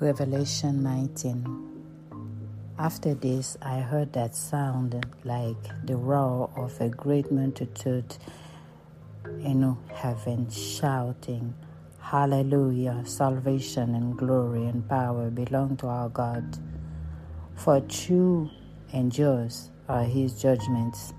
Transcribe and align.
Revelation 0.00 0.82
19. 0.82 1.44
After 2.78 3.12
this, 3.12 3.58
I 3.60 3.80
heard 3.80 4.14
that 4.14 4.34
sound 4.34 4.94
like 5.24 5.84
the 5.84 5.94
roar 5.94 6.48
of 6.56 6.80
a 6.80 6.88
great 6.88 7.30
multitude 7.30 8.16
in 9.44 9.76
heaven 9.92 10.48
shouting, 10.48 11.52
Hallelujah! 11.98 13.02
Salvation 13.04 13.94
and 13.94 14.16
glory 14.16 14.64
and 14.64 14.88
power 14.88 15.28
belong 15.28 15.76
to 15.76 15.88
our 15.88 16.08
God. 16.08 16.56
For 17.54 17.82
true 17.82 18.48
and 18.94 19.12
just 19.12 19.70
are 19.86 20.04
his 20.04 20.40
judgments. 20.40 21.12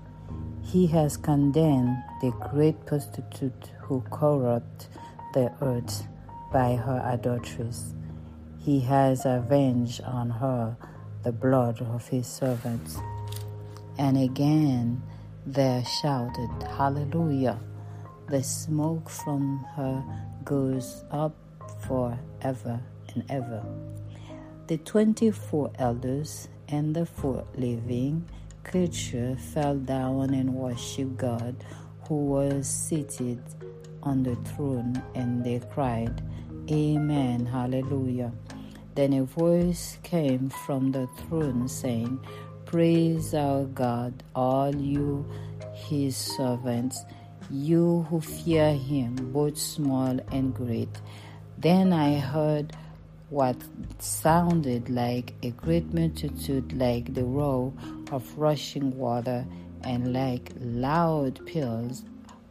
He 0.60 0.88
has 0.88 1.16
condemned 1.16 1.98
the 2.20 2.32
great 2.50 2.84
prostitute 2.84 3.70
who 3.78 4.00
corrupt 4.10 4.88
the 5.34 5.52
earth 5.60 6.02
by 6.52 6.74
her 6.74 7.00
adulteries. 7.06 7.94
He 8.64 8.78
has 8.80 9.26
avenged 9.26 10.02
on 10.02 10.30
her 10.30 10.76
the 11.24 11.32
blood 11.32 11.80
of 11.82 12.06
his 12.08 12.28
servants. 12.28 12.96
And 13.98 14.16
again 14.16 15.02
there 15.44 15.84
shouted, 15.84 16.50
Hallelujah! 16.76 17.58
The 18.28 18.42
smoke 18.42 19.10
from 19.10 19.66
her 19.74 20.04
goes 20.44 21.04
up 21.10 21.34
forever 21.80 22.80
and 23.14 23.24
ever. 23.28 23.64
The 24.68 24.78
twenty 24.78 25.32
four 25.32 25.72
elders 25.78 26.48
and 26.68 26.94
the 26.94 27.04
four 27.04 27.44
living 27.56 28.28
creatures 28.62 29.40
fell 29.52 29.76
down 29.76 30.34
and 30.34 30.54
worshiped 30.54 31.16
God 31.16 31.56
who 32.06 32.14
was 32.26 32.68
seated 32.68 33.42
on 34.02 34.22
the 34.22 34.36
throne, 34.36 35.02
and 35.14 35.44
they 35.44 35.60
cried, 35.72 36.22
Amen, 36.70 37.44
Hallelujah. 37.44 38.32
Then 38.94 39.14
a 39.14 39.24
voice 39.24 39.98
came 40.02 40.50
from 40.50 40.92
the 40.92 41.06
throne 41.06 41.66
saying, 41.66 42.20
Praise 42.66 43.34
our 43.34 43.64
God, 43.64 44.22
all 44.34 44.74
you 44.74 45.26
his 45.72 46.16
servants, 46.16 47.04
you 47.50 48.06
who 48.10 48.20
fear 48.20 48.72
him, 48.74 49.16
both 49.32 49.58
small 49.58 50.18
and 50.30 50.54
great. 50.54 51.00
Then 51.58 51.92
I 51.92 52.18
heard 52.18 52.76
what 53.30 53.56
sounded 53.98 54.90
like 54.90 55.34
a 55.42 55.50
great 55.52 55.94
multitude, 55.94 56.72
like 56.74 57.14
the 57.14 57.24
roar 57.24 57.72
of 58.10 58.38
rushing 58.38 58.96
water, 58.98 59.46
and 59.84 60.12
like 60.12 60.52
loud 60.60 61.44
peals 61.46 62.04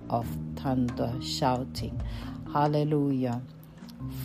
of 0.09 0.27
thunder 0.55 1.13
shouting, 1.21 2.01
Hallelujah! 2.51 3.41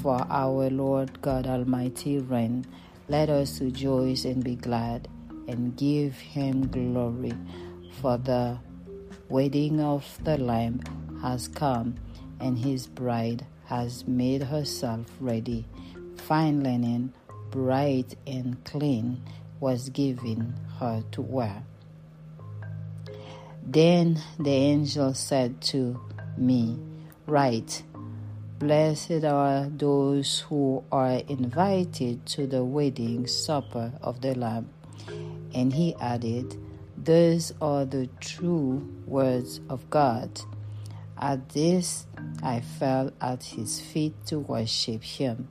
For 0.02 0.24
our 0.30 0.70
Lord 0.70 1.20
God 1.22 1.46
Almighty 1.46 2.19
reign. 2.19 2.64
Let 3.08 3.30
us 3.30 3.60
rejoice 3.60 4.24
and 4.24 4.42
be 4.42 4.56
glad 4.56 5.08
and 5.48 5.77
give 5.77 6.14
him 6.14 6.68
glory. 6.68 7.34
For 8.00 8.18
the 8.18 8.58
wedding 9.28 9.80
of 9.80 10.18
the 10.24 10.38
Lamb 10.38 10.80
has 11.22 11.48
come, 11.48 11.94
and 12.41 12.58
his 12.58 12.86
bride 12.86 13.46
has 13.66 14.06
made 14.06 14.42
herself 14.42 15.06
ready. 15.20 15.66
Fine 16.16 16.62
linen, 16.62 17.12
bright 17.50 18.16
and 18.27 18.62
clean, 18.64 19.22
was 19.61 19.88
given 19.90 20.55
her 20.78 21.02
to 21.12 21.22
wear. 21.22 21.64
Then 23.62 24.20
the 24.38 24.50
angel 24.50 25.14
said 25.14 25.61
to 25.72 26.00
me, 26.36 26.78
Write, 27.27 27.83
Blessed 28.58 29.22
are 29.24 29.68
those 29.68 30.40
who 30.40 30.82
are 30.90 31.20
invited 31.28 32.24
to 32.24 32.46
the 32.46 32.64
wedding 32.64 33.27
supper 33.27 33.92
of 34.00 34.22
the 34.22 34.34
Lamb. 34.34 34.70
And 35.55 35.70
he 35.74 35.94
added, 36.00 36.56
Those 36.96 37.52
are 37.61 37.84
the 37.84 38.08
true 38.18 38.89
words 39.05 39.61
of 39.68 39.90
God. 39.90 40.40
At 41.18 41.50
this, 41.50 42.06
I 42.42 42.61
fell 42.61 43.12
at 43.20 43.42
his 43.42 43.78
feet 43.78 44.14
to 44.27 44.39
worship 44.39 45.02
him. 45.02 45.48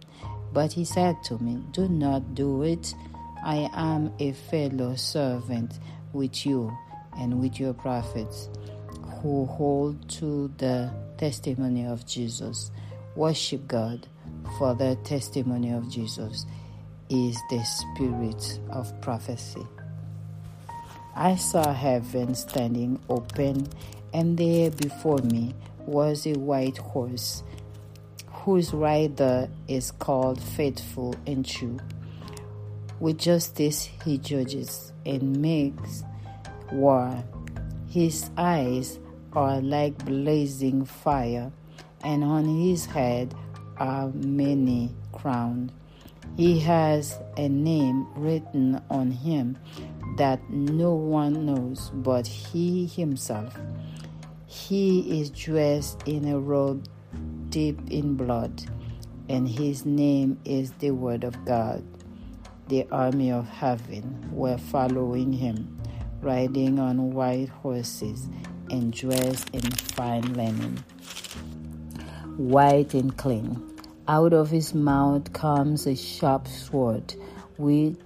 But 0.51 0.73
he 0.73 0.83
said 0.83 1.23
to 1.25 1.37
me, 1.37 1.61
Do 1.73 1.87
not 1.87 2.33
do 2.33 2.63
it. 2.63 2.95
I 3.43 3.69
am 3.73 4.13
a 4.17 4.31
fellow 4.31 4.95
servant 4.95 5.77
with 6.11 6.43
you 6.43 6.75
and 7.19 7.39
with 7.39 7.59
your 7.59 7.75
prophets 7.75 8.49
who 9.21 9.45
hold 9.45 10.09
to 10.09 10.51
the 10.57 10.91
testimony 11.17 11.85
of 11.85 12.07
Jesus. 12.07 12.71
Worship 13.15 13.65
God, 13.69 14.07
for 14.57 14.75
the 14.75 14.97
testimony 15.05 15.71
of 15.71 15.89
Jesus 15.89 16.45
is 17.09 17.37
the 17.49 17.63
spirit 17.63 18.59
of 18.69 18.91
prophecy. 18.99 19.65
I 21.15 21.37
saw 21.37 21.71
heaven 21.73 22.35
standing 22.35 22.99
open, 23.07 23.69
and 24.13 24.37
there 24.37 24.69
before 24.69 25.19
me 25.19 25.55
was 25.85 26.27
a 26.27 26.33
white 26.33 26.77
horse, 26.77 27.41
whose 28.27 28.73
rider 28.73 29.49
is 29.69 29.91
called 29.91 30.41
Faithful 30.41 31.15
and 31.25 31.45
True. 31.45 31.79
With 32.99 33.17
justice 33.17 33.89
he 34.03 34.17
judges 34.17 34.91
and 35.05 35.41
makes 35.41 36.03
war. 36.69 37.23
His 37.87 38.29
eyes 38.37 38.99
are 39.31 39.61
like 39.61 40.03
blazing 40.03 40.83
fire 40.83 41.53
and 42.05 42.23
on 42.23 42.45
his 42.45 42.85
head 42.85 43.33
are 43.77 44.09
many 44.09 44.95
crowns. 45.11 45.71
He 46.37 46.59
has 46.59 47.19
a 47.35 47.49
name 47.49 48.07
written 48.15 48.79
on 48.89 49.09
him 49.09 49.57
that 50.17 50.39
no 50.49 50.93
one 50.93 51.45
knows 51.45 51.91
but 51.95 52.27
he 52.27 52.85
himself. 52.85 53.57
He 54.45 55.19
is 55.19 55.31
dressed 55.31 56.07
in 56.07 56.27
a 56.27 56.39
robe 56.39 56.87
deep 57.49 57.79
in 57.89 58.15
blood, 58.15 58.63
and 59.27 59.49
his 59.49 59.85
name 59.85 60.37
is 60.45 60.71
the 60.73 60.91
Word 60.91 61.23
of 61.23 61.43
God. 61.43 61.83
The 62.67 62.85
army 62.91 63.31
of 63.31 63.47
heaven 63.47 64.29
were 64.31 64.57
following 64.57 65.33
him, 65.33 65.79
riding 66.21 66.79
on 66.79 67.11
white 67.11 67.49
horses 67.49 68.27
and 68.69 68.93
dressed 68.93 69.49
in 69.53 69.61
fine 69.61 70.33
linen 70.33 70.83
white 72.37 72.93
and 72.93 73.15
clean. 73.15 73.61
Out 74.07 74.33
of 74.33 74.49
his 74.49 74.73
mouth 74.73 75.31
comes 75.31 75.87
a 75.87 75.95
sharp 75.95 76.47
sword 76.47 77.15
with 77.57 77.97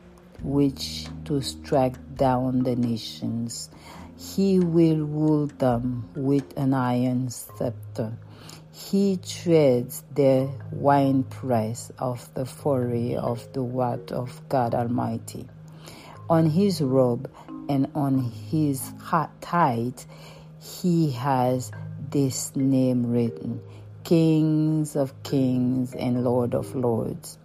which 0.43 1.07
to 1.25 1.41
strike 1.41 1.97
down 2.15 2.63
the 2.63 2.75
nations. 2.75 3.69
He 4.17 4.59
will 4.59 5.05
rule 5.05 5.47
them 5.47 6.07
with 6.15 6.57
an 6.57 6.73
iron 6.73 7.29
scepter. 7.29 8.13
He 8.71 9.17
treads 9.17 10.03
the 10.13 10.49
winepress 10.71 11.91
of 11.97 12.31
the 12.35 12.45
fury 12.45 13.15
of 13.15 13.51
the 13.53 13.61
wrath 13.61 14.11
of 14.11 14.47
God 14.47 14.75
Almighty. 14.75 15.47
On 16.29 16.45
his 16.45 16.81
robe 16.81 17.29
and 17.67 17.87
on 17.95 18.19
his 18.19 18.93
thigh 19.41 19.91
he 20.61 21.11
has 21.11 21.71
this 22.11 22.55
name 22.55 23.11
written 23.11 23.61
Kings 24.03 24.95
of 24.95 25.23
kings 25.23 25.93
and 25.93 26.23
Lord 26.23 26.55
of 26.55 26.75
lords. 26.75 27.37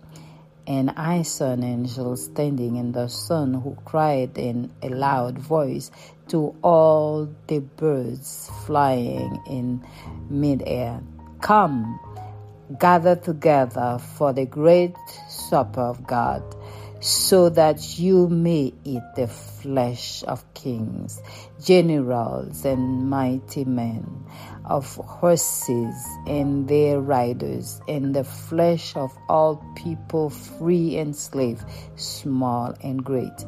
And 0.67 0.91
I 0.97 1.23
saw 1.23 1.53
an 1.53 1.63
angel 1.63 2.17
standing 2.17 2.77
in 2.77 2.93
the 2.93 3.09
sun 3.09 3.55
who 3.55 3.77
cried 3.85 4.39
in 4.39 4.73
a 4.83 4.89
loud 4.89 5.39
voice 5.39 5.91
to 6.29 6.55
all 6.63 7.29
the 7.49 7.59
birds 7.59 8.51
flying 8.65 9.43
in 9.47 9.85
midair 10.31 11.03
Come, 11.43 12.01
gather 12.79 13.17
together 13.17 13.99
for 14.17 14.33
the 14.33 14.47
great 14.47 14.97
supper 15.29 15.83
of 15.83 16.07
God 16.07 16.43
so 17.05 17.51
that 17.51 17.99
you 17.99 18.27
may 18.29 18.73
eat 18.83 19.03
the 19.15 19.27
flesh 19.27 20.25
of 20.25 20.43
kings, 20.55 21.21
generals, 21.63 22.65
and 22.65 23.11
mighty 23.11 23.67
men, 23.67 24.25
of 24.65 24.87
horses 24.97 25.95
and 26.27 26.67
their 26.67 26.99
riders, 26.99 27.79
and 27.89 28.15
the 28.15 28.25
flesh 28.25 28.97
of 28.97 29.15
all 29.29 29.63
people, 29.77 30.31
free 30.31 30.97
and 30.97 31.15
slave, 31.15 31.63
small 31.97 32.75
and 32.83 33.05
great. 33.05 33.45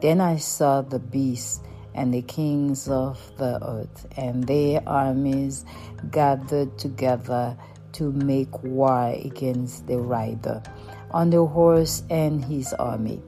Then 0.00 0.20
I 0.20 0.38
saw 0.38 0.82
the 0.82 0.98
beasts 0.98 1.60
and 1.94 2.12
the 2.12 2.22
kings 2.22 2.88
of 2.88 3.20
the 3.36 3.64
earth, 3.64 4.08
and 4.16 4.42
their 4.42 4.82
armies 4.88 5.64
gathered 6.10 6.76
together 6.78 7.56
to 7.92 8.10
make 8.10 8.64
war 8.64 9.14
against 9.14 9.86
the 9.86 9.98
rider 9.98 10.64
on 11.10 11.30
the 11.30 11.44
horse 11.44 12.02
and 12.10 12.44
his 12.44 12.72
army. 12.74 13.22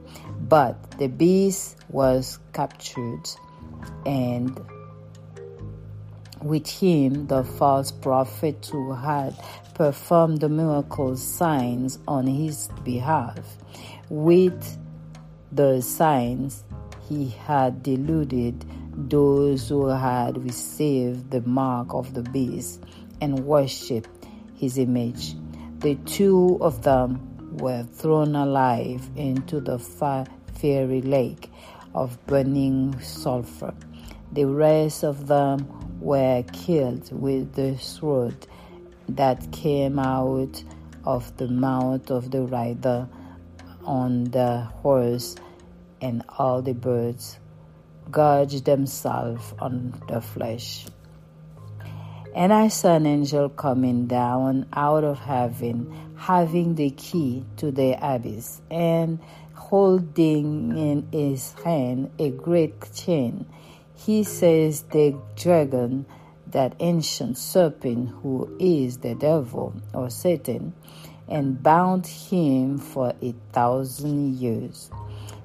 But 0.48 0.98
the 0.98 1.08
beast 1.08 1.76
was 1.88 2.38
captured 2.52 3.28
and 4.06 4.60
with 6.42 6.66
him 6.66 7.26
the 7.26 7.44
false 7.44 7.90
prophet 7.90 8.68
who 8.72 8.92
had 8.92 9.34
performed 9.74 10.40
the 10.40 10.48
miracle 10.48 11.16
signs 11.16 11.98
on 12.08 12.26
his 12.26 12.68
behalf. 12.84 13.38
With 14.08 14.78
the 15.52 15.80
signs, 15.80 16.64
he 17.08 17.28
had 17.28 17.82
deluded 17.82 18.64
those 19.08 19.68
who 19.68 19.86
had 19.86 20.42
received 20.42 21.30
the 21.30 21.40
mark 21.42 21.94
of 21.94 22.14
the 22.14 22.22
beast 22.22 22.82
and 23.20 23.46
worshipped 23.46 24.26
his 24.54 24.78
image. 24.78 25.34
The 25.78 25.94
two 26.06 26.58
of 26.60 26.82
them 26.82 27.29
were 27.52 27.82
thrown 27.82 28.34
alive 28.36 29.08
into 29.16 29.60
the 29.60 29.78
fiery 29.78 31.02
lake 31.02 31.50
of 31.94 32.24
burning 32.26 32.98
sulfur. 33.00 33.74
The 34.32 34.44
rest 34.44 35.04
of 35.04 35.26
them 35.26 35.66
were 36.00 36.44
killed 36.52 37.10
with 37.12 37.54
the 37.54 37.76
sword 37.78 38.46
that 39.08 39.50
came 39.52 39.98
out 39.98 40.62
of 41.04 41.36
the 41.36 41.48
mouth 41.48 42.10
of 42.10 42.30
the 42.30 42.42
rider 42.42 43.08
on 43.84 44.24
the 44.24 44.60
horse, 44.82 45.34
and 46.00 46.22
all 46.38 46.62
the 46.62 46.74
birds 46.74 47.38
gorged 48.10 48.64
themselves 48.64 49.54
on 49.58 50.00
the 50.08 50.20
flesh. 50.20 50.86
And 52.34 52.52
I 52.52 52.68
saw 52.68 52.94
an 52.94 53.06
angel 53.06 53.48
coming 53.48 54.06
down 54.06 54.66
out 54.72 55.02
of 55.02 55.18
heaven, 55.18 55.92
having 56.16 56.76
the 56.76 56.90
key 56.90 57.44
to 57.56 57.72
the 57.72 57.96
abyss, 58.00 58.60
and 58.70 59.18
holding 59.54 60.76
in 60.76 61.08
his 61.10 61.52
hand 61.64 62.10
a 62.20 62.30
great 62.30 62.94
chain. 62.94 63.46
He 63.96 64.22
says, 64.22 64.82
The 64.82 65.16
dragon, 65.34 66.06
that 66.46 66.74
ancient 66.78 67.36
serpent 67.36 68.10
who 68.22 68.56
is 68.60 68.98
the 68.98 69.16
devil 69.16 69.74
or 69.92 70.08
Satan, 70.08 70.72
and 71.28 71.60
bound 71.60 72.06
him 72.06 72.78
for 72.78 73.12
a 73.20 73.34
thousand 73.52 74.36
years. 74.36 74.90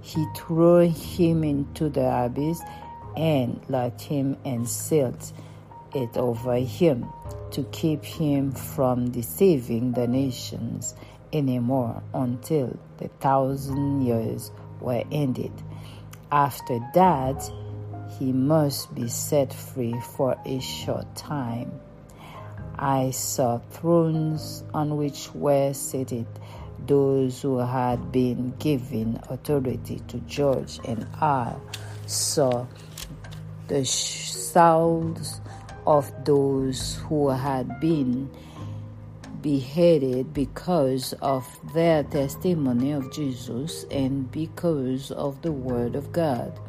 He 0.02 0.24
threw 0.36 0.88
him 0.90 1.44
into 1.44 1.90
the 1.90 2.26
abyss 2.26 2.62
and 3.18 3.60
locked 3.70 4.02
him 4.02 4.38
and 4.46 4.70
sealed 4.70 5.32
it 5.96 6.18
over 6.18 6.56
him 6.56 7.06
to 7.52 7.64
keep 7.72 8.04
him 8.04 8.52
from 8.52 9.10
deceiving 9.12 9.94
the 9.94 10.08
nations 10.08 10.94
anymore 11.32 12.04
until 12.14 12.78
the 12.98 13.08
thousand 13.20 14.06
years 14.06 14.52
were 14.82 15.04
ended. 15.12 15.52
After 16.32 16.80
that, 16.94 17.50
he 18.20 18.32
must 18.32 18.94
be 18.94 19.08
set 19.08 19.54
free 19.54 19.96
for 20.16 20.38
a 20.46 20.60
short 20.60 21.16
time. 21.16 21.72
I 22.78 23.12
saw 23.12 23.60
thrones 23.72 24.64
on 24.74 24.98
which 24.98 25.34
were 25.34 25.74
seated 25.74 26.28
those 26.88 27.42
who 27.42 27.58
had 27.58 28.12
been 28.12 28.54
given 28.60 29.20
authority 29.30 30.02
to 30.08 30.20
judge, 30.22 30.80
and 30.86 31.08
I 31.22 31.56
saw 32.06 32.66
the 33.68 33.86
souls 33.86 35.42
of 35.86 36.12
those 36.26 36.96
who 37.08 37.30
had 37.30 37.80
been 37.80 38.30
beheaded 39.42 40.34
because 40.34 41.14
of 41.22 41.46
their 41.74 42.04
testimony 42.04 42.92
of 42.92 43.12
Jesus 43.12 43.86
and 43.92 44.32
because 44.32 45.12
of 45.12 45.42
the 45.44 45.52
Word 45.52 45.96
of 45.96 46.12
God. 46.12 46.60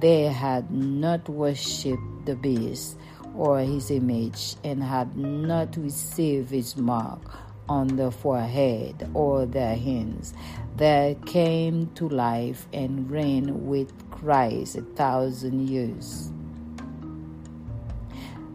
They 0.00 0.24
had 0.24 0.70
not 0.70 1.28
worshipped 1.28 2.26
the 2.26 2.34
beast 2.34 2.96
or 3.36 3.60
his 3.60 3.90
image 3.90 4.56
and 4.64 4.82
had 4.82 5.16
not 5.16 5.76
received 5.76 6.50
his 6.50 6.76
mark 6.76 7.20
on 7.68 7.86
the 7.96 8.10
forehead 8.10 9.08
or 9.14 9.46
their 9.46 9.76
hands. 9.76 10.34
They 10.76 11.16
came 11.26 11.90
to 11.94 12.08
life 12.08 12.66
and 12.72 13.08
reigned 13.08 13.68
with 13.68 13.92
Christ 14.10 14.76
a 14.76 14.82
thousand 14.82 15.68
years. 15.68 16.32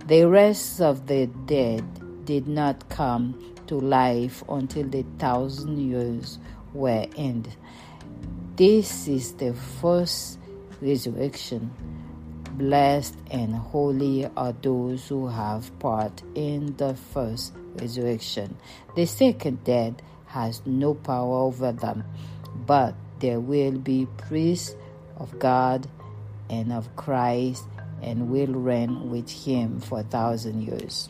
The 0.08 0.28
rest 0.28 0.82
of 0.82 1.08
the 1.08 1.26
dead 1.26 1.84
did 2.26 2.48
not 2.48 2.90
come 2.90 3.56
to 3.66 3.80
life 3.80 4.44
until 4.48 4.88
the 4.88 5.04
thousand 5.18 5.80
years 5.80 6.38
were 6.76 7.08
ended. 7.18 7.56
This 8.56 9.08
is 9.08 9.34
the 9.34 9.56
first 9.56 10.38
resurrection. 10.80 11.72
Blessed 12.52 13.18
and 13.32 13.56
holy 13.56 14.30
are 14.38 14.54
those 14.54 15.08
who 15.08 15.28
have 15.28 15.78
part 15.80 16.22
in 16.36 16.76
the 16.78 16.94
first 16.94 17.54
resurrection. 17.82 18.58
The 18.96 19.08
second 19.08 19.64
death 19.64 19.96
has 20.28 20.62
no 20.68 20.94
power 20.94 21.38
over 21.38 21.72
them, 21.72 22.04
but 22.68 22.94
there 23.22 23.40
will 23.40 23.80
be 23.80 24.08
priests 24.18 24.76
of 25.18 25.40
God 25.40 25.88
and 26.48 26.72
of 26.72 26.96
Christ 26.96 27.66
and 28.06 28.30
will 28.30 28.54
reign 28.54 29.10
with 29.10 29.30
him 29.30 29.82
for 29.82 30.00
a 30.00 30.04
thousand 30.04 30.62
years. 30.62 31.10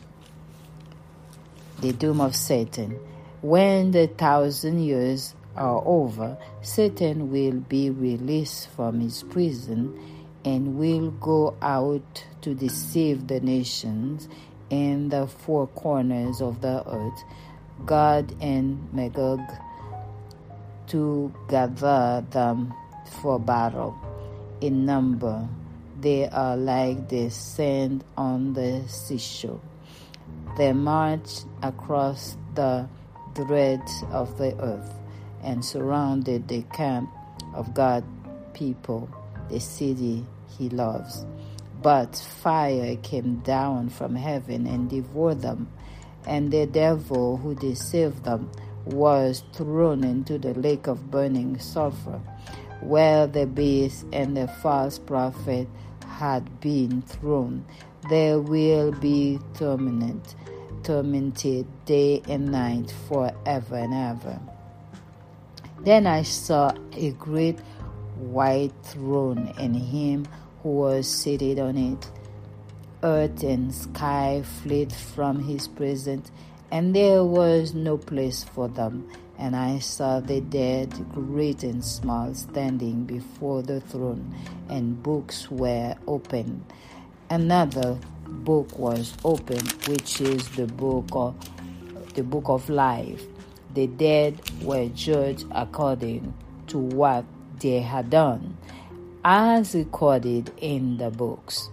The 1.80 1.92
doom 1.92 2.22
of 2.22 2.34
Satan. 2.34 2.98
When 3.42 3.90
the 3.90 4.06
thousand 4.06 4.82
years 4.82 5.34
are 5.54 5.82
over, 5.84 6.38
Satan 6.62 7.30
will 7.30 7.60
be 7.60 7.90
released 7.90 8.70
from 8.70 9.00
his 9.00 9.22
prison 9.22 10.00
and 10.42 10.78
will 10.78 11.10
go 11.10 11.54
out 11.60 12.24
to 12.40 12.54
deceive 12.54 13.26
the 13.26 13.40
nations 13.40 14.26
in 14.70 15.10
the 15.10 15.26
four 15.26 15.66
corners 15.66 16.40
of 16.40 16.62
the 16.62 16.82
earth, 16.88 17.22
Gog 17.84 18.32
and 18.40 18.92
Magog, 18.94 19.40
to 20.86 21.32
gather 21.48 22.24
them 22.30 22.72
for 23.20 23.38
battle. 23.38 23.94
In 24.62 24.86
number, 24.86 25.46
they 26.00 26.28
are 26.28 26.56
like 26.56 27.08
the 27.08 27.30
sand 27.30 28.04
on 28.16 28.52
the 28.52 28.82
seashore. 28.88 29.60
They 30.56 30.72
march 30.72 31.44
across 31.62 32.36
the 32.54 32.88
breadth 33.34 34.04
of 34.10 34.38
the 34.38 34.58
earth 34.60 34.94
and 35.42 35.64
surrounded 35.64 36.48
the 36.48 36.62
camp 36.72 37.10
of 37.54 37.74
God 37.74 38.04
people, 38.52 39.08
the 39.50 39.60
city 39.60 40.24
he 40.58 40.68
loves. 40.68 41.24
But 41.82 42.16
fire 42.16 42.96
came 42.96 43.40
down 43.40 43.90
from 43.90 44.16
heaven 44.16 44.66
and 44.66 44.88
devoured 44.88 45.42
them, 45.42 45.68
and 46.26 46.50
the 46.50 46.66
devil 46.66 47.36
who 47.36 47.54
deceived 47.54 48.24
them 48.24 48.50
was 48.86 49.44
thrown 49.52 50.04
into 50.04 50.38
the 50.38 50.54
lake 50.54 50.86
of 50.86 51.10
burning 51.10 51.58
sulfur, 51.58 52.20
where 52.80 53.26
the 53.26 53.46
beast 53.46 54.06
and 54.12 54.36
the 54.36 54.48
false 54.48 54.98
prophet 54.98 55.68
had 56.18 56.60
been 56.60 57.02
thrown. 57.02 57.64
They 58.08 58.36
will 58.36 58.92
be 58.92 59.38
tormented, 59.54 60.34
tormented 60.82 61.66
day 61.84 62.22
and 62.28 62.50
night 62.50 62.94
forever 63.08 63.76
and 63.76 63.92
ever. 63.92 64.40
Then 65.84 66.06
I 66.06 66.22
saw 66.22 66.72
a 66.94 67.10
great 67.12 67.60
white 68.16 68.72
throne 68.82 69.52
and 69.58 69.76
him 69.76 70.26
who 70.62 70.70
was 70.70 71.06
seated 71.06 71.58
on 71.58 71.76
it. 71.76 72.10
Earth 73.02 73.42
and 73.42 73.74
sky 73.74 74.42
fled 74.62 74.92
from 74.92 75.44
his 75.44 75.68
presence, 75.68 76.30
and 76.70 76.96
there 76.96 77.22
was 77.24 77.74
no 77.74 77.98
place 77.98 78.42
for 78.42 78.68
them. 78.68 79.06
And 79.38 79.54
I 79.54 79.78
saw 79.80 80.20
the 80.20 80.40
dead, 80.40 80.92
great 81.12 81.62
and 81.62 81.84
small, 81.84 82.32
standing 82.34 83.04
before 83.04 83.62
the 83.62 83.80
throne, 83.80 84.34
and 84.68 85.02
books 85.02 85.50
were 85.50 85.94
opened. 86.06 86.64
Another 87.28 87.98
book 88.26 88.78
was 88.78 89.14
opened, 89.24 89.70
which 89.86 90.20
is 90.20 90.48
the 90.50 90.66
book 90.66 91.08
of 91.12 91.34
the 92.14 92.22
book 92.22 92.48
of 92.48 92.68
life. 92.70 93.22
The 93.74 93.86
dead 93.86 94.40
were 94.62 94.88
judged 94.88 95.44
according 95.50 96.32
to 96.68 96.78
what 96.78 97.24
they 97.60 97.80
had 97.80 98.10
done 98.10 98.56
as 99.24 99.74
recorded 99.74 100.52
in 100.58 100.96
the 100.98 101.10
books. 101.10 101.68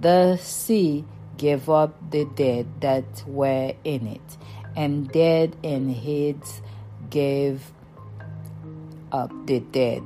The 0.00 0.36
sea 0.36 1.04
gave 1.38 1.68
up 1.68 2.10
the 2.10 2.26
dead 2.26 2.66
that 2.80 3.24
were 3.26 3.72
in 3.84 4.06
it, 4.06 4.36
and 4.76 5.10
dead 5.10 5.56
and 5.64 5.90
Hades 5.90 6.60
gave 7.10 7.72
up 9.12 9.30
the 9.46 9.60
dead 9.60 10.02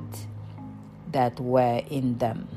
that 1.11 1.39
were 1.39 1.81
in 1.89 2.17
them. 2.17 2.47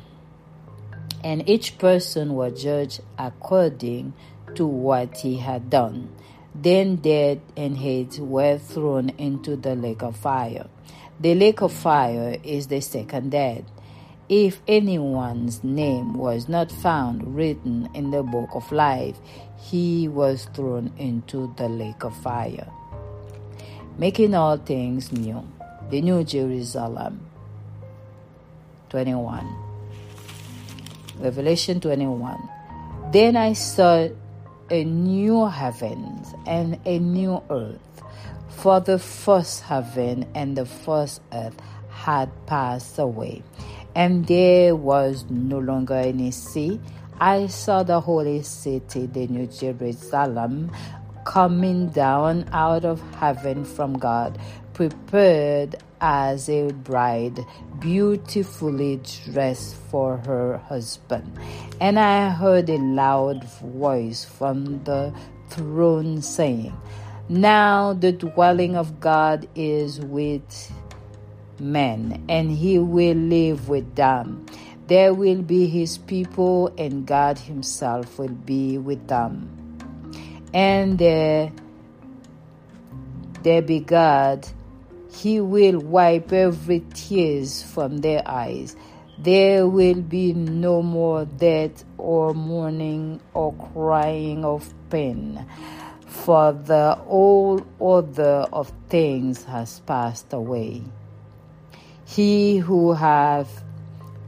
And 1.23 1.49
each 1.49 1.79
person 1.79 2.35
was 2.35 2.63
judged 2.63 3.01
according 3.19 4.15
to 4.55 4.67
what 4.67 5.19
he 5.19 5.37
had 5.37 5.71
done. 5.71 6.11
Then 6.55 6.97
dead 6.97 7.41
and 7.57 7.77
Hades 7.77 8.21
were 8.21 8.59
thrown 8.59 9.11
into 9.11 9.57
the 9.57 9.77
lake 9.77 10.03
of 10.03 10.17
fire. 10.17 10.67
The 11.21 11.35
lake 11.35 11.61
of 11.61 11.73
fire 11.73 12.37
is 12.43 12.69
the 12.69 12.81
second 12.81 13.31
death 13.31 13.65
If 14.29 14.61
anyone's 14.69 15.65
name 15.65 16.13
was 16.13 16.51
not 16.51 16.71
found 16.71 17.35
written 17.35 17.89
in 17.95 18.11
the 18.11 18.23
book 18.23 18.51
of 18.53 18.71
life, 18.71 19.17
he 19.57 20.07
was 20.07 20.45
thrown 20.53 20.93
into 20.99 21.55
the 21.57 21.67
lake 21.67 22.05
of 22.05 22.15
fire. 22.15 22.69
Making 23.99 24.37
all 24.37 24.57
things 24.59 25.11
new. 25.11 25.43
The 25.91 26.01
New 26.01 26.23
Jerusalem. 26.23 27.21
21. 28.91 29.43
Revelation 31.19 31.81
21. 31.81 32.49
Then 33.11 33.37
I 33.37 33.55
saw 33.55 34.09
a 34.71 34.85
new 34.85 35.47
heaven 35.47 36.23
and 36.47 36.79
a 36.87 37.01
new 37.01 37.43
earth, 37.51 37.81
for 38.49 38.79
the 38.79 39.01
first 39.01 39.63
heaven 39.63 40.27
and 40.33 40.57
the 40.57 40.67
first 40.67 41.21
earth 41.33 41.57
had 41.91 42.31
passed 42.47 43.01
away, 43.01 43.43
and 43.97 44.27
there 44.27 44.77
was 44.77 45.25
no 45.29 45.59
longer 45.59 45.95
any 45.95 46.31
sea. 46.31 46.79
I 47.19 47.49
saw 47.49 47.83
the 47.83 48.01
holy 48.01 48.43
city, 48.43 49.07
the 49.07 49.27
New 49.27 49.49
Jerusalem, 49.49 50.71
coming 51.29 51.91
down 51.91 52.49
out 52.53 52.87
of 52.87 53.03
heaven 53.17 53.63
from 53.63 53.93
God, 53.99 54.39
prepared 54.73 55.77
as 56.01 56.49
a 56.49 56.73
bride, 56.73 57.39
beautifully 57.81 58.99
dressed 59.27 59.77
for 59.91 60.17
her 60.25 60.57
husband. 60.57 61.31
And 61.83 61.99
I 61.99 62.31
heard 62.31 62.71
a 62.71 62.79
loud 62.79 63.45
voice 63.61 64.25
from 64.25 64.83
the 64.85 65.13
throne 65.51 66.23
saying, 66.23 66.75
Now 67.29 67.93
the 67.93 68.13
dwelling 68.13 68.75
of 68.75 68.99
God 68.99 69.47
is 69.55 70.01
with 70.01 70.73
men, 71.61 72.25
and 72.31 72.51
he 72.51 72.79
will 72.79 73.17
live 73.17 73.69
with 73.69 73.97
them. 73.97 74.47
There 74.87 75.13
will 75.13 75.43
be 75.43 75.67
his 75.67 75.99
people, 75.99 76.73
and 76.79 77.05
God 77.07 77.37
himself 77.37 78.19
will 78.19 78.29
be 78.29 78.79
with 78.79 79.09
them. 79.09 79.68
And 80.53 80.99
there, 80.99 81.53
be 83.43 83.81
God 83.81 84.47
he 85.19 85.41
will 85.41 85.81
wipe 85.81 86.33
every 86.33 86.85
tears 86.95 87.63
from 87.63 87.99
their 87.99 88.23
eyes. 88.27 88.77
There 89.19 89.67
will 89.67 90.01
be 90.01 90.33
no 90.33 90.83
more 90.83 91.25
death 91.25 91.85
or 91.97 92.35
mourning 92.35 93.21
or 93.35 93.53
crying 93.55 94.45
of 94.45 94.73
pain, 94.91 95.45
for 96.07 96.53
the 96.53 96.97
old 97.07 97.67
order 97.81 98.47
of 98.53 98.73
things 98.89 99.43
has 99.45 99.81
passed 99.81 100.33
away. 100.33 100.83
He 102.07 102.59
who 102.59 102.93
have 102.93 103.49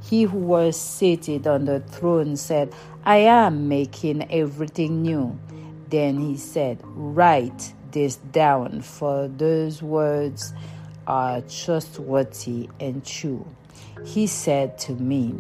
he 0.03 0.25
who 0.25 0.39
was 0.39 0.81
seated 0.81 1.47
on 1.47 1.67
the 1.67 1.79
throne 1.79 2.37
said, 2.37 2.75
I 3.05 3.19
am 3.19 3.69
making 3.69 4.33
everything 4.33 5.03
new. 5.03 5.39
Then 5.91 6.19
he 6.19 6.37
said, 6.37 6.79
Write 6.85 7.75
this 7.91 8.17
down, 8.17 8.81
for 8.81 9.29
those 9.29 9.83
words 9.83 10.55
are 11.07 11.41
trustworthy 11.43 12.69
and 12.79 13.05
true. 13.05 13.45
He 14.05 14.27
said 14.27 14.79
to 14.87 14.93
me, 14.93 15.35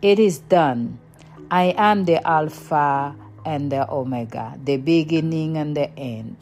It 0.00 0.18
is 0.18 0.38
done. 0.38 0.98
I 1.50 1.74
am 1.76 2.06
the 2.06 2.26
Alpha 2.26 3.14
and 3.44 3.70
the 3.70 3.90
Omega, 3.90 4.58
the 4.64 4.78
beginning 4.78 5.56
and 5.56 5.76
the 5.76 5.90
end. 5.98 6.36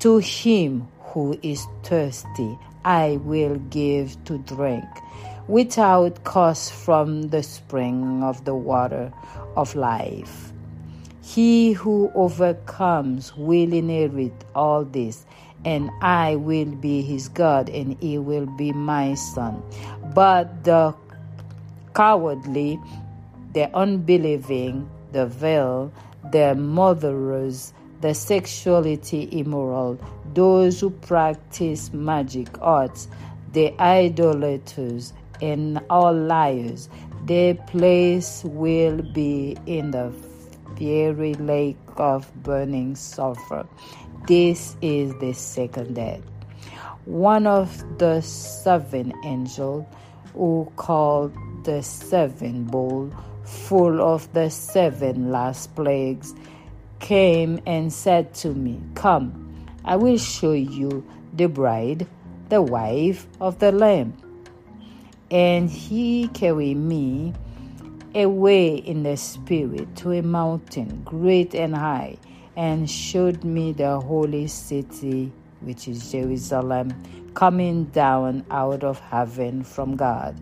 To 0.00 0.18
him 0.18 0.88
who 1.00 1.38
is 1.42 1.66
thirsty, 1.82 2.58
I 2.84 3.18
will 3.22 3.56
give 3.70 4.22
to 4.24 4.38
drink 4.38 4.84
without 5.48 6.24
cost 6.24 6.72
from 6.72 7.28
the 7.28 7.42
spring 7.42 8.22
of 8.22 8.44
the 8.44 8.54
water 8.54 9.12
of 9.56 9.74
life. 9.74 10.53
He 11.24 11.72
who 11.72 12.12
overcomes 12.14 13.34
will 13.34 13.72
inherit 13.72 14.44
all 14.54 14.84
this, 14.84 15.24
and 15.64 15.90
I 16.02 16.36
will 16.36 16.66
be 16.66 17.00
his 17.00 17.28
God, 17.28 17.70
and 17.70 17.96
he 17.98 18.18
will 18.18 18.44
be 18.44 18.72
my 18.72 19.14
son. 19.14 19.62
But 20.14 20.64
the 20.64 20.94
cowardly, 21.94 22.78
the 23.54 23.74
unbelieving, 23.74 24.86
the 25.12 25.24
vile, 25.26 25.90
the 26.30 26.54
murderers, 26.56 27.72
the 28.02 28.14
sexuality 28.14 29.26
immoral, 29.32 29.98
those 30.34 30.78
who 30.78 30.90
practice 30.90 31.90
magic 31.94 32.48
arts, 32.60 33.08
the 33.54 33.72
idolaters, 33.80 35.14
and 35.40 35.80
all 35.88 36.12
liars, 36.12 36.90
their 37.24 37.54
place 37.54 38.44
will 38.44 39.00
be 39.14 39.56
in 39.64 39.90
the 39.90 40.12
fiery 40.76 41.34
lake 41.34 41.76
of 41.96 42.32
burning 42.42 42.96
sulfur. 42.96 43.66
This 44.26 44.76
is 44.82 45.14
the 45.20 45.32
second 45.32 45.94
death. 45.94 46.22
One 47.04 47.46
of 47.46 47.98
the 47.98 48.20
seven 48.22 49.12
angels 49.24 49.86
who 50.32 50.70
called 50.76 51.36
the 51.64 51.82
seven 51.82 52.64
bowl 52.64 53.12
full 53.44 54.00
of 54.00 54.32
the 54.32 54.50
seven 54.50 55.30
last 55.30 55.74
plagues 55.74 56.34
came 57.00 57.60
and 57.66 57.92
said 57.92 58.32
to 58.34 58.54
me, 58.54 58.80
Come, 58.94 59.66
I 59.84 59.96
will 59.96 60.18
show 60.18 60.52
you 60.52 61.06
the 61.34 61.46
bride, 61.46 62.06
the 62.48 62.62
wife 62.62 63.26
of 63.40 63.58
the 63.58 63.72
Lamb. 63.72 64.14
And 65.30 65.68
he 65.68 66.28
carried 66.28 66.76
me 66.76 67.34
away 68.14 68.76
in 68.76 69.02
the 69.02 69.16
spirit 69.16 69.96
to 69.96 70.12
a 70.12 70.22
mountain 70.22 71.02
great 71.04 71.54
and 71.54 71.74
high 71.74 72.16
and 72.56 72.88
showed 72.88 73.42
me 73.44 73.72
the 73.72 74.00
holy 74.00 74.46
city, 74.46 75.32
which 75.60 75.88
is 75.88 76.12
Jerusalem, 76.12 76.94
coming 77.34 77.84
down 77.86 78.44
out 78.50 78.84
of 78.84 79.00
heaven 79.00 79.64
from 79.64 79.96
God. 79.96 80.36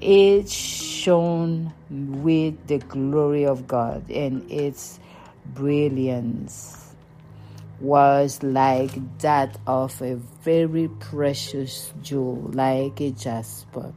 It 0.00 0.48
shone 0.48 1.72
with 1.90 2.66
the 2.66 2.78
glory 2.78 3.46
of 3.46 3.66
God, 3.66 4.08
and 4.10 4.48
its 4.50 5.00
brilliance 5.46 6.94
was 7.80 8.42
like 8.42 9.18
that 9.18 9.58
of 9.66 10.00
a 10.00 10.14
very 10.42 10.88
precious 11.00 11.92
jewel, 12.02 12.50
like 12.52 13.00
a 13.00 13.10
jasper, 13.10 13.92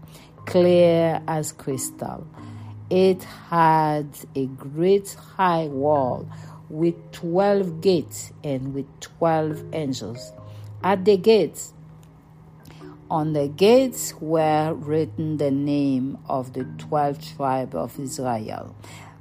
clear 0.46 1.22
as 1.28 1.52
crystal. 1.52 2.26
It 2.90 3.24
had 3.24 4.08
a 4.34 4.46
great 4.46 5.14
high 5.14 5.68
wall 5.68 6.30
with 6.70 6.96
12 7.12 7.82
gates 7.82 8.32
and 8.44 8.74
with 8.74 8.88
12 9.02 9.74
angels. 9.74 10.32
At 10.84 11.04
the 11.04 11.18
gates, 11.18 11.74
on 13.10 13.34
the 13.34 13.50
gates 13.50 14.14
were 14.22 14.74
written 14.74 15.38
the 15.38 15.52
name 15.52 16.18
of 16.30 16.54
the 16.54 16.64
12 16.78 17.36
tribes 17.36 17.76
of 17.76 18.00
Israel. 18.00 18.74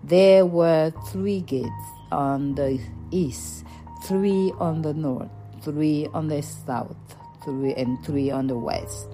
There 0.04 0.46
were 0.46 0.92
three 1.08 1.40
gates 1.40 1.70
on 2.12 2.54
the 2.54 2.80
east, 3.11 3.64
three 4.04 4.52
on 4.61 4.82
the 4.82 4.94
north, 4.94 5.30
three 5.62 6.06
on 6.14 6.28
the 6.28 6.42
south, 6.42 6.96
three 7.44 7.75
and 7.75 8.04
three 8.04 8.30
on 8.30 8.46
the 8.46 8.58
west. 8.58 9.08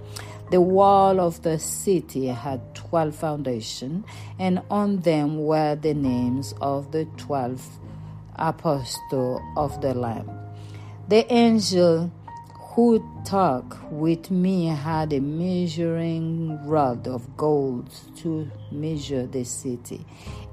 The 0.53 0.61
wall 0.61 1.19
of 1.19 1.41
the 1.41 1.59
city 1.59 2.27
had 2.27 2.75
twelve 2.75 3.17
foundations, 3.17 4.05
and 4.39 4.61
on 4.71 5.01
them 5.01 5.47
were 5.47 5.77
the 5.77 5.95
names 5.95 6.53
of 6.61 6.93
the 6.93 7.07
twelve 7.17 7.67
apostles 8.37 9.41
of 9.57 9.81
the 9.81 9.95
Lamb. 9.95 10.31
The 11.09 11.25
angel 11.33 12.13
who 12.75 13.03
talked 13.25 13.83
with 13.91 14.31
me 14.31 14.67
had 14.67 15.15
a 15.15 15.21
measuring 15.21 16.61
rod 16.69 17.09
of 17.09 17.35
gold 17.39 17.89
to 18.17 18.51
measure 18.71 19.27
the 19.27 19.45
city, 19.45 20.05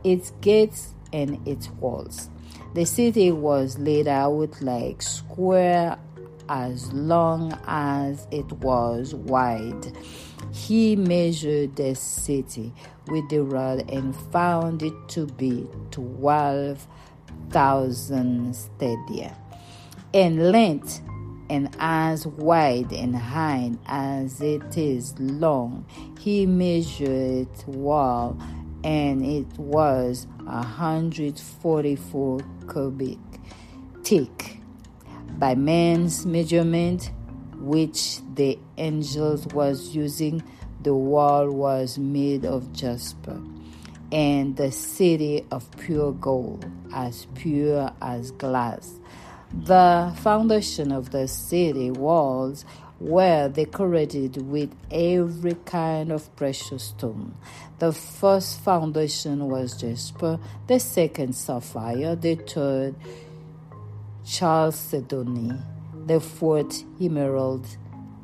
its 0.06 0.32
gates 0.40 0.94
and 1.12 1.46
its 1.46 1.70
walls. 1.72 2.30
The 2.74 2.86
city 2.86 3.34
was 3.34 3.78
laid 3.78 4.08
out 4.08 4.62
like 4.62 5.02
square 5.02 5.98
as 6.50 6.92
long 6.92 7.58
as 7.68 8.28
it 8.32 8.52
was 8.54 9.14
wide. 9.14 9.96
He 10.52 10.96
measured 10.96 11.76
the 11.76 11.96
city 11.96 12.74
with 13.08 13.30
the 13.30 13.44
rod 13.44 13.90
and 13.92 14.16
found 14.32 14.84
it 14.84 14.94
to 15.10 15.28
be 15.28 15.68
twelve 15.92 16.88
thousand 17.52 18.56
stadia 18.56 19.36
in 20.14 20.52
length 20.52 21.02
and 21.50 21.76
as 21.80 22.28
wide 22.28 22.92
and 22.92 23.16
high 23.16 23.72
as 23.86 24.42
it 24.42 24.78
is 24.78 25.18
long. 25.20 25.86
He 26.20 26.46
measured 26.46 27.48
wall 27.68 28.38
and 28.84 29.26
it 29.26 29.48
was 29.58 30.28
a 30.48 30.64
hundred 30.64 31.40
forty 31.40 31.96
four 31.96 32.40
cubits 32.72 33.20
thick 34.04 34.59
by 35.40 35.56
man's 35.56 36.26
measurement 36.26 37.12
which 37.56 38.20
the 38.36 38.60
angels 38.78 39.48
was 39.48 39.96
using 39.96 40.44
The 40.82 40.94
wall 40.94 41.50
was 41.50 41.98
made 41.98 42.46
of 42.46 42.72
jasper, 42.72 43.42
and 44.14 44.56
the 44.56 44.72
city 44.72 45.46
of 45.52 45.70
pure 45.78 46.14
gold, 46.14 46.66
as 46.94 47.26
pure 47.36 47.92
as 48.02 48.32
glass. 48.32 49.00
The 49.52 50.14
foundation 50.22 50.94
of 50.94 51.12
the 51.12 51.28
city 51.28 51.92
walls 51.92 52.64
were 53.00 53.50
decorated 53.50 54.38
with 54.50 54.74
every 54.90 55.56
kind 55.66 56.14
of 56.14 56.34
precious 56.38 56.84
stone. 56.84 57.36
The 57.80 57.92
first 57.92 58.62
foundation 58.62 59.50
was 59.50 59.76
jasper, 59.76 60.40
the 60.68 60.80
second 60.80 61.34
sapphire, 61.34 62.16
the 62.16 62.36
third 62.36 62.96
chalcedony, 64.30 65.52
the 66.06 66.20
fourth 66.20 66.84
emerald, 67.02 67.66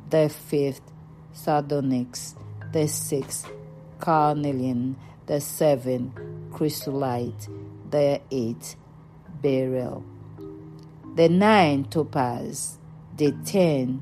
the 0.08 0.28
fifth 0.28 0.92
sardonyx, 1.32 2.36
the 2.72 2.86
sixth 2.86 3.50
carnelian, 3.98 4.96
the 5.26 5.40
seventh 5.40 6.12
chrysolite, 6.52 7.48
the 7.90 8.20
eighth 8.30 8.76
beryl, 9.42 10.04
the 11.16 11.28
ninth 11.28 11.90
topaz, 11.90 12.78
the 13.16 13.32
ten 13.44 14.00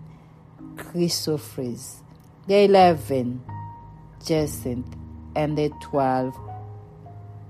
chrysoprase, 0.74 2.02
the 2.46 2.64
eleven 2.64 3.42
jacinth, 4.22 4.94
and 5.34 5.56
the 5.56 5.70
twelve 5.80 6.36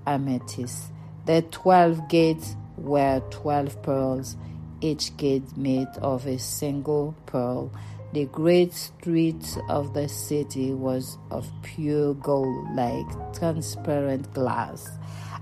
amethyst. 0.06 0.92
The 1.26 1.40
twelve 1.50 2.06
gates 2.08 2.54
were 2.76 3.23
twelve 3.31 3.83
pearls, 3.83 4.37
each 4.81 5.16
gate 5.16 5.57
made 5.57 5.88
of 6.02 6.26
a 6.26 6.38
single 6.38 7.14
pearl. 7.26 7.73
The 8.12 8.26
great 8.26 8.73
street 8.73 9.59
of 9.69 9.93
the 9.93 10.09
city 10.09 10.73
was 10.73 11.19
of 11.31 11.50
pure 11.62 12.14
gold, 12.14 12.75
like 12.75 13.07
transparent 13.35 14.33
glass. 14.33 14.88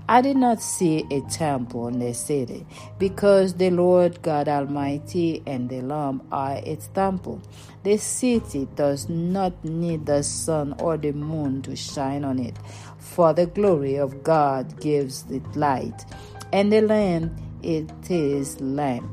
I 0.09 0.21
did 0.21 0.35
not 0.35 0.61
see 0.61 1.05
a 1.11 1.21
temple 1.29 1.87
in 1.87 1.99
the 1.99 2.13
city, 2.13 2.65
because 2.99 3.53
the 3.53 3.69
Lord 3.69 4.21
God 4.21 4.49
Almighty 4.49 5.41
and 5.45 5.69
the 5.69 5.81
Lamb 5.81 6.21
are 6.29 6.57
its 6.57 6.87
temple. 6.87 7.41
The 7.83 7.97
city 7.97 8.67
does 8.75 9.07
not 9.07 9.63
need 9.63 10.05
the 10.05 10.23
sun 10.23 10.75
or 10.79 10.97
the 10.97 11.13
moon 11.13 11.61
to 11.61 11.75
shine 11.77 12.25
on 12.25 12.39
it, 12.39 12.57
for 12.97 13.33
the 13.33 13.45
glory 13.45 13.95
of 13.95 14.23
God 14.23 14.81
gives 14.81 15.29
it 15.31 15.55
light, 15.55 16.05
and 16.53 16.71
the 16.71 16.81
Lamb 16.81 17.35
it 17.63 17.91
is 18.11 18.61
lamp. 18.61 19.09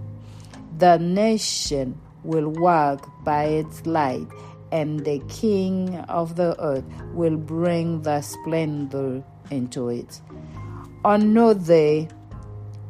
The 0.77 0.99
nation 0.99 1.99
will 2.23 2.49
walk 2.49 3.09
by 3.25 3.45
its 3.45 3.87
light, 3.87 4.29
and 4.71 5.01
the 5.01 5.21
King 5.29 5.97
of 6.01 6.37
the 6.37 6.55
earth 6.63 6.85
will 7.15 7.39
bring 7.39 8.03
the 8.03 8.21
splendor 8.21 9.25
into 9.51 9.89
it. 9.89 10.21
On 11.03 11.33
no 11.33 11.55
day 11.55 12.09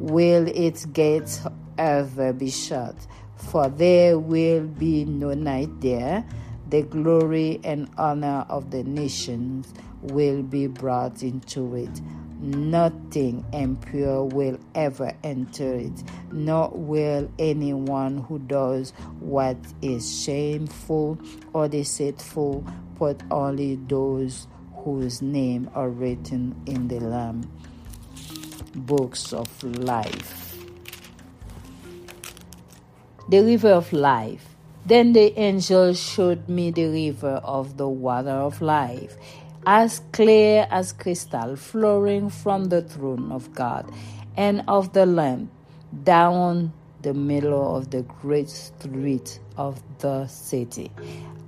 will 0.00 0.49
its 0.49 0.85
gates 0.87 1.47
ever 1.78 2.33
be 2.33 2.50
shut, 2.50 2.97
for 3.37 3.69
there 3.69 4.19
will 4.19 4.66
be 4.66 5.04
no 5.04 5.33
night 5.33 5.80
there. 5.80 6.26
The 6.69 6.83
glory 6.83 7.61
and 7.62 7.88
honor 7.97 8.47
of 8.49 8.73
the 8.73 8.83
nations 8.83 9.73
will 10.02 10.42
be 10.42 10.66
brought 10.66 11.23
into 11.23 11.76
it. 11.76 12.00
Nothing 12.43 13.45
impure 13.53 14.25
will 14.25 14.59
ever 14.75 15.13
enter 15.23 15.75
it, 15.75 16.03
nor 16.33 16.71
will 16.73 17.31
anyone 17.39 18.19
who 18.19 18.39
does 18.39 18.93
what 19.19 19.59
is 19.83 20.23
shameful 20.25 21.19
or 21.53 21.69
deceitful, 21.69 22.65
but 22.99 23.23
only 23.31 23.77
those 23.77 24.47
whose 24.77 25.21
names 25.21 25.69
are 25.75 25.91
written 25.91 26.57
in 26.65 26.89
the 26.89 27.01
Lamb 27.01 27.43
books 28.75 29.35
of 29.35 29.63
life. 29.63 30.57
The 33.29 33.43
river 33.43 33.73
of 33.73 33.93
life. 33.93 34.47
Then 34.87 35.13
the 35.13 35.39
angel 35.39 35.93
showed 35.93 36.49
me 36.49 36.71
the 36.71 36.87
river 36.87 37.43
of 37.45 37.76
the 37.76 37.87
water 37.87 38.31
of 38.31 38.63
life 38.63 39.15
as 39.67 40.01
clear 40.13 40.67
as 40.71 40.93
crystal, 40.93 41.57
flowing 41.57 42.31
from 42.31 42.67
the 42.67 42.83
throne 42.83 43.31
of 43.31 43.53
God 43.55 43.91
and 44.37 44.63
of 44.69 44.93
the 44.93 45.07
Lamb 45.07 45.51
down 46.05 46.73
the 47.03 47.15
middle 47.15 47.77
of 47.77 47.91
the 47.91 48.03
great 48.03 48.49
street 48.49 49.41
of 49.57 49.83
the 49.99 50.27
city. 50.27 50.91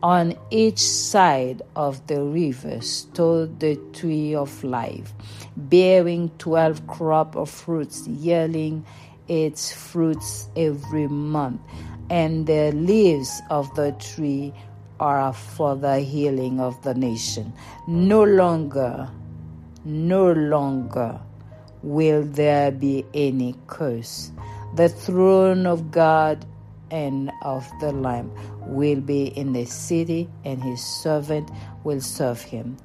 On 0.03 0.35
each 0.51 0.81
side 0.81 1.63
of 1.77 2.05
the 2.07 2.23
river 2.23 2.81
stood 2.81 3.61
the 3.61 3.77
tree 3.93 4.35
of 4.35 4.65
life, 4.65 5.13
bearing 5.57 6.31
twelve 6.39 6.87
crop 6.89 7.37
of 7.37 7.49
fruits, 7.49 8.09
yielding 8.09 8.85
its 9.29 9.73
fruits 9.73 10.49
every 10.57 11.07
month, 11.07 11.61
and 12.11 12.47
the 12.47 12.73
leaves 12.73 13.41
of 13.49 13.73
the 13.77 13.93
tree 13.93 14.53
are 15.01 15.33
for 15.33 15.77
the 15.77 16.01
healing 16.01 16.61
of 16.61 16.81
the 16.83 16.95
nation. 16.95 17.53
No 17.87 18.23
longer, 18.23 19.09
no 19.85 20.33
longer 20.33 21.21
will 21.83 22.23
there 22.23 22.71
be 22.71 23.05
any 23.15 23.55
curse. 23.67 24.31
The 24.75 24.89
throne 24.89 25.67
of 25.67 25.91
God 25.91 26.47
and 26.91 27.33
of 27.43 27.69
the 27.81 27.93
Lamb 27.93 28.31
will 28.61 29.01
be 29.01 29.27
in 29.27 29.53
the 29.53 29.65
city, 29.65 30.29
and 30.45 30.63
his 30.63 30.83
servant 30.83 31.51
will 31.85 32.01
serve 32.01 32.41
him. 32.41 32.77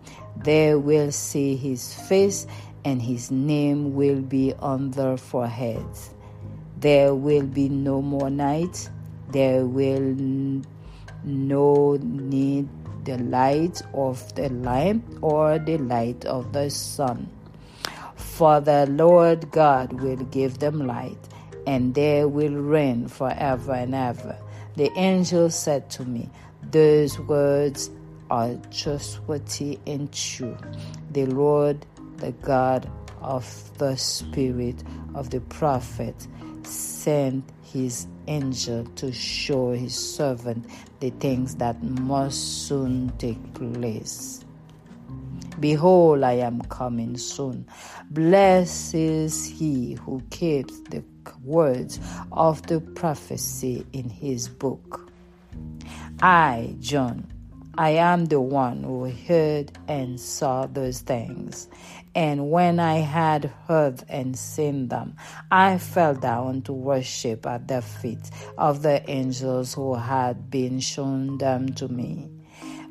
They 0.44 0.76
will 0.76 1.12
see 1.12 1.56
his 1.56 1.94
face, 1.94 2.48
and 2.84 3.02
his 3.02 3.32
name 3.32 3.96
will 3.96 4.22
be 4.22 4.54
on 4.60 4.92
their 4.92 5.18
foreheads. 5.18 6.14
There 6.80 7.14
will 7.14 7.46
be 7.46 7.70
no 7.70 8.02
more 8.02 8.30
night. 8.30 8.90
There 9.32 9.66
will 9.66 10.14
no 11.28 11.98
need 12.02 12.68
the 13.04 13.18
light 13.18 13.82
of 13.94 14.34
the 14.36 14.50
lamp 14.50 15.04
or 15.22 15.60
the 15.60 15.78
light 15.78 16.26
of 16.26 16.54
the 16.54 16.70
sun. 16.70 17.30
For 18.16 18.60
the 18.60 18.86
Lord 18.88 19.52
God 19.52 19.94
will 20.02 20.18
give 20.18 20.60
them 20.60 20.88
light, 20.88 21.18
and 21.66 21.94
they 21.94 22.26
will 22.26 22.56
reign 22.56 23.08
forever 23.08 23.74
and 23.74 23.94
ever. 23.94 24.38
The 24.76 24.92
angel 24.98 25.50
said 25.50 25.90
to 25.92 26.06
me, 26.06 26.30
Those 26.72 27.20
words 27.20 27.90
are 28.30 28.56
trustworthy 28.72 29.80
and 29.88 30.12
true. 30.12 30.58
The 31.12 31.26
Lord, 31.26 31.86
the 32.18 32.32
God 32.32 32.90
of 33.22 33.46
the 33.78 33.96
Spirit 33.96 34.84
of 35.16 35.30
the 35.30 35.42
prophet, 35.42 36.28
sent 36.64 37.44
his 37.72 38.08
angel 38.28 38.86
to 38.96 39.12
show 39.12 39.72
his 39.72 39.94
servant 39.94 40.66
the 41.00 41.10
things 41.12 41.56
that 41.56 41.82
must 41.84 42.68
soon 42.68 43.12
take 43.18 43.54
place. 43.54 44.44
Behold, 45.60 46.24
I 46.24 46.34
am 46.34 46.62
coming 46.64 47.18
soon. 47.18 47.68
Blessed 48.12 48.96
is 48.96 49.46
he 49.46 49.94
who 49.94 50.22
keeps 50.30 50.80
the 50.90 51.04
words 51.44 52.00
of 52.32 52.62
the 52.68 52.80
prophecy 52.80 53.86
in 53.92 54.08
his 54.10 54.48
book. 54.48 55.12
I, 56.22 56.76
John, 56.80 57.26
I 57.80 57.92
am 57.92 58.26
the 58.26 58.42
one 58.42 58.84
who 58.84 59.06
heard 59.06 59.72
and 59.88 60.20
saw 60.20 60.68
those 60.68 61.02
things. 61.02 61.68
And 62.18 62.50
when 62.50 62.80
I 62.80 62.96
had 62.96 63.54
heard 63.68 64.04
and 64.10 64.36
seen 64.36 64.88
them, 64.88 65.16
I 65.52 65.78
fell 65.78 66.16
down 66.16 66.64
to 66.64 66.74
worship 66.74 67.46
at 67.46 67.68
the 67.68 67.84
feet 67.84 68.32
of 68.58 68.82
the 68.82 69.08
angels 69.08 69.76
who 69.76 69.94
had 69.94 70.50
been 70.50 70.80
shown 70.80 71.38
them 71.38 71.70
to 71.74 71.88
me. 71.88 72.32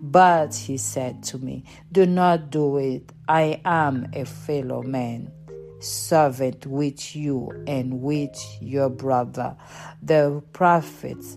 But 0.00 0.54
he 0.54 0.76
said 0.76 1.24
to 1.24 1.38
me, 1.38 1.64
Do 1.90 2.06
not 2.06 2.50
do 2.50 2.76
it. 2.76 3.12
I 3.28 3.60
am 3.64 4.08
a 4.12 4.24
fellow 4.24 4.84
man, 4.84 5.32
servant 5.80 6.64
with 6.64 7.16
you 7.16 7.50
and 7.66 8.02
with 8.02 8.40
your 8.60 8.90
brother, 8.90 9.56
the 10.00 10.40
prophets, 10.52 11.36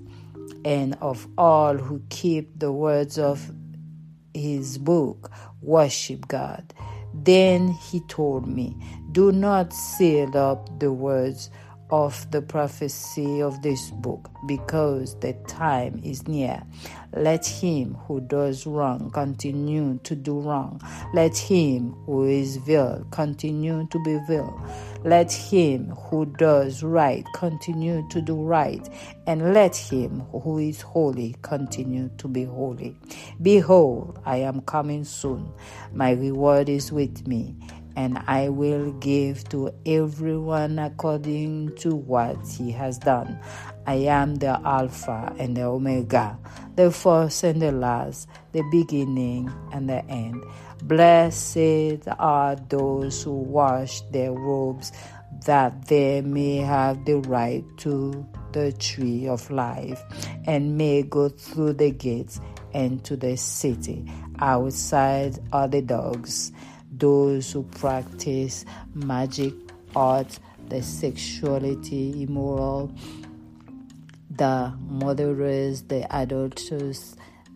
and 0.63 0.95
of 1.01 1.27
all 1.39 1.75
who 1.75 2.03
keep 2.11 2.59
the 2.59 2.71
words 2.71 3.17
of 3.17 3.51
his 4.35 4.77
book, 4.77 5.31
worship 5.63 6.27
God. 6.27 6.71
Then 7.13 7.69
he 7.69 8.01
told 8.01 8.47
me, 8.47 8.77
Do 9.11 9.31
not 9.31 9.73
seal 9.73 10.37
up 10.37 10.79
the 10.79 10.91
words 10.91 11.49
of 11.91 12.29
the 12.31 12.41
prophecy 12.41 13.41
of 13.41 13.61
this 13.61 13.91
book, 13.91 14.29
because 14.47 15.19
the 15.19 15.33
time 15.47 15.99
is 16.03 16.27
near. 16.27 16.61
Let 17.13 17.45
him 17.45 17.95
who 18.07 18.21
does 18.21 18.67
wrong 18.67 19.09
continue 19.11 19.99
to 20.03 20.15
do 20.15 20.39
wrong. 20.39 20.81
Let 21.13 21.35
him 21.35 21.93
who 22.05 22.25
is 22.25 22.57
vile 22.57 23.05
continue 23.11 23.87
to 23.87 24.03
be 24.03 24.19
vile. 24.27 24.61
Let 25.03 25.31
him 25.31 25.87
who 25.91 26.25
does 26.25 26.83
right 26.83 27.25
continue 27.33 28.07
to 28.09 28.21
do 28.21 28.35
right, 28.35 28.87
and 29.25 29.53
let 29.53 29.75
him 29.75 30.19
who 30.31 30.59
is 30.59 30.81
holy 30.81 31.35
continue 31.41 32.09
to 32.17 32.27
be 32.27 32.43
holy. 32.43 32.97
Behold, 33.41 34.19
I 34.25 34.37
am 34.37 34.61
coming 34.61 35.05
soon. 35.05 35.51
My 35.93 36.11
reward 36.11 36.69
is 36.69 36.91
with 36.91 37.25
me 37.27 37.55
and 37.95 38.21
I 38.27 38.49
will 38.49 38.91
give 38.93 39.47
to 39.49 39.73
everyone 39.85 40.79
according 40.79 41.75
to 41.77 41.95
what 41.95 42.37
he 42.47 42.71
has 42.71 42.97
done. 42.97 43.39
I 43.87 43.95
am 43.95 44.35
the 44.35 44.59
Alpha 44.63 45.33
and 45.39 45.57
the 45.57 45.63
Omega, 45.63 46.37
the 46.75 46.91
first 46.91 47.43
and 47.43 47.61
the 47.61 47.71
last, 47.71 48.27
the 48.51 48.63
beginning 48.71 49.51
and 49.73 49.89
the 49.89 50.05
end. 50.05 50.43
Blessed 50.83 52.07
are 52.19 52.55
those 52.55 53.23
who 53.23 53.33
wash 53.33 54.01
their 54.11 54.31
robes, 54.31 54.91
that 55.45 55.87
they 55.87 56.21
may 56.21 56.57
have 56.57 57.05
the 57.05 57.17
right 57.27 57.63
to 57.77 58.25
the 58.51 58.71
tree 58.73 59.27
of 59.27 59.49
life 59.51 60.01
and 60.45 60.77
may 60.77 61.03
go 61.03 61.29
through 61.29 61.73
the 61.73 61.91
gates 61.91 62.39
into 62.73 63.15
the 63.15 63.37
city. 63.37 64.05
Outside 64.39 65.39
are 65.51 65.67
the 65.67 65.81
dogs 65.81 66.51
those 66.99 67.51
who 67.51 67.63
practice 67.63 68.65
magic 68.93 69.53
art, 69.95 70.39
the 70.67 70.83
sexuality 70.83 72.23
immoral, 72.23 72.93
the 74.29 74.73
murderers, 74.87 75.83
the 75.83 76.05
adulterers, 76.15 77.15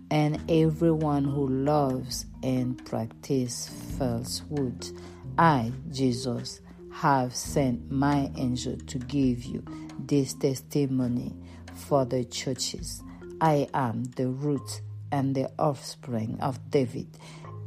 and 0.10 0.40
everyone 0.50 1.24
who 1.24 1.48
loves 1.48 2.26
and 2.42 2.84
practices 2.86 3.70
falsehood. 3.98 4.90
I, 5.38 5.72
Jesus, 5.92 6.62
have 6.92 7.36
sent 7.36 7.92
my 7.92 8.32
angel 8.36 8.78
to 8.78 9.00
give 9.00 9.44
you 9.44 9.64
this 9.98 10.34
testimony 10.34 11.34
for 11.74 12.06
the 12.06 12.24
churches. 12.24 13.02
I 13.42 13.68
am 13.74 14.04
the 14.16 14.28
root 14.28 14.82
and 15.12 15.36
the 15.36 15.52
offspring 15.58 16.38
of 16.40 16.60
David 16.70 17.08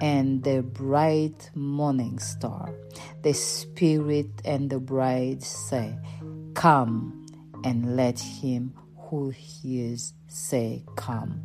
and 0.00 0.42
the 0.42 0.62
bright 0.62 1.50
morning 1.54 2.18
star. 2.18 2.74
The 3.22 3.32
Spirit 3.32 4.30
and 4.44 4.70
the 4.70 4.78
bride 4.78 5.42
say, 5.42 5.98
Come, 6.54 7.26
and 7.64 7.96
let 7.96 8.18
him 8.18 8.74
who 8.96 9.30
hears 9.30 10.12
say, 10.26 10.84
Come. 10.96 11.44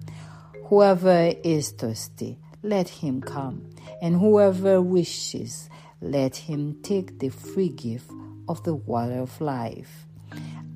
Whoever 0.65 1.33
is 1.43 1.71
thirsty, 1.71 2.39
let 2.63 2.87
him 2.87 3.21
come, 3.21 3.69
and 4.01 4.19
whoever 4.19 4.81
wishes, 4.81 5.69
let 6.01 6.35
him 6.35 6.81
take 6.83 7.19
the 7.19 7.29
free 7.29 7.69
gift 7.69 8.11
of 8.47 8.63
the 8.63 8.75
water 8.75 9.19
of 9.19 9.39
life. 9.41 10.05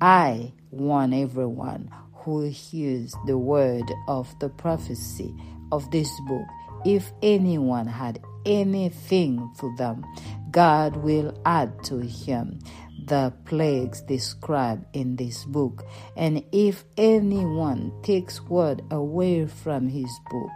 I 0.00 0.52
want 0.70 1.14
everyone 1.14 1.90
who 2.12 2.42
hears 2.42 3.14
the 3.26 3.38
word 3.38 3.90
of 4.08 4.38
the 4.40 4.48
prophecy 4.48 5.34
of 5.72 5.90
this 5.90 6.10
book 6.26 6.46
if 6.86 7.12
anyone 7.20 7.88
had 7.88 8.22
anything 8.46 9.52
to 9.58 9.74
them, 9.76 10.04
God 10.52 10.96
will 10.96 11.36
add 11.44 11.82
to 11.84 11.98
him 11.98 12.60
the 13.06 13.32
plagues 13.44 14.00
described 14.02 14.84
in 14.92 15.16
this 15.16 15.44
book. 15.44 15.84
And 16.16 16.44
if 16.52 16.84
anyone 16.96 17.92
takes 18.02 18.40
word 18.40 18.82
away 18.92 19.46
from 19.46 19.88
his 19.88 20.10
book 20.30 20.52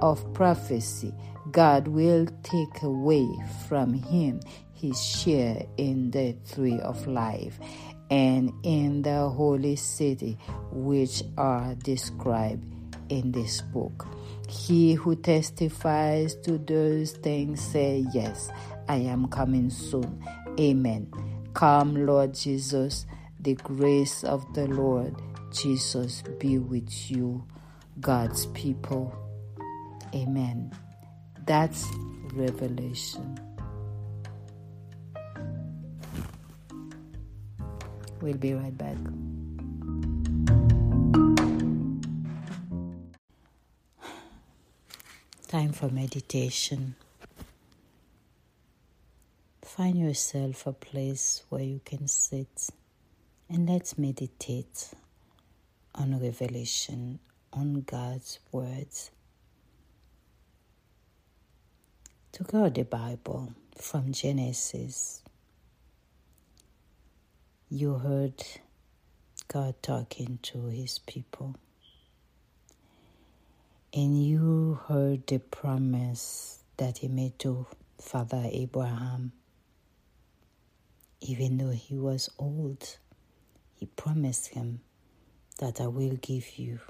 of 0.00 0.32
prophecy, 0.32 1.12
God 1.52 1.88
will 1.88 2.26
take 2.42 2.82
away 2.82 3.28
from 3.68 3.92
him 3.92 4.40
his 4.72 5.02
share 5.02 5.64
in 5.76 6.10
the 6.10 6.36
tree 6.52 6.80
of 6.80 7.06
life 7.06 7.58
and 8.10 8.50
in 8.62 9.02
the 9.02 9.28
holy 9.28 9.76
city 9.76 10.38
which 10.70 11.22
are 11.36 11.74
described 11.76 12.64
in 13.10 13.32
this 13.32 13.60
book. 13.60 14.06
He 14.48 14.94
who 14.94 15.16
testifies 15.16 16.34
to 16.36 16.58
those 16.58 17.12
things 17.12 17.60
say, 17.60 18.06
Yes, 18.12 18.50
I 18.88 18.96
am 18.96 19.28
coming 19.28 19.70
soon. 19.70 20.24
Amen. 20.58 21.10
Come, 21.54 22.06
Lord 22.06 22.34
Jesus, 22.34 23.06
the 23.40 23.54
grace 23.54 24.24
of 24.24 24.52
the 24.54 24.66
Lord 24.68 25.14
Jesus 25.52 26.22
be 26.38 26.58
with 26.58 27.10
you, 27.10 27.44
God's 28.00 28.46
people. 28.46 29.14
Amen. 30.14 30.72
That's 31.46 31.86
revelation. 32.34 33.38
We'll 38.20 38.36
be 38.36 38.54
right 38.54 38.76
back. 38.76 38.96
Time 45.56 45.72
for 45.72 45.88
meditation. 45.88 46.96
Find 49.62 49.98
yourself 49.98 50.66
a 50.66 50.74
place 50.74 51.44
where 51.48 51.62
you 51.62 51.80
can 51.82 52.08
sit 52.08 52.68
and 53.48 53.66
let's 53.66 53.96
meditate 53.96 54.90
on 55.94 56.20
revelation, 56.20 57.20
on 57.54 57.80
God's 57.86 58.38
words. 58.52 59.10
To 62.32 62.42
go 62.44 62.68
the 62.68 62.84
Bible 62.84 63.54
from 63.78 64.12
Genesis, 64.12 65.22
you 67.70 67.94
heard 67.94 68.44
God 69.48 69.76
talking 69.82 70.38
to 70.42 70.66
his 70.66 70.98
people 70.98 71.56
and 73.96 74.22
you 74.22 74.78
heard 74.88 75.26
the 75.26 75.38
promise 75.38 76.58
that 76.76 76.98
he 76.98 77.08
made 77.08 77.38
to 77.38 77.66
Father 77.98 78.44
Abraham. 78.52 79.32
Even 81.22 81.56
though 81.56 81.70
he 81.70 81.96
was 81.96 82.28
old, 82.38 82.98
he 83.72 83.86
promised 83.86 84.48
him 84.48 84.80
that 85.60 85.80
I 85.80 85.86
will 85.86 86.16
give 86.16 86.58
you 86.58 86.80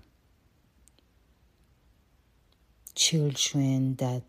children 2.97 3.95
that 3.97 4.25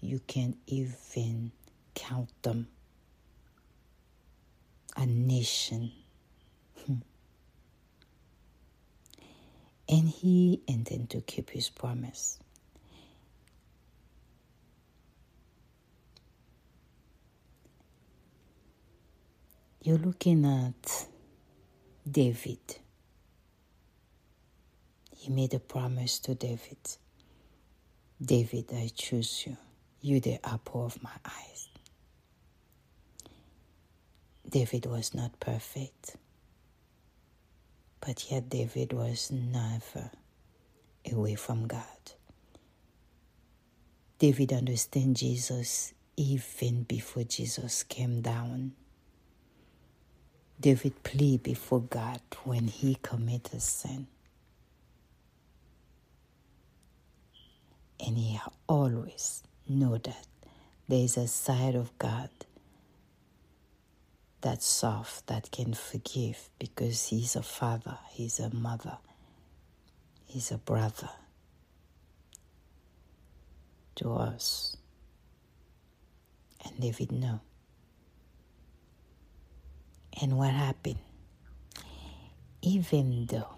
you 0.00 0.18
can't 0.26 0.56
even 0.66 1.52
count 1.94 2.30
them. 2.42 2.66
A 4.96 5.06
nation 5.06 5.92
and 9.88 10.08
he 10.08 10.62
intended 10.66 11.10
to 11.10 11.20
keep 11.20 11.50
his 11.50 11.70
promise. 11.70 12.38
You're 19.82 19.98
looking 19.98 20.44
at 20.44 21.06
David. 22.10 22.58
He 25.16 25.30
made 25.30 25.54
a 25.54 25.58
promise 25.58 26.18
to 26.20 26.34
David 26.34 26.78
David, 28.20 28.72
I 28.74 28.90
choose 28.94 29.46
you. 29.46 29.56
You, 30.00 30.18
the 30.18 30.44
apple 30.44 30.84
of 30.84 31.00
my 31.02 31.12
eyes. 31.24 31.68
David 34.48 34.86
was 34.86 35.14
not 35.14 35.38
perfect. 35.38 36.16
But 38.00 38.30
yet, 38.30 38.48
David 38.50 38.92
was 38.92 39.30
never 39.30 40.10
away 41.10 41.34
from 41.36 41.66
God. 41.66 42.12
David 44.18 44.52
understood 44.52 45.14
Jesus 45.16 45.94
even 46.16 46.84
before 46.84 47.24
Jesus 47.24 47.84
came 47.84 48.20
down. 48.22 48.72
David 50.60 51.02
pleaded 51.04 51.44
before 51.44 51.80
God 51.82 52.20
when 52.44 52.68
he 52.68 52.96
committed 53.02 53.62
sin. 53.62 54.08
And 58.04 58.18
he 58.18 58.40
always 58.68 59.42
know 59.68 59.98
that 59.98 60.26
there 60.88 61.00
is 61.04 61.16
a 61.16 61.28
side 61.28 61.76
of 61.76 61.96
God 61.98 62.30
that's 64.40 64.66
soft, 64.66 65.26
that 65.26 65.50
can 65.50 65.74
forgive 65.74 66.48
because 66.58 67.08
he's 67.08 67.36
a 67.36 67.42
father, 67.42 67.98
he's 68.10 68.38
a 68.38 68.54
mother, 68.54 68.98
he's 70.26 70.50
a 70.50 70.58
brother 70.58 71.10
to 73.96 74.12
us. 74.14 74.76
And 76.64 76.80
David 76.80 77.12
knew. 77.12 77.40
And 80.20 80.36
what 80.36 80.50
happened 80.50 80.98
even 82.62 83.26
though, 83.26 83.54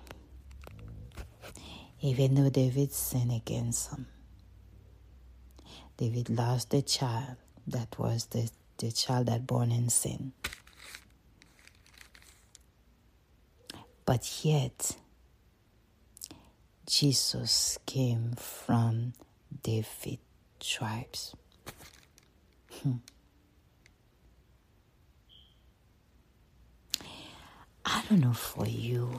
even 2.00 2.34
though 2.34 2.50
David 2.50 2.92
sinned 2.92 3.32
against 3.32 3.90
him, 3.90 4.06
David 5.96 6.30
lost 6.30 6.70
the 6.70 6.82
child 6.82 7.36
that 7.66 7.98
was 7.98 8.26
the, 8.26 8.50
the 8.78 8.92
child 8.92 9.26
that 9.26 9.46
born 9.46 9.72
in 9.72 9.88
sin. 9.88 10.32
But 14.10 14.44
yet, 14.44 14.96
Jesus 16.84 17.78
came 17.86 18.32
from 18.32 19.12
David 19.62 20.18
tribes. 20.58 21.32
Hmm. 22.82 22.94
I 27.84 28.02
don't 28.08 28.18
know 28.18 28.32
for 28.32 28.66
you, 28.66 29.16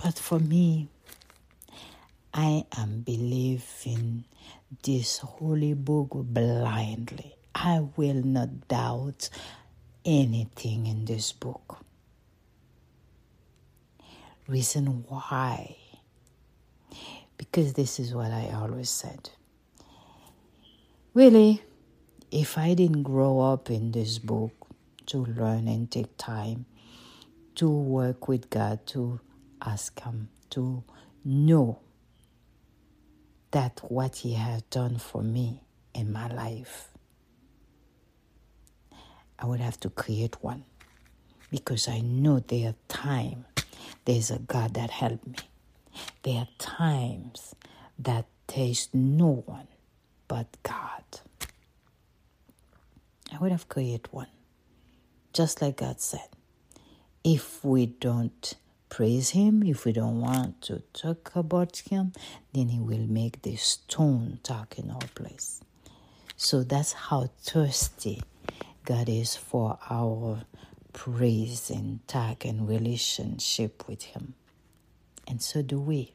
but 0.00 0.16
for 0.16 0.38
me, 0.38 0.86
I 2.32 2.66
am 2.78 3.00
believing 3.00 4.26
this 4.80 5.18
holy 5.18 5.74
book 5.74 6.10
blindly. 6.12 7.34
I 7.52 7.80
will 7.96 8.22
not 8.22 8.68
doubt 8.68 9.28
anything 10.04 10.86
in 10.86 11.04
this 11.04 11.32
book. 11.32 11.84
Reason 14.48 15.04
why? 15.08 15.76
Because 17.36 17.72
this 17.72 17.98
is 17.98 18.14
what 18.14 18.30
I 18.30 18.52
always 18.54 18.88
said. 18.88 19.30
Really, 21.14 21.62
if 22.30 22.56
I 22.56 22.74
didn't 22.74 23.02
grow 23.02 23.40
up 23.40 23.70
in 23.70 23.90
this 23.90 24.18
book 24.18 24.52
to 25.06 25.24
learn 25.24 25.66
and 25.66 25.90
take 25.90 26.16
time 26.16 26.66
to 27.56 27.68
work 27.68 28.28
with 28.28 28.48
God, 28.48 28.86
to 28.88 29.18
ask 29.60 30.00
Him, 30.00 30.28
to 30.50 30.84
know 31.24 31.80
that 33.50 33.80
what 33.88 34.16
He 34.16 34.34
has 34.34 34.62
done 34.62 34.98
for 34.98 35.22
me 35.22 35.62
in 35.92 36.12
my 36.12 36.28
life, 36.28 36.90
I 39.40 39.46
would 39.46 39.60
have 39.60 39.80
to 39.80 39.90
create 39.90 40.42
one 40.42 40.64
because 41.50 41.88
I 41.88 42.00
know 42.00 42.38
there 42.38 42.68
are 42.70 42.74
times 42.86 43.44
there's 44.06 44.30
a 44.30 44.38
God 44.38 44.74
that 44.74 44.90
helped 44.90 45.26
me. 45.26 45.36
There 46.22 46.38
are 46.38 46.48
times 46.58 47.54
that 47.98 48.26
there's 48.46 48.88
no 48.92 49.42
one 49.46 49.68
but 50.28 50.46
God. 50.62 51.02
I 53.32 53.38
would 53.38 53.52
have 53.52 53.68
created 53.68 54.08
one, 54.12 54.28
just 55.32 55.60
like 55.60 55.78
God 55.78 56.00
said. 56.00 56.28
If 57.24 57.64
we 57.64 57.86
don't 57.86 58.54
praise 58.88 59.30
Him, 59.30 59.64
if 59.64 59.84
we 59.84 59.92
don't 59.92 60.20
want 60.20 60.62
to 60.62 60.82
talk 60.92 61.32
about 61.34 61.76
Him, 61.78 62.12
then 62.54 62.68
He 62.68 62.78
will 62.78 63.06
make 63.08 63.42
the 63.42 63.56
stone 63.56 64.38
talk 64.42 64.78
in 64.78 64.90
our 64.90 65.08
place. 65.14 65.60
So 66.36 66.62
that's 66.62 66.92
how 66.92 67.30
thirsty 67.42 68.22
God 68.84 69.08
is 69.08 69.34
for 69.34 69.78
our 69.90 70.42
praise 70.96 71.68
and 71.70 72.00
talk 72.08 72.46
and 72.46 72.66
relationship 72.66 73.86
with 73.86 74.02
Him. 74.02 74.32
And 75.28 75.42
so 75.42 75.60
do 75.60 75.78
we. 75.78 76.14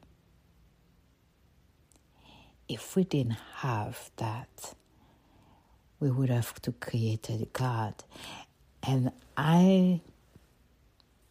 If 2.68 2.96
we 2.96 3.04
didn't 3.04 3.38
have 3.58 4.10
that, 4.18 4.74
we 6.00 6.10
would 6.10 6.32
have 6.32 6.60
to 6.64 6.72
create 6.72 7.30
a 7.30 7.46
God. 7.54 7.94
And 8.82 9.12
I 9.38 10.02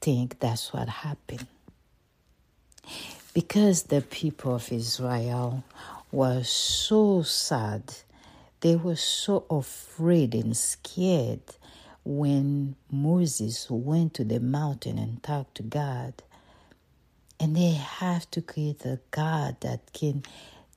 think 0.01 0.39
that's 0.39 0.73
what 0.73 0.89
happened. 0.89 1.49
Because 3.35 3.85
the 3.85 4.01
people 4.01 4.55
of 4.55 4.71
Israel 4.71 5.65
were 6.13 6.45
so 6.45 7.23
sad, 7.23 7.95
they 8.61 8.77
were 8.77 8.97
so 8.97 9.45
afraid 9.51 10.37
and 10.37 10.57
scared 10.57 11.41
when 12.05 12.77
Moses 12.91 13.69
went 13.71 14.15
to 14.15 14.25
the 14.25 14.41
mountain 14.41 14.99
and 14.99 15.23
talked 15.23 15.57
to 15.57 15.63
God. 15.63 16.23
And 17.39 17.57
they 17.57 17.73
have 17.73 18.31
to 18.33 18.43
create 18.43 18.85
a 18.85 19.01
God 19.11 19.61
that 19.61 19.93
can 19.93 20.23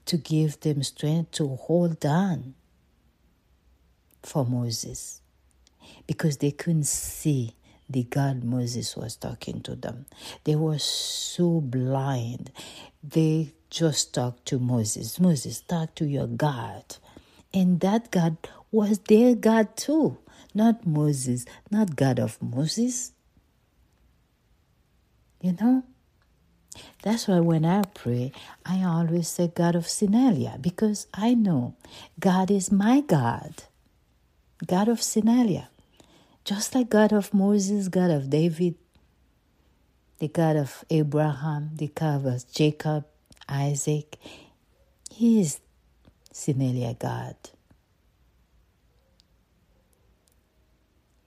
to 0.05 0.17
give 0.17 0.59
them 0.61 0.83
strength 0.83 1.31
to 1.31 1.55
hold 1.55 2.05
on 2.05 2.55
for 4.21 4.45
Moses 4.45 5.21
because 6.07 6.37
they 6.37 6.51
couldn't 6.51 6.85
see 6.85 7.55
the 7.89 8.03
God 8.03 8.43
Moses 8.43 8.95
was 8.95 9.15
talking 9.15 9.61
to 9.61 9.75
them. 9.75 10.05
They 10.45 10.55
were 10.55 10.79
so 10.79 11.61
blind. 11.61 12.51
They 13.03 13.53
just 13.69 14.13
talked 14.13 14.45
to 14.47 14.59
Moses. 14.59 15.19
Moses, 15.19 15.61
talk 15.61 15.95
to 15.95 16.05
your 16.05 16.27
God. 16.27 16.97
And 17.53 17.79
that 17.81 18.09
God 18.11 18.37
was 18.71 18.99
their 18.99 19.35
God 19.35 19.75
too, 19.77 20.17
not 20.53 20.85
Moses, 20.85 21.45
not 21.71 21.95
God 21.95 22.19
of 22.19 22.41
Moses. 22.41 23.11
You 25.41 25.57
know? 25.59 25.83
That's 27.03 27.27
why 27.27 27.39
when 27.39 27.65
I 27.65 27.83
pray, 27.83 28.31
I 28.65 28.83
always 28.83 29.27
say 29.27 29.51
God 29.53 29.75
of 29.75 29.85
Sinalia 29.85 30.61
because 30.61 31.07
I 31.13 31.33
know 31.33 31.75
God 32.19 32.49
is 32.51 32.71
my 32.71 33.01
God, 33.01 33.63
God 34.65 34.87
of 34.87 34.99
Sinalia. 34.99 35.67
Just 36.45 36.75
like 36.75 36.89
God 36.89 37.13
of 37.13 37.33
Moses, 37.33 37.87
God 37.89 38.11
of 38.11 38.29
David, 38.29 38.75
the 40.19 40.27
God 40.27 40.55
of 40.57 40.83
Abraham, 40.89 41.71
the 41.75 41.87
God 41.87 42.25
of 42.25 42.51
Jacob, 42.51 43.05
Isaac, 43.47 44.17
He 45.11 45.41
is 45.41 45.59
Sinalia 46.33 46.97
God. 46.97 47.35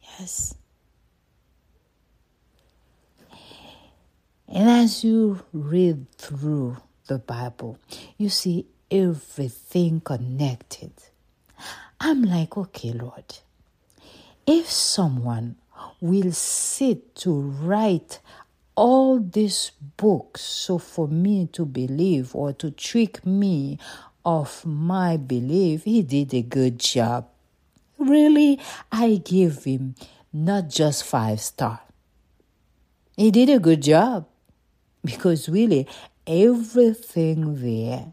Yes. 0.03 0.06
And 4.49 4.71
as 4.71 5.05
you 5.05 5.41
read 5.53 6.11
through 6.17 6.79
the 7.07 7.19
Bible, 7.19 7.79
you 8.17 8.29
see 8.29 8.67
everything 8.91 10.01
connected. 10.01 10.93
I'm 12.01 12.23
like, 12.23 12.57
okay, 12.57 12.93
Lord, 12.93 13.39
if 14.47 14.71
someone 14.71 15.57
will 16.01 16.33
sit 16.33 17.15
to 17.17 17.39
write 17.39 18.21
all 18.75 19.19
these 19.19 19.73
books 19.97 20.43
so 20.43 20.79
for 20.79 21.09
me 21.09 21.49
to 21.53 21.65
believe 21.65 22.35
or 22.35 22.53
to 22.55 22.71
trick 22.71 23.25
me 23.27 23.79
of 24.25 24.65
my 24.65 25.17
belief, 25.17 25.85
he 25.85 26.03
did 26.03 26.33
a 26.35 26.43
good 26.43 26.79
job. 26.79 27.29
Really, 27.99 28.61
I 28.93 29.23
give 29.25 29.65
him 29.65 29.95
not 30.33 30.69
just 30.69 31.05
five 31.05 31.41
star. 31.41 31.81
He 33.17 33.31
did 33.31 33.49
a 33.49 33.59
good 33.59 33.83
job 33.83 34.27
because 35.05 35.49
really 35.49 35.89
everything 36.27 37.63
there 37.63 38.13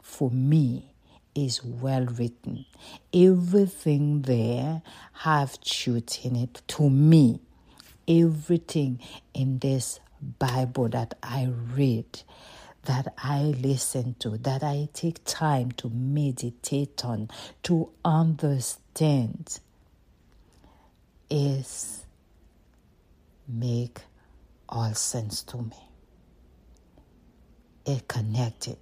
for 0.00 0.30
me 0.30 0.94
is 1.34 1.62
well 1.62 2.06
written. 2.06 2.64
Everything 3.12 4.22
there 4.22 4.82
have 5.12 5.60
truth 5.60 6.24
in 6.24 6.36
it 6.36 6.62
to 6.68 6.88
me. 6.88 7.40
Everything 8.08 9.00
in 9.34 9.58
this 9.58 10.00
Bible 10.38 10.88
that 10.88 11.18
I 11.22 11.48
read, 11.74 12.22
that 12.84 13.12
I 13.18 13.42
listen 13.42 14.14
to, 14.20 14.38
that 14.38 14.62
I 14.62 14.88
take 14.94 15.22
time 15.24 15.72
to 15.72 15.90
meditate 15.90 17.04
on, 17.04 17.28
to 17.64 17.90
understand, 18.04 18.82
is 21.30 22.04
make 23.48 24.00
all 24.68 24.94
sense 24.94 25.42
to 25.44 25.58
me. 25.58 25.76
It 27.84 28.08
connected. 28.08 28.78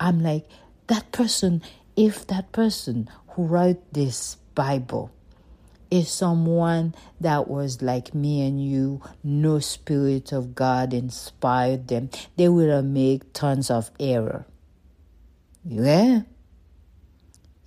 I'm 0.00 0.22
like, 0.22 0.48
that 0.86 1.12
person 1.12 1.62
if 1.96 2.26
that 2.26 2.52
person 2.52 3.08
who 3.28 3.44
wrote 3.44 3.92
this 3.92 4.36
Bible 4.54 5.10
is 5.90 6.10
someone 6.10 6.94
that 7.20 7.48
was 7.48 7.80
like 7.80 8.14
me 8.14 8.46
and 8.46 8.62
you, 8.62 9.00
no 9.24 9.60
spirit 9.60 10.32
of 10.32 10.54
God 10.54 10.92
inspired 10.92 11.88
them, 11.88 12.10
they 12.36 12.48
would 12.48 12.68
have 12.68 12.84
made 12.84 13.32
tons 13.32 13.70
of 13.70 13.90
error. 13.98 14.46
Yeah. 15.64 16.22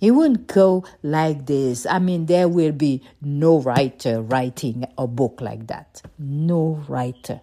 He 0.00 0.10
wouldn't 0.10 0.46
go 0.46 0.84
like 1.02 1.46
this. 1.46 1.86
I 1.86 1.98
mean, 1.98 2.26
there 2.26 2.48
will 2.48 2.72
be 2.72 3.02
no 3.20 3.60
writer 3.60 4.22
writing 4.22 4.86
a 4.96 5.06
book 5.06 5.40
like 5.40 5.66
that. 5.66 6.02
No 6.18 6.82
writer. 6.88 7.42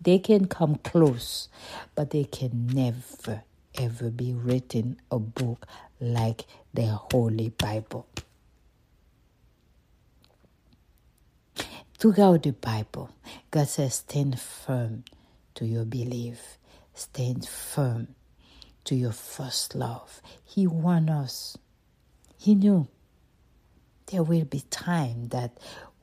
They 0.00 0.18
can 0.18 0.46
come 0.46 0.76
close, 0.76 1.48
but 1.94 2.10
they 2.10 2.24
can 2.24 2.66
never, 2.68 3.44
ever 3.74 4.10
be 4.10 4.32
written 4.32 4.96
a 5.10 5.18
book 5.18 5.66
like 6.00 6.46
the 6.74 6.86
Holy 6.86 7.50
Bible. 7.50 8.06
throughout 12.02 12.42
the 12.42 12.50
Bible, 12.50 13.10
God 13.52 13.68
says, 13.68 13.94
stand 13.94 14.40
firm 14.40 15.04
to 15.54 15.64
your 15.64 15.84
belief, 15.84 16.58
stand 16.94 17.46
firm 17.46 18.16
to 18.82 18.96
your 18.96 19.12
first 19.12 19.76
love. 19.76 20.20
He 20.44 20.66
warned 20.66 21.10
us. 21.10 21.56
He 22.42 22.56
knew 22.56 22.88
there 24.06 24.24
will 24.24 24.44
be 24.44 24.62
time 24.68 25.28
that 25.28 25.58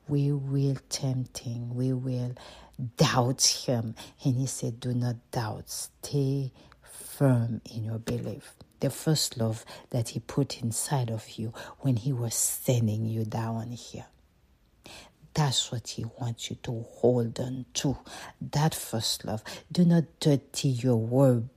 we 0.08 0.32
will 0.32 0.76
tempt 0.88 1.38
him, 1.38 1.74
we 1.74 1.92
will 1.92 2.34
doubt 2.96 3.42
him. 3.44 3.94
And 4.24 4.36
he 4.36 4.46
said, 4.46 4.80
Do 4.80 4.94
not 4.94 5.16
doubt, 5.32 5.68
stay 5.68 6.52
firm 6.82 7.60
in 7.70 7.84
your 7.84 7.98
belief. 7.98 8.54
The 8.80 8.88
first 8.88 9.36
love 9.36 9.66
that 9.90 10.08
he 10.10 10.20
put 10.20 10.62
inside 10.62 11.10
of 11.10 11.28
you 11.38 11.52
when 11.80 11.96
he 11.96 12.10
was 12.10 12.34
sending 12.34 13.04
you 13.04 13.26
down 13.26 13.72
here. 13.72 14.06
That's 15.34 15.70
what 15.70 15.88
He 15.88 16.04
wants 16.20 16.50
you 16.50 16.56
to 16.64 16.86
hold 16.96 17.38
on 17.40 17.66
to. 17.74 17.98
That 18.40 18.74
first 18.74 19.24
love. 19.24 19.42
Do 19.70 19.84
not 19.84 20.04
dirty 20.20 20.68
your 20.68 20.96
word. 20.96 21.48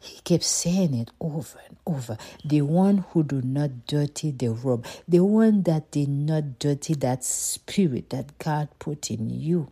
He 0.00 0.20
keeps 0.22 0.46
saying 0.46 0.94
it 0.94 1.10
over 1.20 1.58
and 1.68 1.76
over. 1.86 2.16
The 2.44 2.62
one 2.62 3.04
who 3.10 3.22
do 3.22 3.42
not 3.42 3.86
dirty 3.86 4.30
the 4.30 4.48
robe, 4.48 4.86
the 5.06 5.20
one 5.20 5.62
that 5.64 5.90
did 5.90 6.08
not 6.08 6.58
dirty 6.58 6.94
that 6.94 7.22
spirit 7.22 8.10
that 8.10 8.38
God 8.38 8.68
put 8.78 9.10
in 9.10 9.28
you, 9.28 9.70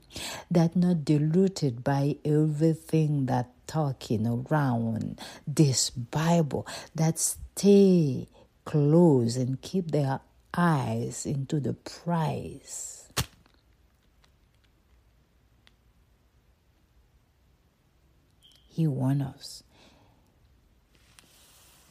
that 0.51 0.77
not 0.77 1.05
diluted 1.05 1.83
by 1.83 2.17
everything 2.25 3.27
that 3.27 3.51
talking 3.67 4.27
around 4.27 5.19
this 5.47 5.91
Bible, 5.91 6.67
that 6.95 7.19
stay 7.19 8.29
close 8.67 9.37
and 9.37 9.61
keep 9.63 9.91
their 9.91 10.21
eyes 10.55 11.25
into 11.25 11.59
the 11.59 11.73
prize 11.73 13.09
He 18.79 18.87
wants 18.87 19.25
us. 19.25 19.63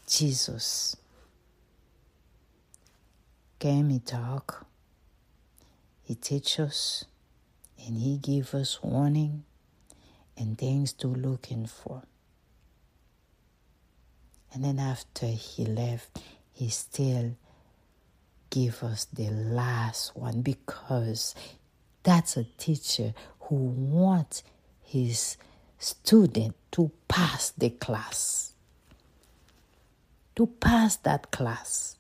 Jesus 0.07 0.95
came, 3.59 3.89
He 3.89 3.99
talk, 3.99 4.65
He 6.01 6.15
teach 6.15 6.59
us, 6.59 7.05
and 7.85 7.97
He 7.97 8.17
give 8.17 8.55
us 8.55 8.81
warning 8.81 9.43
and 10.37 10.57
things 10.57 10.93
to 10.93 11.07
looking 11.07 11.65
for. 11.65 12.03
And 14.53 14.63
then 14.63 14.79
after 14.79 15.27
He 15.27 15.65
left, 15.65 16.19
He 16.53 16.69
still 16.69 17.35
give 18.49 18.81
us 18.83 19.05
the 19.05 19.29
last 19.29 20.15
one 20.15 20.41
because 20.41 21.35
that's 22.03 22.37
a 22.37 22.45
teacher 22.57 23.13
who 23.41 23.55
wants 23.55 24.43
his 24.81 25.37
student 25.77 26.55
to 26.71 26.91
pass 27.07 27.51
the 27.51 27.69
class. 27.69 28.53
To 30.37 30.47
pass 30.47 30.95
that 30.97 31.31
class. 31.31 31.97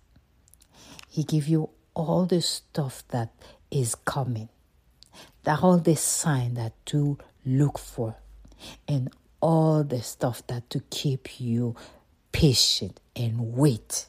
He 1.09 1.23
give 1.23 1.47
you 1.47 1.69
all 1.95 2.25
the 2.25 2.41
stuff 2.41 3.03
that 3.09 3.33
is 3.71 3.95
coming. 3.95 4.49
That 5.43 5.63
all 5.63 5.79
the 5.79 5.95
sign 5.95 6.53
that 6.53 6.73
to 6.87 7.17
look 7.45 7.79
for 7.79 8.15
and 8.87 9.09
all 9.41 9.83
the 9.83 10.01
stuff 10.01 10.45
that 10.47 10.69
to 10.69 10.81
keep 10.89 11.39
you 11.39 11.75
patient 12.31 12.99
and 13.15 13.55
wait. 13.55 14.07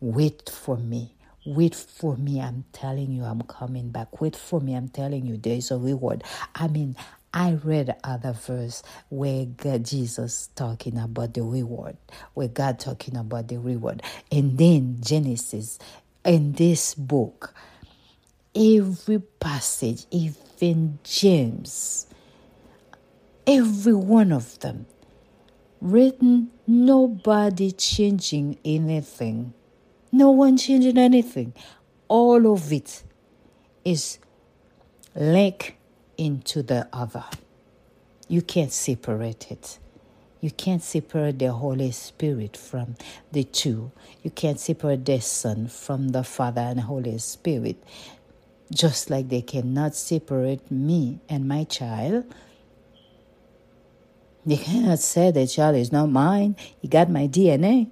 Wait 0.00 0.50
for 0.50 0.76
me. 0.76 1.14
Wait 1.46 1.74
for 1.74 2.16
me. 2.16 2.40
I'm 2.40 2.64
telling 2.72 3.10
you, 3.10 3.24
I'm 3.24 3.42
coming 3.42 3.90
back. 3.90 4.20
Wait 4.20 4.36
for 4.36 4.60
me. 4.60 4.74
I'm 4.74 4.88
telling 4.88 5.26
you, 5.26 5.36
there 5.38 5.56
is 5.56 5.70
a 5.70 5.78
reward. 5.78 6.22
I 6.54 6.68
mean, 6.68 6.94
I 7.34 7.52
read 7.64 7.96
other 8.04 8.32
verse 8.32 8.82
where 9.08 9.46
God, 9.46 9.84
Jesus 9.86 10.50
talking 10.54 10.98
about 10.98 11.32
the 11.34 11.42
reward, 11.42 11.96
where 12.34 12.48
God 12.48 12.78
talking 12.78 13.16
about 13.16 13.48
the 13.48 13.58
reward, 13.58 14.02
and 14.30 14.58
then 14.58 14.98
Genesis 15.00 15.78
in 16.24 16.52
this 16.52 16.94
book, 16.94 17.54
every 18.54 19.18
passage, 19.18 20.04
even 20.10 20.98
James, 21.04 22.06
every 23.46 23.94
one 23.94 24.30
of 24.30 24.58
them, 24.60 24.86
written 25.80 26.50
nobody 26.66 27.72
changing 27.72 28.58
anything, 28.64 29.54
no 30.12 30.30
one 30.30 30.58
changing 30.58 30.98
anything. 30.98 31.54
All 32.08 32.52
of 32.52 32.70
it 32.72 33.02
is 33.86 34.18
like 35.14 35.78
into 36.16 36.62
the 36.62 36.88
other. 36.92 37.24
You 38.28 38.42
can't 38.42 38.72
separate 38.72 39.50
it. 39.50 39.78
You 40.40 40.50
can't 40.50 40.82
separate 40.82 41.38
the 41.38 41.52
Holy 41.52 41.92
Spirit 41.92 42.56
from 42.56 42.96
the 43.30 43.44
two. 43.44 43.92
You 44.22 44.30
can't 44.30 44.58
separate 44.58 45.04
the 45.04 45.20
Son 45.20 45.68
from 45.68 46.08
the 46.08 46.24
Father 46.24 46.62
and 46.62 46.80
Holy 46.80 47.18
Spirit. 47.18 47.76
Just 48.72 49.10
like 49.10 49.28
they 49.28 49.42
cannot 49.42 49.94
separate 49.94 50.70
me 50.70 51.20
and 51.28 51.46
my 51.46 51.64
child. 51.64 52.24
They 54.44 54.56
cannot 54.56 54.98
say 54.98 55.30
the 55.30 55.46
child 55.46 55.76
is 55.76 55.92
not 55.92 56.08
mine. 56.08 56.56
He 56.80 56.88
got 56.88 57.08
my 57.08 57.28
DNA. 57.28 57.90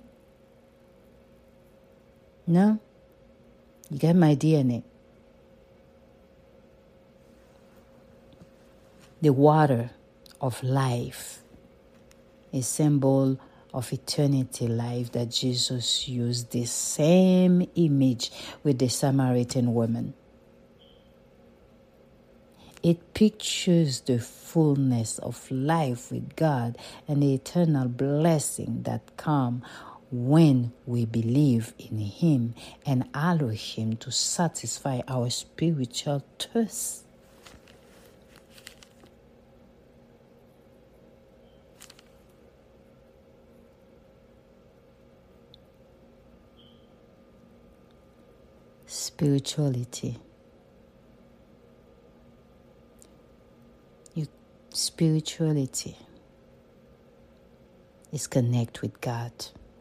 No. 2.47 2.81
You 3.91 3.99
got 3.99 4.17
my 4.17 4.35
DNA. 4.35 4.83
The 9.21 9.33
water 9.33 9.91
of 10.41 10.63
life, 10.63 11.43
a 12.53 12.63
symbol 12.63 13.39
of 13.73 13.93
eternity 13.93 14.67
life 14.67 15.13
that 15.13 15.31
Jesus 15.31 16.09
used 16.09 16.51
the 16.51 16.65
same 16.65 17.69
image 17.75 18.33
with 18.65 18.79
the 18.79 18.89
Samaritan 18.89 19.75
woman. 19.75 20.15
It 22.83 23.13
pictures 23.13 24.01
the 24.01 24.19
fullness 24.19 25.19
of 25.19 25.51
life 25.51 26.11
with 26.11 26.35
God 26.35 26.79
and 27.07 27.23
the 27.23 27.35
eternal 27.35 27.89
blessing 27.89 28.83
that 28.85 29.17
come 29.19 29.63
when 30.11 30.73
we 30.87 31.05
believe 31.05 31.75
in 31.79 31.99
Him 31.99 32.55
and 32.87 33.09
allow 33.13 33.49
Him 33.49 33.97
to 33.99 34.11
satisfy 34.11 35.03
our 35.07 35.29
spiritual 35.29 36.25
thirst. 36.39 37.05
Spirituality. 49.21 50.17
You, 54.15 54.27
spirituality 54.71 55.95
is 58.13 58.27
connect 58.27 58.81
with 58.81 58.99
God, 59.03 59.33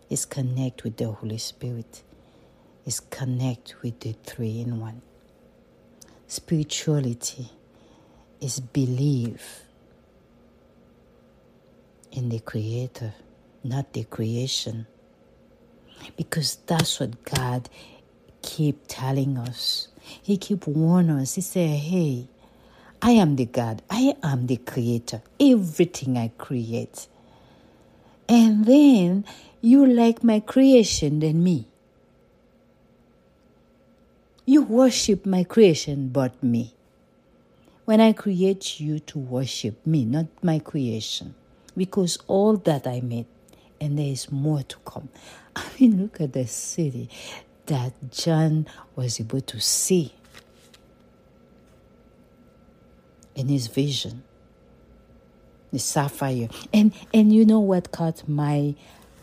is 0.09 0.25
connect 0.25 0.83
with 0.83 0.97
the 0.97 1.09
Holy 1.09 1.37
Spirit, 1.37 2.03
is 2.85 2.99
connect 2.99 3.81
with 3.81 4.01
the 4.01 4.13
three 4.25 4.59
in 4.59 4.81
one. 4.81 5.01
Spirituality 6.27 7.49
is 8.41 8.59
believe 8.59 9.41
in 12.11 12.27
the 12.27 12.39
Creator, 12.39 13.13
not 13.63 13.93
the 13.93 14.03
creation. 14.03 14.85
Because 16.17 16.57
that's 16.65 16.99
what 16.99 17.23
God 17.23 17.69
keep 18.41 18.83
telling 18.87 19.37
us. 19.37 19.87
He 19.99 20.37
keep 20.37 20.67
warning 20.67 21.17
us. 21.17 21.35
He 21.35 21.41
say, 21.41 21.67
hey, 21.67 22.27
I 23.01 23.11
am 23.11 23.35
the 23.35 23.45
God. 23.45 23.81
I 23.89 24.15
am 24.23 24.47
the 24.47 24.57
creator. 24.57 25.21
Everything 25.39 26.17
I 26.17 26.31
create. 26.37 27.07
And 28.27 28.65
then 28.65 29.25
you 29.61 29.85
like 29.85 30.23
my 30.23 30.39
creation 30.39 31.19
than 31.19 31.43
me. 31.43 31.67
You 34.45 34.63
worship 34.63 35.25
my 35.25 35.43
creation 35.43 36.09
but 36.09 36.41
me. 36.43 36.73
When 37.85 38.01
I 38.01 38.13
create 38.13 38.79
you 38.79 38.99
to 38.99 39.19
worship 39.19 39.85
me, 39.85 40.05
not 40.05 40.27
my 40.43 40.59
creation. 40.59 41.35
Because 41.77 42.17
all 42.27 42.57
that 42.57 42.85
I 42.85 43.01
made, 43.01 43.25
and 43.79 43.97
there 43.97 44.07
is 44.07 44.31
more 44.31 44.63
to 44.63 44.77
come. 44.85 45.09
I 45.55 45.63
mean, 45.79 46.01
look 46.01 46.21
at 46.21 46.33
the 46.33 46.45
city 46.45 47.09
that 47.69 47.93
John 48.11 48.67
was 48.95 49.19
able 49.19 49.41
to 49.41 49.59
see 49.61 50.13
in 53.35 53.47
his 53.47 53.67
vision. 53.67 54.23
The 55.71 55.79
sapphire. 55.79 56.49
And 56.73 56.93
and 57.13 57.33
you 57.33 57.45
know 57.45 57.59
what 57.61 57.91
caught 57.91 58.27
my 58.27 58.75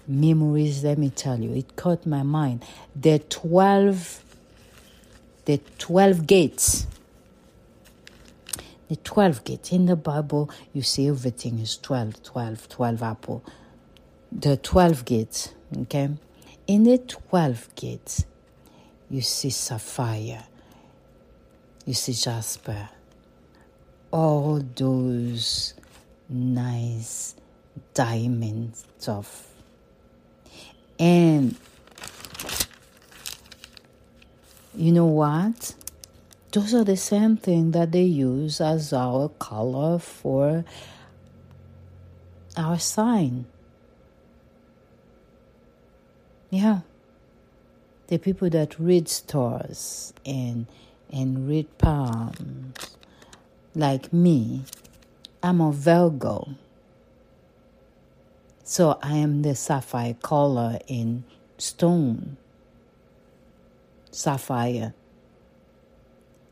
memories, 0.08 0.84
let 0.84 0.98
me 0.98 1.10
tell 1.10 1.40
you, 1.40 1.52
it 1.54 1.76
caught 1.76 2.06
my 2.06 2.22
mind. 2.22 2.64
The 2.94 3.18
twelve 3.18 4.22
the 5.44 5.60
twelve 5.78 6.26
gates 6.26 6.86
The 8.88 8.96
12 8.96 9.44
gate. 9.44 9.72
In 9.72 9.86
the 9.86 9.96
Bible, 9.96 10.48
you 10.72 10.82
see 10.82 11.08
everything 11.08 11.58
is 11.58 11.76
12, 11.78 12.22
12, 12.22 12.68
12 12.68 13.02
apple. 13.02 13.44
The 14.30 14.56
12 14.58 15.04
gates, 15.04 15.54
okay? 15.82 16.10
In 16.68 16.84
the 16.84 16.98
12 16.98 17.74
gates, 17.74 18.26
you 19.10 19.20
see 19.20 19.50
sapphire, 19.50 20.44
you 21.84 21.94
see 21.94 22.12
jasper, 22.12 22.88
all 24.10 24.60
those 24.74 25.74
nice 26.28 27.36
diamond 27.94 28.72
stuff. 28.98 29.48
And 30.98 31.56
you 34.74 34.92
know 34.92 35.06
what? 35.06 35.74
Those 36.52 36.74
are 36.74 36.84
the 36.84 36.96
same 36.96 37.36
thing 37.36 37.72
that 37.72 37.92
they 37.92 38.02
use 38.02 38.60
as 38.60 38.92
our 38.92 39.28
color 39.28 39.98
for 39.98 40.64
our 42.56 42.78
sign. 42.78 43.46
Yeah. 46.50 46.80
The 48.08 48.18
people 48.18 48.48
that 48.50 48.78
read 48.78 49.08
stars 49.08 50.12
and 50.24 50.66
and 51.10 51.48
read 51.48 51.66
palms, 51.78 52.96
like 53.74 54.12
me, 54.12 54.62
I'm 55.42 55.60
a 55.60 55.72
Virgo. 55.72 56.50
So 58.62 58.98
I 59.02 59.16
am 59.16 59.42
the 59.42 59.54
sapphire 59.54 60.14
color 60.14 60.78
in 60.86 61.24
stone. 61.58 62.36
Sapphire. 64.10 64.94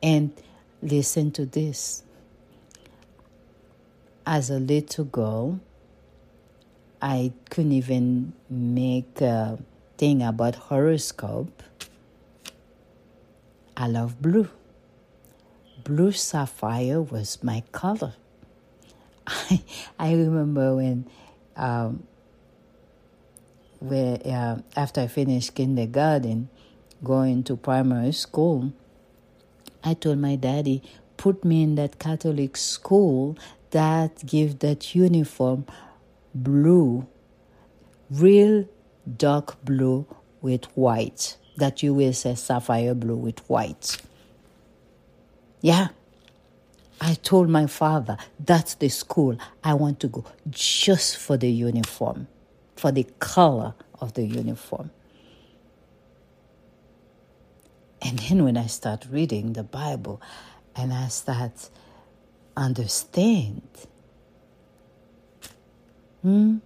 And 0.02 0.32
listen 0.82 1.30
to 1.32 1.46
this. 1.46 2.02
As 4.26 4.50
a 4.50 4.58
little 4.58 5.04
girl, 5.04 5.60
I 7.02 7.32
couldn't 7.50 7.72
even 7.72 8.32
make 8.48 9.20
thing 9.96 10.22
about 10.22 10.54
horoscope. 10.54 11.62
I 13.76 13.88
love 13.88 14.20
blue. 14.20 14.48
Blue 15.82 16.12
sapphire 16.12 17.02
was 17.02 17.42
my 17.42 17.62
color. 17.72 18.14
I, 19.26 19.62
I 19.98 20.12
remember 20.14 20.76
when, 20.76 21.06
um, 21.56 22.04
where, 23.80 24.18
uh, 24.24 24.58
after 24.76 25.02
I 25.02 25.06
finished 25.06 25.54
kindergarten, 25.54 26.48
going 27.02 27.42
to 27.44 27.56
primary 27.56 28.12
school, 28.12 28.72
I 29.82 29.94
told 29.94 30.18
my 30.18 30.36
daddy, 30.36 30.82
put 31.16 31.44
me 31.44 31.62
in 31.62 31.74
that 31.74 31.98
Catholic 31.98 32.56
school 32.56 33.36
that 33.70 34.24
give 34.24 34.60
that 34.60 34.94
uniform 34.94 35.66
blue, 36.34 37.06
real 38.10 38.66
dark 39.16 39.62
blue 39.64 40.06
with 40.40 40.64
white. 40.76 41.36
That 41.56 41.82
you 41.82 41.94
will 41.94 42.12
say 42.12 42.34
sapphire 42.34 42.94
blue 42.94 43.16
with 43.16 43.38
white. 43.48 43.98
Yeah. 45.60 45.88
I 47.00 47.14
told 47.14 47.48
my 47.48 47.66
father, 47.66 48.16
that's 48.38 48.74
the 48.74 48.88
school 48.88 49.36
I 49.62 49.74
want 49.74 50.00
to 50.00 50.08
go 50.08 50.24
just 50.48 51.16
for 51.16 51.36
the 51.36 51.50
uniform, 51.50 52.28
for 52.76 52.90
the 52.92 53.06
color 53.18 53.74
of 54.00 54.14
the 54.14 54.24
uniform. 54.24 54.90
And 58.00 58.18
then 58.18 58.44
when 58.44 58.56
I 58.56 58.66
start 58.66 59.06
reading 59.10 59.54
the 59.54 59.62
Bible 59.62 60.20
and 60.76 60.92
I 60.92 61.08
start 61.08 61.70
understand, 62.56 63.62
hmm? 66.22 66.58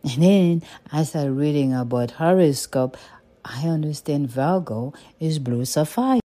And 0.04 0.22
then 0.22 0.62
I 0.92 1.02
start 1.02 1.30
reading 1.30 1.74
about 1.74 2.12
horoscope, 2.12 2.96
I 3.44 3.66
understand 3.66 4.30
Virgo 4.30 4.92
is 5.18 5.38
blue 5.38 5.64
sapphire. 5.64 6.20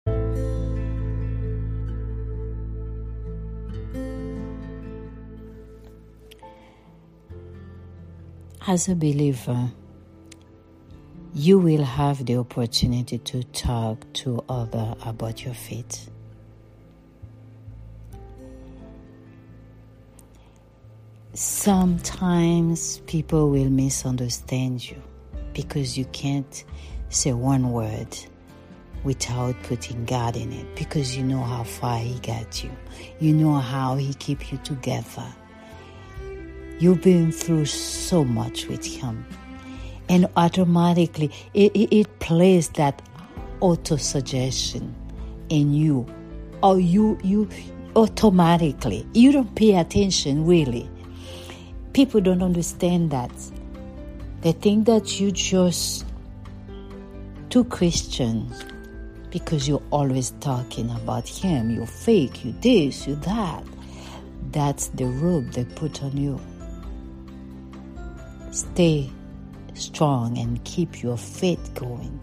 As 8.67 8.88
a 8.89 8.95
believer, 8.95 9.72
you 11.34 11.57
will 11.57 11.84
have 11.84 12.26
the 12.26 12.38
opportunity 12.38 13.17
to 13.19 13.43
talk 13.43 14.05
to 14.13 14.43
other 14.49 14.95
about 15.05 15.45
your 15.45 15.53
faith. 15.53 16.09
Sometimes 21.34 22.99
people 23.07 23.51
will 23.51 23.69
misunderstand 23.69 24.89
you 24.89 25.01
because 25.53 25.97
you 25.97 26.03
can't 26.11 26.65
say 27.07 27.32
one 27.32 27.71
word 27.71 28.17
without 29.05 29.55
putting 29.63 30.03
God 30.03 30.36
in 30.36 30.51
it 30.51 30.75
because 30.75 31.15
you 31.15 31.23
know 31.23 31.39
how 31.39 31.63
far 31.63 31.99
he 31.99 32.19
got 32.19 32.61
you. 32.65 32.69
You 33.21 33.34
know 33.34 33.53
how 33.53 33.95
he 33.95 34.13
keep 34.15 34.51
you 34.51 34.57
together. 34.57 35.25
You've 36.79 37.01
been 37.01 37.32
through 37.32 37.67
so 37.67 38.25
much 38.25 38.67
with 38.67 38.86
him. 38.86 39.25
And 40.09 40.27
automatically 40.36 41.32
it, 41.53 41.71
it, 41.73 41.95
it 41.95 42.19
plays 42.19 42.67
that 42.71 43.01
auto 43.61 43.95
suggestion 43.95 44.93
in 45.47 45.73
you. 45.73 46.05
Or 46.61 46.77
you 46.77 47.17
you 47.23 47.47
automatically. 47.95 49.07
You 49.13 49.32
don't 49.32 49.55
pay 49.55 49.75
attention 49.75 50.45
really. 50.45 50.89
People 51.94 52.22
don't 52.22 52.42
understand 52.42 53.12
that. 53.12 53.32
They 54.42 54.54
think 54.54 54.86
that 54.86 55.20
you 55.20 55.32
just 55.32 56.06
two 57.50 57.66
Christians 57.66 58.64
because 59.30 59.68
you're 59.68 59.84
always 59.92 60.32
talking 60.39 60.89
about 60.92 61.28
him. 61.28 61.70
You're 61.70 61.86
fake, 61.86 62.46
you 62.46 62.54
this, 62.62 63.08
you 63.08 63.16
that. 63.16 63.64
That's 64.52 64.88
the 64.89 65.06
robe 65.06 65.52
they 65.52 65.66
put 65.66 66.02
on 66.02 66.16
you. 66.16 66.39
Stay 68.52 69.10
strong 69.74 70.38
and 70.38 70.64
keep 70.64 71.04
your 71.04 71.18
faith 71.18 71.74
going. 71.74 72.20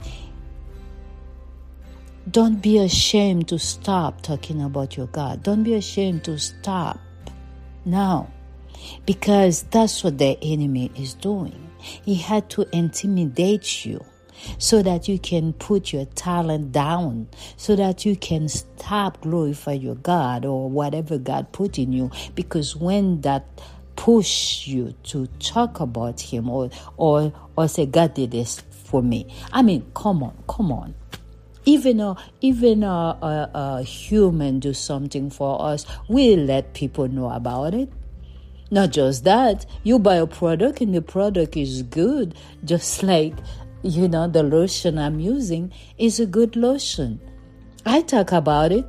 Don't 2.31 2.61
be 2.61 2.79
ashamed 2.79 3.49
to 3.49 3.59
stop 3.59 4.23
talking 4.23 4.61
about 4.62 4.97
your 4.97 5.07
God. 5.07 5.43
Don't 5.43 5.62
be 5.62 5.75
ashamed 5.75 6.25
to 6.25 6.39
stop 6.39 6.99
now 7.85 8.31
because 9.07 9.62
that's 9.64 10.05
what 10.05 10.18
the 10.18 10.39
enemy 10.43 10.91
is 10.97 11.14
doing. 11.14 11.70
He 11.79 12.14
had 12.14 12.51
to 12.51 12.66
intimidate 12.76 13.85
you 13.85 14.05
so 14.59 14.83
that 14.83 15.09
you 15.09 15.18
can 15.18 15.53
put 15.53 15.93
your 15.93 16.05
talent 16.07 16.72
down, 16.72 17.29
so 17.57 17.74
that 17.76 18.05
you 18.05 18.16
can 18.16 18.49
stop 18.49 19.20
glorify 19.20 19.72
your 19.72 19.97
God 19.97 20.45
or 20.45 20.70
whatever 20.70 21.18
God 21.18 21.53
put 21.53 21.79
in 21.79 21.93
you. 21.93 22.11
Because 22.35 22.76
when 22.76 23.20
that 23.22 23.45
push 23.99 24.68
you 24.68 24.95
to 25.03 25.26
talk 25.41 25.81
about 25.81 26.20
him 26.20 26.49
or 26.49 26.70
or 26.97 27.33
or 27.57 27.66
say 27.66 27.85
God 27.85 28.14
did 28.14 28.31
this 28.31 28.62
for 28.70 29.03
me. 29.03 29.26
I 29.53 29.62
mean, 29.62 29.91
come 29.93 30.22
on, 30.22 30.43
come 30.49 30.70
on. 30.70 30.95
Even 31.64 32.01
a 32.01 32.16
even 32.41 32.85
a, 32.85 32.89
a, 32.89 33.51
a 33.55 33.83
human 33.83 34.61
do 34.61 34.72
something 34.72 35.31
for 35.31 35.61
us, 35.61 35.85
we 36.09 36.37
let 36.37 36.74
people 36.74 37.09
know 37.09 37.29
about 37.29 37.74
it. 37.74 37.91
Not 38.71 38.91
just 38.91 39.25
that, 39.25 39.64
you 39.83 39.99
buy 39.99 40.16
a 40.16 40.27
product 40.27 40.81
and 40.81 40.95
the 40.95 41.03
product 41.03 41.57
is 41.57 41.83
good, 41.83 42.35
just 42.64 43.03
like 43.03 43.35
you 43.83 44.09
know 44.09 44.29
the 44.29 44.43
lotion 44.43 44.99
I'm 44.99 45.21
using 45.21 45.73
is 45.97 46.21
a 46.21 46.27
good 46.27 46.57
lotion. 46.57 47.21
I 47.87 48.03
talk 48.03 48.33
about 48.33 48.73
it 48.73 48.85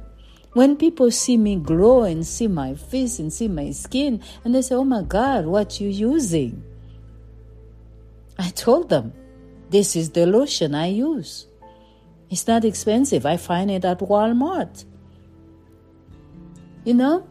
when 0.53 0.75
people 0.75 1.11
see 1.11 1.37
me 1.37 1.55
glow 1.55 2.03
and 2.03 2.25
see 2.25 2.47
my 2.47 2.73
face 2.73 3.19
and 3.19 3.31
see 3.31 3.47
my 3.47 3.71
skin, 3.71 4.21
and 4.43 4.53
they 4.53 4.61
say, 4.61 4.75
Oh 4.75 4.83
my 4.83 5.03
God, 5.03 5.45
what 5.45 5.79
you 5.79 5.87
using? 5.87 6.63
I 8.37 8.49
told 8.49 8.89
them, 8.89 9.13
This 9.69 9.95
is 9.95 10.09
the 10.09 10.25
lotion 10.25 10.73
I 10.73 10.87
use. 10.87 11.45
It's 12.29 12.47
not 12.47 12.65
expensive. 12.65 13.25
I 13.25 13.37
find 13.37 13.71
it 13.71 13.85
at 13.85 13.99
Walmart. 13.99 14.85
You 16.83 16.93
know? 16.95 17.28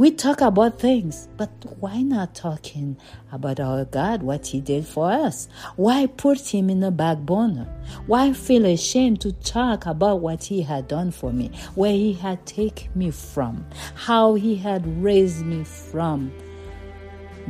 We 0.00 0.10
talk 0.10 0.40
about 0.40 0.78
things, 0.78 1.28
but 1.36 1.50
why 1.78 2.00
not 2.00 2.34
talking 2.34 2.96
about 3.32 3.60
our 3.60 3.84
God, 3.84 4.22
what 4.22 4.46
He 4.46 4.62
did 4.62 4.86
for 4.86 5.12
us? 5.12 5.46
Why 5.76 6.06
put 6.06 6.54
Him 6.54 6.70
in 6.70 6.80
the 6.80 6.90
back 6.90 7.18
burner? 7.18 7.66
Why 8.06 8.32
feel 8.32 8.64
ashamed 8.64 9.20
to 9.20 9.32
talk 9.32 9.84
about 9.84 10.20
what 10.20 10.44
He 10.44 10.62
had 10.62 10.88
done 10.88 11.10
for 11.10 11.34
me, 11.34 11.50
where 11.74 11.92
He 11.92 12.14
had 12.14 12.46
taken 12.46 12.88
me 12.94 13.10
from, 13.10 13.66
how 13.94 14.36
He 14.36 14.56
had 14.56 14.86
raised 15.02 15.44
me 15.44 15.64
from 15.64 16.32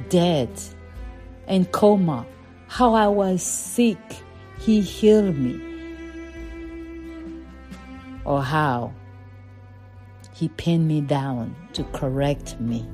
dead 0.09 0.51
and 1.47 1.71
coma, 1.71 2.27
how 2.67 2.95
I 2.95 3.07
was 3.07 3.45
sick, 3.45 4.01
He 4.59 4.81
healed 4.81 5.37
me, 5.37 5.63
or 8.25 8.43
how 8.43 8.93
he 10.33 10.49
pinned 10.49 10.89
me 10.89 11.03
down 11.03 11.55
to 11.75 11.85
correct 11.85 12.59
me 12.61 12.87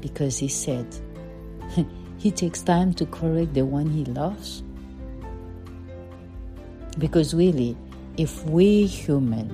because 0.00 0.38
he 0.38 0.48
said 0.48 0.86
he 2.18 2.30
takes 2.30 2.62
time 2.62 2.92
to 2.94 3.06
correct 3.06 3.54
the 3.54 3.64
one 3.64 3.88
he 3.88 4.04
loves. 4.06 4.62
Because 6.98 7.32
really, 7.34 7.76
if 8.16 8.44
we 8.44 8.86
human, 8.86 9.48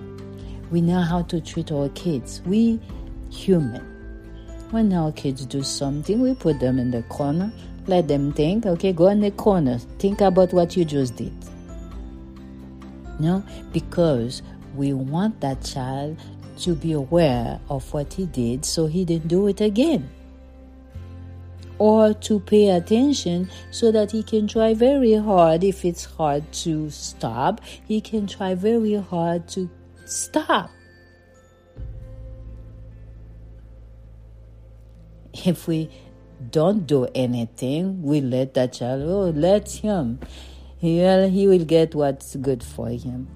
we 0.71 0.81
know 0.81 1.01
how 1.01 1.23
to 1.23 1.41
treat 1.41 1.71
our 1.71 1.89
kids. 1.91 2.43
We 2.45 2.81
human. 3.31 3.83
When 4.71 4.93
our 4.93 5.13
kids 5.13 5.47
do 5.47 5.63
something, 5.63 6.21
we 6.21 6.35
put 6.35 6.61
them 6.61 6.79
in 6.79 6.91
the 6.91 7.03
corner, 7.05 7.53
let 7.87 8.09
them 8.09 8.33
think, 8.33 8.67
okay, 8.67 8.93
go 8.93 9.09
in 9.09 9.21
the 9.21 9.31
corner, 9.31 9.79
think 9.99 10.21
about 10.21 10.53
what 10.53 10.77
you 10.77 10.85
just 10.85 11.17
did. 11.17 11.33
No, 13.19 13.43
because 13.73 14.43
we 14.75 14.93
want 14.93 15.41
that 15.41 15.65
child 15.65 16.19
to 16.59 16.75
be 16.75 16.93
aware 16.93 17.61
of 17.69 17.93
what 17.93 18.13
he 18.15 18.27
did 18.27 18.65
so 18.65 18.87
he 18.87 19.05
didn't 19.05 19.29
do 19.29 19.47
it 19.47 19.61
again. 19.61 20.09
Or 21.79 22.13
to 22.13 22.41
pay 22.41 22.71
attention 22.71 23.51
so 23.71 23.93
that 23.93 24.11
he 24.11 24.23
can 24.23 24.49
try 24.49 24.75
very 24.75 25.15
hard. 25.15 25.63
If 25.63 25.85
it's 25.85 26.05
hard 26.05 26.51
to 26.65 26.91
stop, 26.91 27.61
he 27.87 28.01
can 28.01 28.27
try 28.27 28.55
very 28.55 28.95
hard 28.95 29.47
to 29.49 29.71
stop. 30.05 30.71
If 35.33 35.69
we 35.69 35.89
don't 36.51 36.85
do 36.87 37.07
anything, 37.15 38.03
we 38.03 38.21
let 38.21 38.55
that 38.55 38.73
child, 38.73 39.03
oh, 39.05 39.31
let 39.31 39.71
him. 39.71 40.19
He, 40.79 40.99
he 41.29 41.47
will 41.47 41.65
get 41.65 41.95
what's 41.95 42.35
good 42.37 42.65
for 42.65 42.89
him. 42.89 43.29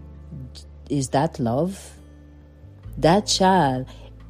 Is 0.88 1.08
that 1.10 1.38
love? 1.38 1.96
That 3.03 3.26
child 3.26 3.86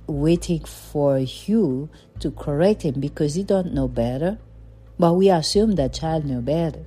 waiting 0.06 0.64
for 0.64 1.18
you 1.18 1.88
to 2.18 2.30
correct 2.30 2.82
him 2.82 3.00
because 3.00 3.34
he 3.34 3.42
don't 3.42 3.72
know 3.72 3.88
better. 3.88 4.38
But 4.98 5.14
we 5.14 5.30
assume 5.30 5.72
that 5.72 5.94
child 5.94 6.24
knew 6.24 6.40
better. 6.40 6.84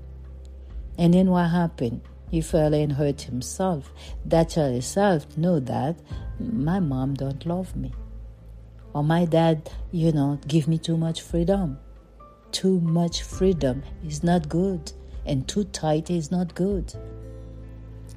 And 0.97 1.13
then 1.13 1.29
what 1.29 1.49
happened? 1.49 2.01
He 2.29 2.41
fell 2.41 2.73
and 2.73 2.93
hurt 2.93 3.21
himself. 3.21 3.91
That 4.25 4.49
child 4.49 4.73
himself 4.73 5.37
know 5.37 5.59
that 5.59 5.97
my 6.39 6.79
mom 6.79 7.13
don't 7.15 7.45
love 7.45 7.75
me. 7.75 7.93
Or 8.93 9.03
my 9.03 9.25
dad, 9.25 9.69
you 9.91 10.11
know, 10.11 10.39
give 10.47 10.67
me 10.67 10.77
too 10.77 10.97
much 10.97 11.21
freedom. 11.21 11.79
Too 12.51 12.79
much 12.79 13.23
freedom 13.23 13.83
is 14.05 14.23
not 14.23 14.47
good. 14.47 14.91
And 15.25 15.47
too 15.47 15.65
tight 15.65 16.09
is 16.09 16.31
not 16.31 16.55
good. 16.55 16.93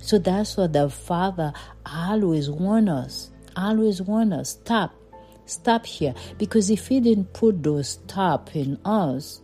So 0.01 0.19
that's 0.19 0.57
what 0.57 0.73
the 0.73 0.89
Father 0.89 1.53
always 1.85 2.49
warn 2.49 2.89
us 2.89 3.31
always 3.57 4.03
warn 4.03 4.33
us 4.33 4.51
stop, 4.51 4.95
stop 5.47 5.87
here. 5.87 6.15
Because 6.39 6.71
if 6.71 6.89
He 6.89 7.01
didn't 7.01 7.33
put 7.33 7.63
those 7.63 7.89
stop 7.91 8.55
in 8.55 8.79
us, 8.85 9.41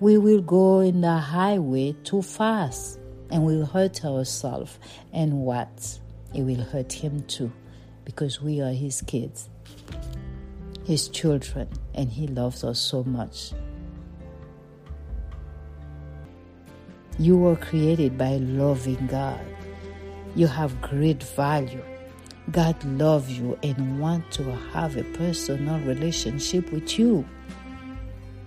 we 0.00 0.18
will 0.18 0.42
go 0.42 0.80
in 0.80 1.00
the 1.00 1.16
highway 1.16 1.94
too 2.04 2.22
fast 2.22 2.98
and 3.30 3.44
we'll 3.44 3.66
hurt 3.66 4.04
ourselves. 4.04 4.78
And 5.12 5.40
what? 5.40 5.98
It 6.34 6.42
will 6.42 6.62
hurt 6.62 6.92
Him 6.92 7.22
too 7.22 7.50
because 8.04 8.40
we 8.40 8.60
are 8.60 8.72
His 8.72 9.02
kids, 9.02 9.48
His 10.84 11.08
children, 11.08 11.68
and 11.94 12.10
He 12.10 12.26
loves 12.26 12.62
us 12.62 12.78
so 12.78 13.04
much. 13.04 13.52
You 17.18 17.38
were 17.38 17.56
created 17.56 18.18
by 18.18 18.36
loving 18.36 19.06
God. 19.06 19.40
You 20.34 20.46
have 20.46 20.82
great 20.82 21.22
value. 21.22 21.82
God 22.50 22.82
loves 22.84 23.38
you 23.38 23.58
and 23.62 23.98
want 23.98 24.30
to 24.32 24.44
have 24.72 24.96
a 24.96 25.02
personal 25.02 25.80
relationship 25.80 26.70
with 26.72 26.98
you. 26.98 27.26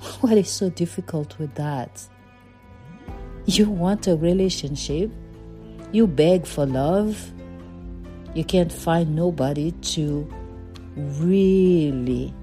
What 0.21 0.37
is 0.37 0.49
so 0.49 0.69
difficult 0.69 1.37
with 1.37 1.53
that? 1.55 2.01
You 3.45 3.69
want 3.69 4.07
a 4.07 4.15
relationship, 4.15 5.11
you 5.91 6.07
beg 6.07 6.45
for 6.45 6.65
love, 6.65 7.31
you 8.33 8.45
can't 8.45 8.71
find 8.71 9.15
nobody 9.15 9.71
to 9.71 10.31
really 10.95 12.33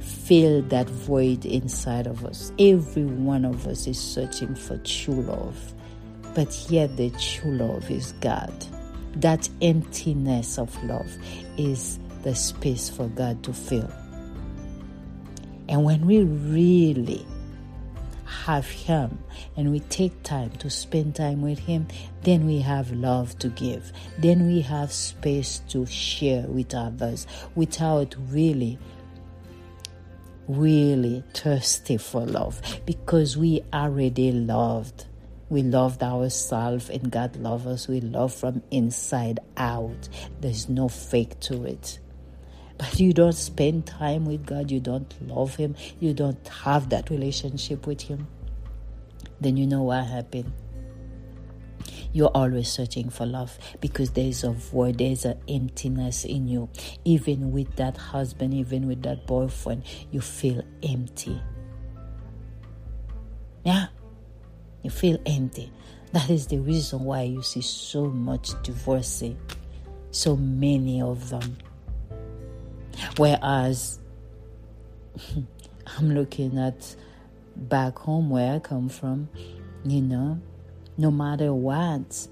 fill 0.00 0.62
that 0.62 0.88
void 0.88 1.44
inside 1.44 2.06
of 2.06 2.24
us. 2.24 2.52
Every 2.58 3.04
one 3.04 3.44
of 3.44 3.66
us 3.66 3.86
is 3.86 3.98
searching 3.98 4.54
for 4.54 4.78
true 4.78 5.22
love, 5.22 5.74
but 6.34 6.66
yet 6.70 6.96
the 6.96 7.10
true 7.10 7.56
love 7.56 7.90
is 7.90 8.12
God. 8.20 8.54
That 9.16 9.48
emptiness 9.60 10.58
of 10.58 10.82
love 10.84 11.16
is 11.56 11.98
the 12.22 12.34
space 12.34 12.88
for 12.88 13.08
God 13.08 13.42
to 13.44 13.52
fill. 13.52 13.90
And 15.68 15.84
when 15.84 16.06
we 16.06 16.22
really 16.22 17.26
have 18.44 18.68
Him 18.68 19.18
and 19.56 19.70
we 19.70 19.80
take 19.80 20.22
time 20.22 20.50
to 20.58 20.70
spend 20.70 21.14
time 21.14 21.42
with 21.42 21.58
Him, 21.58 21.86
then 22.22 22.46
we 22.46 22.60
have 22.60 22.90
love 22.92 23.38
to 23.38 23.48
give. 23.48 23.92
Then 24.18 24.46
we 24.46 24.60
have 24.62 24.92
space 24.92 25.60
to 25.68 25.86
share 25.86 26.42
with 26.42 26.74
others 26.74 27.26
without 27.54 28.14
really, 28.28 28.78
really 30.48 31.22
thirsty 31.34 31.96
for 31.96 32.24
love 32.24 32.60
because 32.86 33.36
we 33.36 33.62
already 33.72 34.32
loved. 34.32 35.06
We 35.50 35.62
loved 35.62 36.02
ourselves 36.02 36.88
and 36.88 37.10
God 37.10 37.36
loves 37.36 37.66
us. 37.66 37.88
We 37.88 38.00
love 38.00 38.32
from 38.32 38.62
inside 38.70 39.40
out. 39.56 40.08
There's 40.40 40.68
no 40.68 40.88
fake 40.88 41.38
to 41.40 41.64
it. 41.64 41.98
But 42.80 42.98
you 42.98 43.12
don't 43.12 43.34
spend 43.34 43.84
time 43.84 44.24
with 44.24 44.46
God, 44.46 44.70
you 44.70 44.80
don't 44.80 45.14
love 45.28 45.54
Him, 45.56 45.76
you 45.98 46.14
don't 46.14 46.48
have 46.48 46.88
that 46.88 47.10
relationship 47.10 47.86
with 47.86 48.00
Him, 48.00 48.26
then 49.38 49.58
you 49.58 49.66
know 49.66 49.82
what 49.82 50.06
happened. 50.06 50.50
You're 52.14 52.30
always 52.34 52.70
searching 52.70 53.10
for 53.10 53.26
love 53.26 53.58
because 53.82 54.12
there's 54.12 54.44
a 54.44 54.50
void, 54.52 54.96
there's 54.96 55.26
an 55.26 55.38
emptiness 55.46 56.24
in 56.24 56.48
you. 56.48 56.70
Even 57.04 57.52
with 57.52 57.76
that 57.76 57.98
husband, 57.98 58.54
even 58.54 58.88
with 58.88 59.02
that 59.02 59.26
boyfriend, 59.26 59.84
you 60.10 60.22
feel 60.22 60.62
empty. 60.82 61.38
Yeah. 63.62 63.88
You 64.82 64.90
feel 64.90 65.18
empty. 65.26 65.72
That 66.12 66.28
is 66.30 66.46
the 66.46 66.58
reason 66.58 67.04
why 67.04 67.22
you 67.22 67.42
see 67.42 67.60
so 67.60 68.06
much 68.06 68.50
divorcing, 68.62 69.38
so 70.10 70.36
many 70.36 71.00
of 71.00 71.28
them. 71.28 71.56
Whereas 73.16 74.00
I'm 75.98 76.14
looking 76.14 76.58
at 76.58 76.96
back 77.54 77.98
home 77.98 78.30
where 78.30 78.54
I 78.54 78.58
come 78.58 78.88
from, 78.88 79.28
you 79.84 80.00
know, 80.00 80.40
no 80.96 81.10
matter 81.10 81.52
what, 81.52 82.26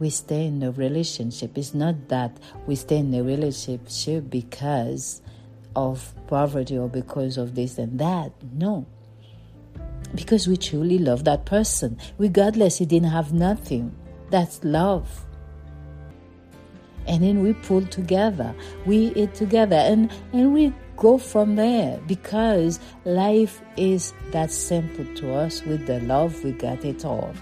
we 0.00 0.10
stay 0.10 0.46
in 0.46 0.60
the 0.60 0.72
relationship. 0.72 1.56
It's 1.56 1.74
not 1.74 2.08
that 2.08 2.36
we 2.66 2.74
stay 2.74 2.96
in 2.96 3.10
the 3.10 3.22
relationship 3.22 4.30
because 4.30 5.22
of 5.76 6.12
poverty 6.26 6.76
or 6.76 6.88
because 6.88 7.36
of 7.36 7.54
this 7.54 7.78
and 7.78 7.98
that. 8.00 8.32
No 8.52 8.86
because 10.14 10.48
we 10.48 10.56
truly 10.56 10.98
love 10.98 11.24
that 11.24 11.46
person, 11.46 11.98
regardless 12.18 12.78
he 12.78 12.86
didn't 12.86 13.10
have 13.10 13.32
nothing. 13.32 13.94
That's 14.30 14.62
love. 14.64 15.26
And 17.06 17.22
then 17.22 17.42
we 17.42 17.54
pull 17.54 17.84
together, 17.86 18.54
we 18.86 19.12
eat 19.14 19.34
together, 19.34 19.76
and, 19.76 20.10
and 20.32 20.52
we 20.52 20.72
go 20.96 21.18
from 21.18 21.56
there 21.56 21.98
because 22.06 22.78
life 23.04 23.62
is 23.76 24.12
that 24.32 24.50
simple 24.50 25.06
to 25.16 25.34
us. 25.34 25.64
With 25.64 25.86
the 25.86 26.00
love, 26.00 26.44
we 26.44 26.52
got 26.52 26.84
it 26.84 27.04
all. 27.04 27.32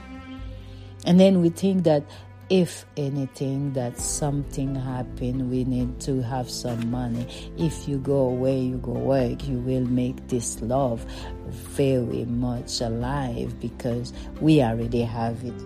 And 1.04 1.18
then 1.18 1.42
we 1.42 1.50
think 1.50 1.84
that 1.84 2.04
if 2.50 2.86
anything 2.96 3.74
that 3.74 3.98
something 3.98 4.74
happen 4.74 5.50
we 5.50 5.64
need 5.64 6.00
to 6.00 6.22
have 6.22 6.48
some 6.48 6.90
money. 6.90 7.26
If 7.58 7.86
you 7.86 7.98
go 7.98 8.20
away 8.20 8.58
you 8.58 8.78
go 8.78 8.92
work 8.92 9.46
you 9.46 9.58
will 9.58 9.84
make 9.84 10.28
this 10.28 10.60
love 10.62 11.04
very 11.48 12.24
much 12.24 12.80
alive 12.80 13.60
because 13.60 14.14
we 14.40 14.62
already 14.62 15.02
have 15.02 15.44
it. 15.44 15.60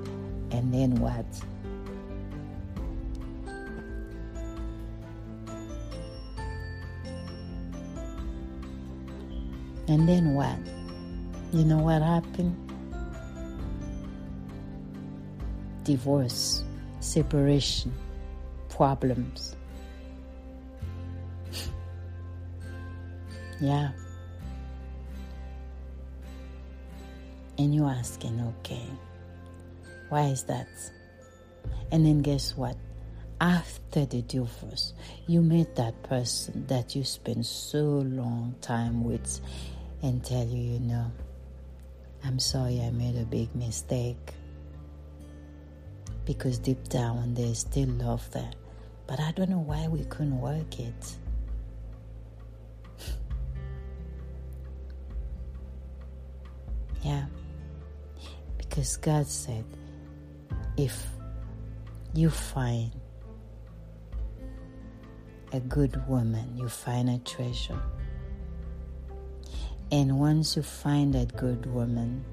And 0.50 0.74
then 0.74 0.96
what? 0.96 1.24
And 9.86 10.08
then 10.08 10.34
what? 10.34 10.58
You 11.52 11.64
know 11.64 11.78
what 11.78 12.02
happened? 12.02 12.56
Divorce 15.84 16.64
separation, 17.02 17.92
problems. 18.68 19.56
yeah. 23.60 23.90
And 27.58 27.74
you're 27.74 27.90
asking, 27.90 28.40
okay, 28.40 28.86
why 30.08 30.26
is 30.26 30.44
that? 30.44 30.68
And 31.90 32.06
then 32.06 32.22
guess 32.22 32.56
what? 32.56 32.76
after 33.42 34.06
the 34.06 34.22
divorce, 34.22 34.94
you 35.26 35.42
meet 35.42 35.74
that 35.74 36.00
person 36.04 36.64
that 36.68 36.94
you 36.94 37.02
spent 37.02 37.44
so 37.44 37.82
long 37.82 38.54
time 38.60 39.02
with 39.02 39.40
and 40.00 40.24
tell 40.24 40.46
you, 40.46 40.74
you 40.74 40.78
know, 40.78 41.10
I'm 42.24 42.38
sorry 42.38 42.80
I 42.80 42.90
made 42.90 43.16
a 43.16 43.24
big 43.24 43.52
mistake. 43.56 44.34
Because 46.24 46.58
deep 46.58 46.88
down 46.88 47.34
there's 47.34 47.58
still 47.60 47.88
love 47.88 48.30
there. 48.30 48.52
But 49.06 49.20
I 49.20 49.32
don't 49.32 49.50
know 49.50 49.58
why 49.58 49.88
we 49.88 50.04
couldn't 50.04 50.40
work 50.40 50.78
it. 50.78 51.16
yeah. 57.02 57.26
Because 58.56 58.96
God 58.96 59.26
said, 59.26 59.64
if 60.76 61.06
you 62.14 62.30
find 62.30 62.92
a 65.52 65.60
good 65.60 66.08
woman, 66.08 66.56
you 66.56 66.68
find 66.68 67.10
a 67.10 67.18
treasure. 67.18 67.80
And 69.90 70.18
once 70.18 70.56
you 70.56 70.62
find 70.62 71.12
that 71.14 71.36
good 71.36 71.66
woman, 71.66 72.24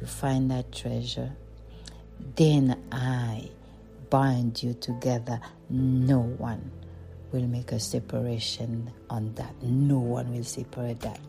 you 0.00 0.06
find 0.06 0.50
that 0.50 0.72
treasure, 0.72 1.30
then 2.36 2.80
I 2.90 3.50
bind 4.10 4.62
you 4.62 4.74
together. 4.74 5.40
No 5.70 6.20
one 6.20 6.70
will 7.32 7.46
make 7.46 7.72
a 7.72 7.80
separation 7.80 8.90
on 9.08 9.34
that. 9.34 9.54
No 9.62 9.98
one 9.98 10.32
will 10.32 10.44
separate 10.44 11.00
that. 11.00 11.20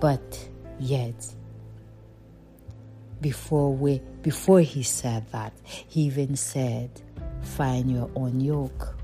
But 0.00 0.48
yet, 0.78 1.34
before 3.20 3.74
we 3.74 4.00
before 4.22 4.60
he 4.60 4.82
said 4.82 5.30
that, 5.32 5.52
he 5.64 6.02
even 6.02 6.36
said, 6.36 6.90
find 7.42 7.90
your 7.90 8.10
own 8.14 8.40
yoke. 8.40 8.96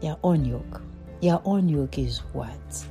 Your 0.00 0.18
own 0.22 0.44
yoke. 0.44 0.82
Your 1.20 1.42
own 1.44 1.68
yoke 1.68 1.98
is 1.98 2.18
what? 2.32 2.86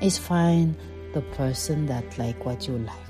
It's 0.00 0.18
find 0.18 0.76
the 1.14 1.22
person 1.22 1.86
that 1.86 2.18
like 2.18 2.44
what 2.44 2.68
you 2.68 2.78
like. 2.78 3.07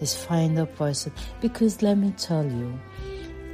It's 0.00 0.14
find 0.14 0.56
the 0.56 0.66
person. 0.66 1.12
Because 1.40 1.82
let 1.82 1.98
me 1.98 2.12
tell 2.16 2.44
you, 2.44 2.78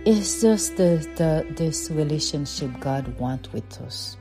it's 0.04 0.40
just 0.40 0.76
the, 0.76 1.06
the 1.16 1.46
this 1.54 1.90
relationship 1.90 2.70
God 2.80 3.06
wants 3.18 3.52
with 3.52 3.80
us. 3.80 4.16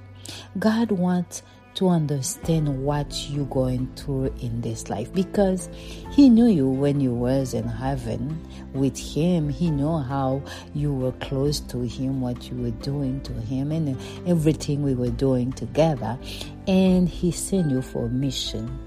God 0.60 0.92
wants 0.92 1.42
to 1.74 1.88
understand 1.88 2.84
what 2.84 3.30
you're 3.30 3.46
going 3.46 3.92
through 3.96 4.34
in 4.42 4.62
this 4.62 4.90
life. 4.90 5.12
Because 5.14 5.70
he 6.12 6.30
knew 6.30 6.48
you 6.48 6.68
when 6.68 7.00
you 7.00 7.14
was 7.14 7.54
in 7.54 7.68
heaven 7.68 8.46
with 8.74 8.98
him. 8.98 9.50
He 9.50 9.72
knew 9.72 9.98
how 10.00 10.44
you 10.74 10.94
were 10.94 11.14
close 11.14 11.60
to 11.62 11.82
him 11.82 12.22
what 12.22 12.50
you 12.52 12.58
were 12.62 12.78
doing 12.82 13.22
to 13.22 13.34
him 13.34 13.72
and 13.72 13.98
everything 14.28 14.84
we 14.84 14.94
were 14.94 15.10
doing 15.10 15.52
together. 15.54 16.18
And 16.68 17.08
he 17.08 17.32
sent 17.32 17.72
you 17.72 17.82
for 17.82 18.06
a 18.06 18.10
mission. 18.10 18.78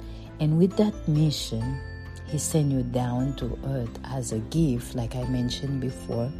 And 0.40 0.58
with 0.58 0.76
that 0.76 1.08
mission 1.08 1.80
he 2.26 2.38
sent 2.38 2.72
you 2.72 2.82
down 2.82 3.34
to 3.36 3.58
earth 3.66 3.98
as 4.04 4.32
a 4.32 4.38
gift 4.50 4.94
like 4.94 5.14
i 5.16 5.24
mentioned 5.24 5.80
before 5.80 6.30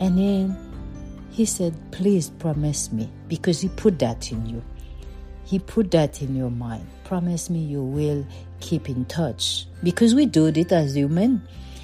and 0.00 0.18
then 0.18 0.56
he 1.34 1.46
said, 1.46 1.74
Please 1.90 2.30
promise 2.30 2.92
me, 2.92 3.10
because 3.26 3.60
He 3.60 3.68
put 3.68 3.98
that 3.98 4.30
in 4.30 4.46
you. 4.46 4.62
He 5.44 5.58
put 5.58 5.90
that 5.90 6.22
in 6.22 6.36
your 6.36 6.50
mind. 6.50 6.86
Promise 7.02 7.50
me 7.50 7.58
you 7.58 7.82
will 7.82 8.24
keep 8.60 8.88
in 8.88 9.04
touch. 9.06 9.66
Because 9.82 10.14
we 10.14 10.26
do 10.26 10.46
it 10.46 10.70
as 10.70 10.94
human. 10.94 11.42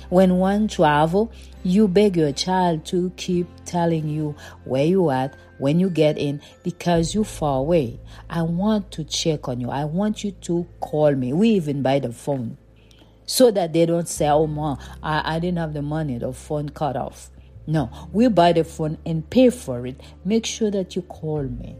When 0.08 0.38
one 0.38 0.68
travel, 0.68 1.32
you 1.62 1.88
beg 1.88 2.16
your 2.16 2.32
child 2.32 2.84
to 2.86 3.10
keep 3.16 3.46
telling 3.64 4.08
you 4.08 4.34
where 4.64 4.84
you 4.84 5.10
at 5.10 5.34
when 5.58 5.78
you 5.78 5.90
get 5.90 6.16
in 6.16 6.40
because 6.62 7.14
you're 7.14 7.24
far 7.24 7.58
away. 7.58 8.00
I 8.28 8.42
want 8.42 8.90
to 8.92 9.04
check 9.04 9.48
on 9.48 9.60
you. 9.60 9.70
I 9.70 9.84
want 9.84 10.24
you 10.24 10.32
to 10.32 10.66
call 10.80 11.14
me. 11.14 11.32
We 11.32 11.50
even 11.50 11.82
buy 11.82 11.98
the 11.98 12.12
phone 12.12 12.56
so 13.26 13.50
that 13.50 13.72
they 13.72 13.86
don't 13.86 14.08
say, 14.08 14.28
"Oh, 14.28 14.46
mom, 14.46 14.78
I, 15.02 15.36
I 15.36 15.38
didn't 15.38 15.58
have 15.58 15.74
the 15.74 15.82
money. 15.82 16.18
The 16.18 16.32
phone 16.32 16.70
cut 16.70 16.96
off." 16.96 17.30
No, 17.66 17.90
we 18.12 18.28
buy 18.28 18.52
the 18.52 18.64
phone 18.64 18.98
and 19.04 19.28
pay 19.28 19.50
for 19.50 19.86
it. 19.86 20.00
Make 20.24 20.46
sure 20.46 20.70
that 20.70 20.96
you 20.96 21.02
call 21.02 21.42
me. 21.42 21.76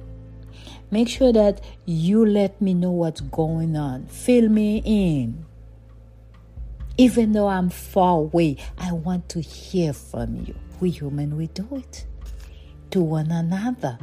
Make 0.91 1.09
sure 1.09 1.33
that 1.33 1.65
you 1.87 2.27
let 2.27 2.61
me 2.61 2.75
know 2.75 2.91
what's 2.91 3.21
going 3.21 3.77
on. 3.77 4.07
Fill 4.07 4.49
me 4.49 4.83
in. 4.85 5.47
Even 7.01 7.33
though 7.33 7.49
I'm 7.49 7.71
far 7.71 8.19
away, 8.19 8.59
I 8.77 8.93
want 8.93 9.31
to 9.31 9.41
hear 9.41 9.95
from 9.95 10.45
you. 10.45 10.55
We 10.81 10.91
human, 10.91 11.35
we 11.35 11.47
do 11.47 11.67
it 11.73 12.05
to 12.91 13.01
one 13.01 13.31
another. 13.31 13.99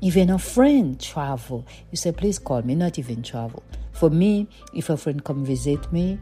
Even 0.00 0.30
a 0.30 0.38
friend 0.38 0.98
travel. 0.98 1.66
You 1.90 1.98
say, 1.98 2.10
please 2.12 2.38
call 2.38 2.62
me, 2.62 2.74
not 2.74 2.98
even 2.98 3.22
travel. 3.22 3.62
For 3.92 4.08
me, 4.08 4.48
if 4.72 4.88
a 4.88 4.96
friend 4.96 5.22
come 5.22 5.44
visit 5.44 5.92
me, 5.92 6.18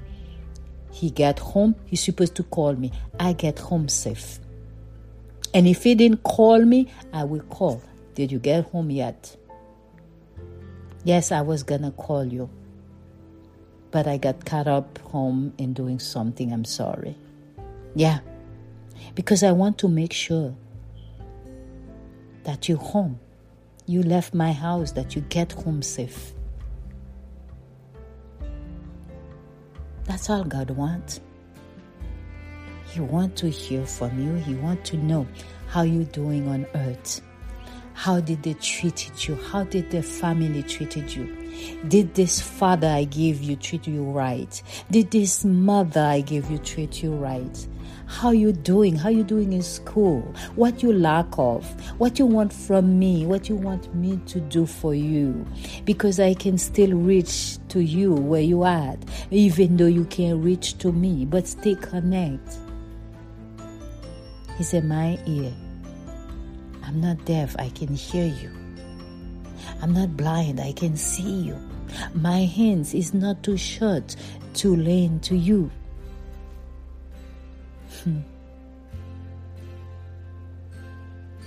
he 0.91 1.11
get 1.11 1.39
home, 1.39 1.77
he's 1.85 2.03
supposed 2.03 2.35
to 2.35 2.43
call 2.43 2.73
me. 2.75 2.91
I 3.21 3.33
get 3.33 3.61
home 3.61 3.89
safe. 3.89 4.41
And 5.55 5.69
if 5.69 5.85
he 5.85 5.95
didn't 5.95 6.25
call 6.25 6.59
me, 6.65 6.89
I 7.13 7.23
will 7.23 7.43
call. 7.43 7.81
Did 8.17 8.33
you 8.33 8.41
get 8.41 8.65
home 8.65 8.91
yet? 8.91 9.37
Yes, 11.05 11.31
I 11.31 11.43
was 11.43 11.63
gonna 11.63 11.93
call 11.93 12.25
you. 12.25 12.51
But 13.91 14.07
I 14.07 14.19
got 14.19 14.45
caught 14.45 14.69
up 14.69 14.99
home 14.99 15.53
in 15.59 15.73
doing 15.73 15.99
something. 15.99 16.53
I'm 16.53 16.65
sorry. 16.65 17.17
Yeah. 17.95 18.21
Because 19.15 19.43
I 19.43 19.53
want 19.53 19.79
to 19.79 19.89
make 19.89 20.13
sure 20.13 20.55
that 22.45 22.69
you're 22.69 22.79
home. 22.79 23.19
You 23.87 24.03
left 24.03 24.35
my 24.35 24.53
house, 24.53 24.93
that 24.93 25.17
you 25.17 25.23
get 25.23 25.53
home 25.53 25.83
safe. 25.83 26.33
That's 30.05 30.31
all 30.31 30.45
God 30.45 30.71
wants. 30.71 31.21
He 32.93 33.01
wants 33.01 33.41
to 33.41 33.51
hear 33.51 33.87
from 33.87 34.19
you. 34.25 34.35
He 34.35 34.55
wants 34.55 34.91
to 34.91 34.97
know 34.97 35.27
how 35.69 35.83
you're 35.83 36.05
doing 36.05 36.49
on 36.49 36.67
earth. 36.75 37.21
How 38.01 38.19
did 38.19 38.45
they 38.45 38.55
treated 38.55 39.29
you? 39.29 39.35
How 39.35 39.65
did 39.65 39.91
the 39.91 40.03
family 40.03 40.63
treated 40.63 41.15
you? 41.15 41.37
Did 41.87 42.15
this 42.15 42.41
father 42.41 42.89
I 42.89 43.05
gave 43.05 43.43
you 43.43 43.57
treat 43.57 43.87
you 43.87 44.05
right? 44.05 44.63
Did 44.91 45.11
this 45.11 45.45
mother 45.45 46.01
I 46.01 46.23
gave 46.23 46.51
you 46.51 46.57
treat 46.57 47.03
you 47.03 47.13
right? 47.13 47.69
How 48.07 48.31
you 48.31 48.53
doing? 48.53 48.97
How 48.97 49.11
you 49.11 49.23
doing 49.23 49.53
in 49.53 49.61
school? 49.63 50.23
What 50.55 50.83
you 50.83 50.95
lack 50.95 51.27
of? 51.37 51.67
What 51.99 52.19
you 52.19 52.25
want 52.25 52.55
from 52.55 52.99
me? 52.99 53.27
What 53.27 53.51
you 53.51 53.57
want 53.57 53.95
me 53.95 54.19
to 54.29 54.41
do 54.41 54.65
for 54.65 54.95
you? 54.95 55.47
Because 55.85 56.19
I 56.19 56.33
can 56.33 56.57
still 56.57 56.93
reach 56.93 57.59
to 57.69 57.81
you 57.81 58.15
where 58.15 58.41
you 58.41 58.65
at, 58.65 58.97
even 59.31 59.77
though 59.77 59.85
you 59.85 60.07
can't 60.07 60.43
reach 60.43 60.79
to 60.79 60.91
me, 60.91 61.27
but 61.27 61.47
stay 61.47 61.75
connect. 61.75 62.57
He 64.57 64.65
said, 64.65 64.87
My 64.87 65.19
ear. 65.27 65.53
I'm 66.91 67.01
not 67.01 67.25
deaf, 67.25 67.55
I 67.57 67.69
can 67.69 67.95
hear 67.95 68.27
you. 68.27 68.51
I'm 69.81 69.93
not 69.95 70.17
blind, 70.17 70.59
I 70.59 70.73
can 70.73 70.97
see 70.97 71.47
you. 71.47 71.57
My 72.15 72.41
hands 72.41 72.95
is 72.95 73.15
not 73.15 73.45
too 73.45 73.57
short 73.57 74.17
to 74.55 74.75
lean 74.75 75.21
to 75.21 75.37
you. 75.37 75.71
Hmm. 78.03 78.23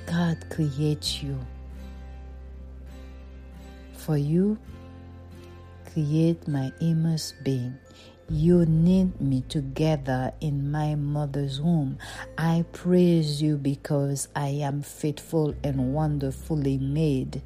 God 0.06 0.38
creates 0.50 1.22
you. 1.22 1.38
For 3.98 4.16
you, 4.16 4.58
create 5.92 6.48
my 6.48 6.72
immense 6.80 7.34
being. 7.44 7.78
You 8.34 8.66
knit 8.66 9.22
me 9.22 9.44
together 9.48 10.34
in 10.42 10.72
my 10.72 10.96
mother's 10.96 11.62
womb. 11.62 12.00
I 12.36 12.66
praise 12.74 13.44
you 13.44 13.58
because 13.58 14.28
I 14.36 14.48
am 14.48 14.82
faithful 14.82 15.54
and 15.64 15.94
wonderfully 15.94 16.80
made. 16.80 17.44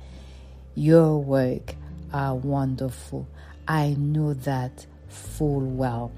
Your 0.76 1.18
work 1.18 1.76
are 2.14 2.36
wonderful. 2.36 3.28
I 3.68 3.98
know 4.00 4.34
that 4.34 4.86
full 5.10 5.60
well. 5.60 6.14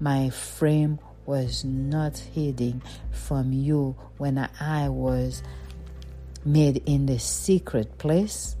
My 0.00 0.30
frame 0.30 0.98
was 1.24 1.64
not 1.64 2.18
hidden 2.18 2.82
from 3.12 3.52
you 3.52 3.94
when 4.18 4.38
I 4.58 4.88
was 4.88 5.44
made 6.44 6.82
in 6.84 7.06
the 7.06 7.20
secret 7.20 7.96
place. 7.98 8.56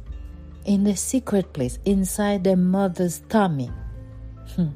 In 0.64 0.84
the 0.84 0.94
secret 0.94 1.52
place, 1.52 1.80
inside 1.84 2.44
the 2.44 2.54
mother's 2.54 3.18
tummy. 3.28 3.72
Hmm. 4.54 4.68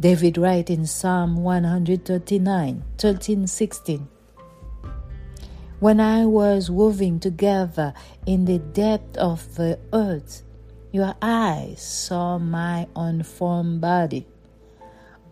David 0.00 0.38
writes 0.38 0.70
in 0.70 0.86
Psalm 0.86 1.36
139, 1.42 2.82
13, 2.98 3.46
16. 3.46 4.08
When 5.78 6.00
I 6.00 6.26
was 6.26 6.70
woven 6.70 7.20
together 7.20 7.94
in 8.26 8.44
the 8.46 8.58
depth 8.58 9.16
of 9.16 9.54
the 9.56 9.78
earth, 9.92 10.42
your 10.92 11.14
eyes 11.22 11.82
saw 11.82 12.38
my 12.38 12.88
unformed 12.96 13.80
body. 13.80 14.26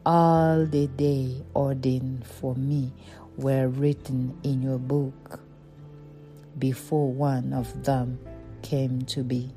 all 0.09 0.65
the 0.65 0.87
day 0.97 1.45
ordained 1.55 2.25
for 2.27 2.55
me 2.55 2.91
were 3.37 3.69
written 3.69 4.35
in 4.43 4.63
your 4.63 4.79
book 4.79 5.41
before 6.59 7.13
one 7.13 7.53
of 7.53 7.85
them 7.85 8.19
came 8.63 9.03
to 9.03 9.23
be. 9.23 9.53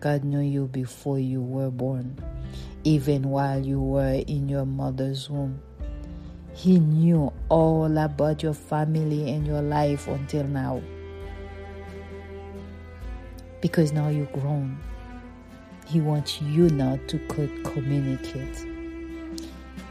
God 0.00 0.22
knew 0.22 0.40
you 0.40 0.66
before 0.66 1.18
you 1.18 1.42
were 1.42 1.70
born, 1.70 2.16
even 2.84 3.30
while 3.30 3.58
you 3.58 3.80
were 3.80 4.22
in 4.26 4.48
your 4.48 4.64
mother's 4.64 5.28
womb. 5.28 5.60
He 6.54 6.78
knew 6.78 7.32
all 7.48 7.98
about 7.98 8.42
your 8.42 8.54
family 8.54 9.30
and 9.30 9.44
your 9.44 9.62
life 9.62 10.06
until 10.06 10.44
now. 10.44 10.82
Because 13.60 13.92
now 13.92 14.08
you're 14.08 14.26
grown. 14.26 14.78
He 15.86 16.00
wants 16.00 16.40
you 16.42 16.68
now 16.70 16.98
to 17.08 17.18
could 17.26 17.64
communicate. 17.64 18.66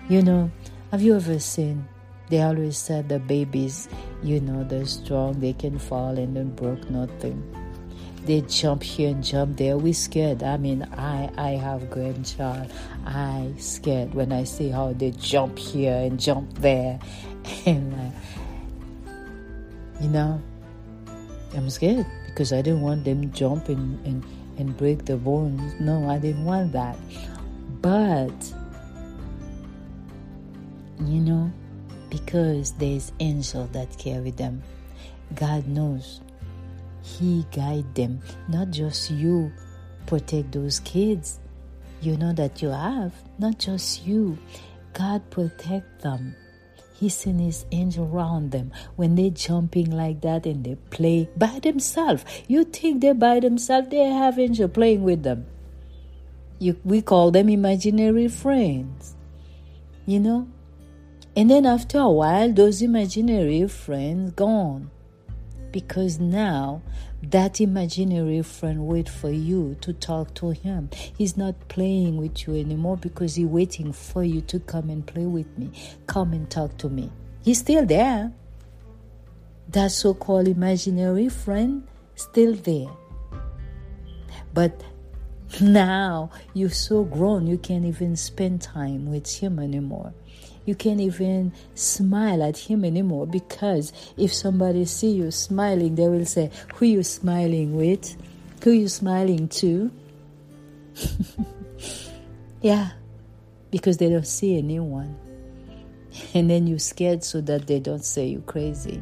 You 0.08 0.22
know, 0.22 0.52
have 0.92 1.02
you 1.02 1.16
ever 1.18 1.40
seen? 1.40 1.86
They 2.30 2.42
always 2.42 2.78
said 2.78 3.10
the 3.10 3.20
babies, 3.20 3.90
you 4.24 4.40
know, 4.40 4.64
they're 4.64 4.86
strong, 4.86 5.40
they 5.40 5.54
can 5.54 5.80
fall 5.80 6.18
and 6.18 6.36
then 6.36 6.56
broke 6.56 6.90
nothing 6.90 7.67
they 8.28 8.42
jump 8.42 8.84
here 8.84 9.10
and 9.10 9.24
jump 9.24 9.58
there. 9.58 9.78
We 9.78 9.94
scared. 9.94 10.44
I 10.44 10.58
mean, 10.58 10.84
I 10.98 11.32
I 11.38 11.50
have 11.56 11.90
grandchild. 11.90 12.70
I 13.06 13.54
scared 13.58 14.14
when 14.14 14.34
I 14.34 14.44
see 14.44 14.68
how 14.68 14.92
they 14.92 15.12
jump 15.12 15.58
here 15.58 15.96
and 15.96 16.20
jump 16.20 16.54
there, 16.60 17.00
and 17.66 17.94
uh, 17.96 18.12
you 20.02 20.10
know, 20.10 20.42
I'm 21.56 21.70
scared 21.70 22.06
because 22.28 22.52
I 22.52 22.62
didn't 22.62 22.82
want 22.82 23.06
them 23.06 23.32
jump 23.32 23.70
and, 23.70 23.96
and 24.06 24.24
and 24.58 24.76
break 24.76 25.06
the 25.06 25.16
bones. 25.16 25.80
No, 25.80 26.10
I 26.10 26.20
didn't 26.20 26.44
want 26.44 26.74
that. 26.74 27.00
But 27.80 28.36
you 31.00 31.24
know, 31.24 31.50
because 32.10 32.74
there's 32.74 33.14
angel 33.22 33.68
that 33.72 33.98
carry 33.98 34.32
them. 34.32 34.64
God 35.36 35.68
knows 35.68 36.20
he 37.08 37.46
guide 37.52 37.96
them, 37.96 38.20
not 38.48 38.70
just 38.70 39.10
you 39.12 39.52
protect 40.06 40.52
those 40.52 40.80
kids. 40.82 41.40
You 42.02 42.18
know 42.18 42.34
that 42.34 42.62
you 42.62 42.70
have, 42.70 43.14
not 43.40 43.58
just 43.58 44.06
you. 44.06 44.38
God 44.94 45.30
protect 45.30 46.02
them. 46.02 46.36
He 46.94 47.10
sent 47.10 47.40
his 47.40 47.66
angel 47.72 48.10
around 48.12 48.52
them 48.52 48.72
when 48.96 49.16
they 49.16 49.30
jumping 49.30 49.92
like 49.92 50.22
that 50.22 50.46
and 50.46 50.64
they 50.64 50.76
play 50.90 51.30
by 51.38 51.60
themselves. 51.60 52.26
You 52.48 52.64
think 52.64 53.02
they're 53.02 53.14
by 53.14 53.40
themselves, 53.40 53.90
they 53.90 54.04
have 54.04 54.40
angel 54.40 54.68
playing 54.68 55.04
with 55.04 55.24
them. 55.24 55.46
You, 56.60 56.76
we 56.84 57.02
call 57.02 57.32
them 57.32 57.50
imaginary 57.50 58.28
friends. 58.28 59.16
You 60.06 60.20
know? 60.20 60.48
And 61.36 61.52
then 61.52 61.68
after 61.68 62.00
a 62.00 62.10
while, 62.10 62.52
those 62.52 62.82
imaginary 62.82 63.68
friends 63.68 64.32
gone 64.32 64.90
because 65.72 66.20
now 66.20 66.82
that 67.24 67.60
imaginary 67.60 68.42
friend 68.42 68.86
wait 68.86 69.10
for 69.10 69.30
you 69.30 69.76
to 69.82 69.94
talk 69.94 70.34
to 70.36 70.52
him. 70.52 70.90
He's 71.18 71.36
not 71.36 71.68
playing 71.68 72.18
with 72.18 72.48
you 72.48 72.56
anymore 72.56 72.98
because 72.98 73.36
he's 73.36 73.48
waiting 73.48 73.92
for 73.92 74.24
you 74.24 74.42
to 74.42 74.60
come 74.60 74.90
and 74.90 75.06
play 75.06 75.26
with 75.26 75.58
me. 75.58 75.72
Come 76.06 76.34
and 76.34 76.50
talk 76.50 76.78
to 76.78 76.90
me. 76.90 77.12
He's 77.44 77.60
still 77.60 77.86
there. 77.86 78.32
That 79.70 79.92
so-called 79.92 80.48
imaginary 80.48 81.30
friend 81.30 81.88
still 82.16 82.54
there. 82.54 82.90
But 84.54 84.84
now 85.62 86.30
you're 86.54 86.70
so 86.70 87.04
grown 87.04 87.48
you 87.48 87.58
can't 87.58 87.86
even 87.86 88.16
spend 88.16 88.62
time 88.62 89.10
with 89.10 89.34
him 89.34 89.60
anymore 89.60 90.14
you 90.68 90.76
can't 90.76 91.00
even 91.00 91.54
smile 91.76 92.44
at 92.44 92.58
him 92.58 92.84
anymore 92.84 93.26
because 93.26 93.94
if 94.18 94.34
somebody 94.34 94.84
see 94.84 95.12
you 95.12 95.32
smiling, 95.32 95.96
they 95.96 96.10
will 96.10 96.26
say, 96.26 96.52
"Who 96.76 96.86
you 96.86 97.04
smiling 97.04 97.74
with? 97.78 98.18
Who 98.66 98.72
you 98.72 98.90
smiling 98.90 99.48
to?" 99.64 99.90
yeah, 102.62 102.90
because 103.72 103.96
they 103.96 104.10
don't 104.10 104.28
see 104.28 104.58
anyone, 104.58 105.16
and 106.34 106.50
then 106.50 106.68
you're 106.68 106.80
scared 106.80 107.24
so 107.24 107.40
that 107.42 107.66
they 107.66 107.80
don't 107.80 108.04
say 108.04 108.28
you 108.28 108.42
crazy. 108.42 109.02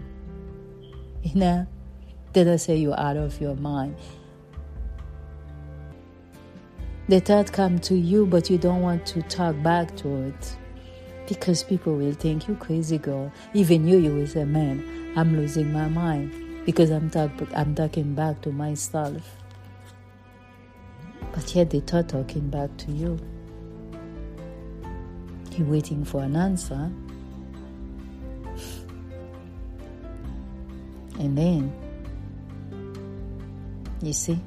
You 1.23 1.33
know, 1.33 1.67
they 2.33 2.43
don't 2.43 2.59
say 2.59 2.75
you're 2.75 2.99
out 2.99 3.17
of 3.17 3.41
your 3.41 3.55
mind. 3.55 3.95
The 7.09 7.19
thought 7.21 7.51
come 7.51 7.79
to 7.79 7.95
you, 7.95 8.27
but 8.27 8.51
you 8.51 8.59
don't 8.59 8.81
want 8.81 9.07
to 9.07 9.23
talk 9.23 9.59
back 9.63 9.95
to 9.97 10.27
it 10.27 10.57
because 11.27 11.63
people 11.63 11.95
will 11.95 12.13
think 12.13 12.47
you 12.47 12.55
crazy 12.55 12.97
girl. 12.97 13.31
Even 13.53 13.87
you, 13.87 13.97
you 13.97 14.13
will 14.13 14.27
say, 14.27 14.45
man, 14.45 15.13
I'm 15.15 15.35
losing 15.35 15.71
my 15.71 15.87
mind 15.87 16.31
because 16.65 16.89
I'm, 16.89 17.09
talk, 17.09 17.31
I'm 17.55 17.75
talking 17.75 18.13
back 18.13 18.41
to 18.41 18.51
myself. 18.51 19.21
But 21.33 21.53
yet 21.55 21.69
they 21.69 21.81
thought 21.81 22.09
talking 22.09 22.49
back 22.49 22.75
to 22.77 22.91
you. 22.91 23.19
You're 25.51 25.67
waiting 25.67 26.03
for 26.03 26.21
an 26.21 26.35
answer. 26.35 26.91
And 31.19 31.37
then, 31.37 31.73
you 34.01 34.13
see, 34.13 34.39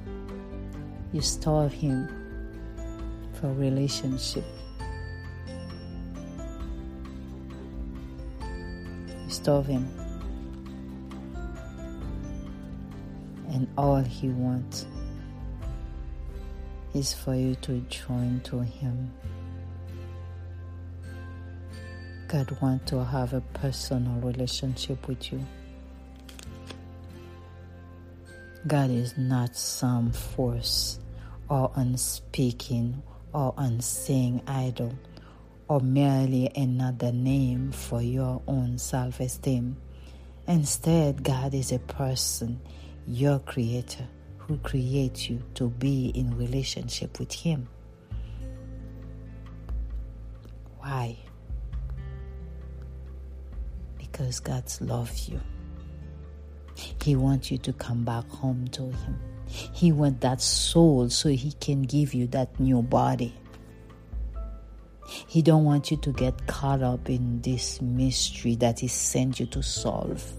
you 1.13 1.23
starve 1.23 1.73
him 1.73 2.09
for 3.33 3.53
relationship. 3.55 4.45
Of 9.49 9.67
him. 9.67 9.87
And 13.51 13.69
all 13.77 14.03
he 14.03 14.29
wants 14.29 14.87
is 16.95 17.13
for 17.13 17.35
you 17.35 17.55
to 17.57 17.81
join 17.91 18.41
to 18.45 18.61
him. 18.61 19.11
God 22.27 22.51
wants 22.61 22.91
to 22.91 23.05
have 23.05 23.33
a 23.33 23.41
personal 23.41 24.21
relationship 24.21 25.09
with 25.09 25.33
you. 25.33 25.45
God 28.67 28.91
is 28.91 29.17
not 29.17 29.57
some 29.57 30.13
force 30.13 30.99
or 31.49 31.71
unspeaking 31.77 33.03
or 33.33 33.55
unsaying 33.57 34.43
idol 34.47 34.93
or 35.69 35.81
merely 35.81 36.51
another 36.57 37.13
name 37.13 37.71
for 37.71 38.01
your 38.01 38.43
own 38.49 38.79
self 38.79 39.21
esteem. 39.21 39.77
Instead, 40.47 41.23
God 41.23 41.53
is 41.53 41.73
a 41.73 41.79
person, 41.79 42.59
your 43.07 43.39
creator, 43.41 44.09
who 44.39 44.57
creates 44.59 45.29
you 45.29 45.43
to 45.55 45.69
be 45.69 46.09
in 46.09 46.37
relationship 46.39 47.19
with 47.19 47.33
Him. 47.33 47.69
Why? 50.79 51.19
Because 53.99 54.41
God 54.41 54.65
loves 54.81 55.29
you. 55.29 55.39
He 57.03 57.15
wants 57.15 57.51
you 57.51 57.59
to 57.59 57.73
come 57.75 58.05
back 58.05 58.27
home 58.31 58.69
to 58.69 58.85
Him. 58.85 59.21
He 59.47 59.93
wants 59.93 60.21
that 60.21 60.41
soul 60.41 61.11
so 61.11 61.29
He 61.29 61.53
can 61.61 61.83
give 61.83 62.15
you 62.15 62.27
that 62.29 62.59
new 62.59 62.81
body. 62.81 63.35
He 65.09 65.43
don't 65.43 65.65
want 65.65 65.91
you 65.91 65.97
to 65.99 66.13
get 66.13 66.47
caught 66.47 66.83
up 66.83 67.09
in 67.09 67.41
this 67.43 67.81
mystery 67.81 68.55
that 68.57 68.81
he 68.81 68.89
sent 68.89 69.41
you 69.41 69.47
to 69.47 69.63
solve. 69.63 70.33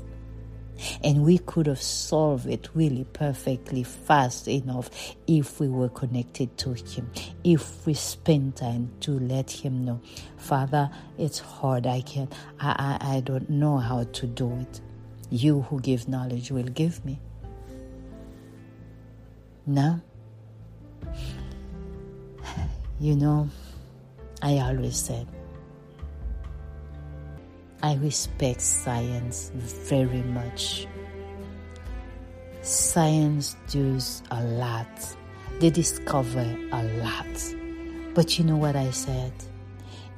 And 1.04 1.24
we 1.24 1.40
could 1.40 1.68
have 1.68 1.82
solved 1.82 2.48
it 2.48 2.70
really 2.74 3.04
perfectly 3.04 3.84
fast 3.84 4.48
enough 4.48 4.90
if 5.28 5.60
we 5.60 5.68
were 5.68 5.90
connected 5.90 6.58
to 6.60 6.74
Him, 6.74 7.12
if 7.44 7.86
we 7.86 7.94
spend 7.94 8.56
time 8.56 8.92
to 9.02 9.20
let 9.20 9.52
Him 9.52 9.86
know, 9.86 10.02
Father, 10.38 10.90
it's 11.18 11.40
hard. 11.40 11.86
I 11.86 12.02
can't, 12.02 12.32
I, 12.60 12.98
I, 13.02 13.18
I 13.18 13.20
don't 13.22 13.50
know 13.50 13.78
how 13.78 14.04
to 14.04 14.28
do 14.28 14.52
it. 14.60 14.82
You 15.30 15.62
who 15.64 15.80
give 15.80 16.08
knowledge 16.08 16.52
will 16.52 16.64
give 16.64 17.04
me. 17.06 17.20
Now, 19.66 20.02
you 23.00 23.16
know, 23.16 23.50
I 24.42 24.60
always 24.60 24.98
said, 24.98 25.28
I 27.82 27.96
respect 27.96 28.62
science 28.62 29.52
very 29.56 30.22
much. 30.24 30.88
Science 32.62 33.56
does 33.70 34.22
a 34.32 34.44
lot, 34.44 35.16
they 35.60 35.70
discover 35.70 36.58
a 36.72 36.84
lot. 36.84 37.56
But 38.14 38.38
you 38.38 38.46
know 38.46 38.58
what 38.58 38.76
I 38.76 38.92
said? 38.92 39.32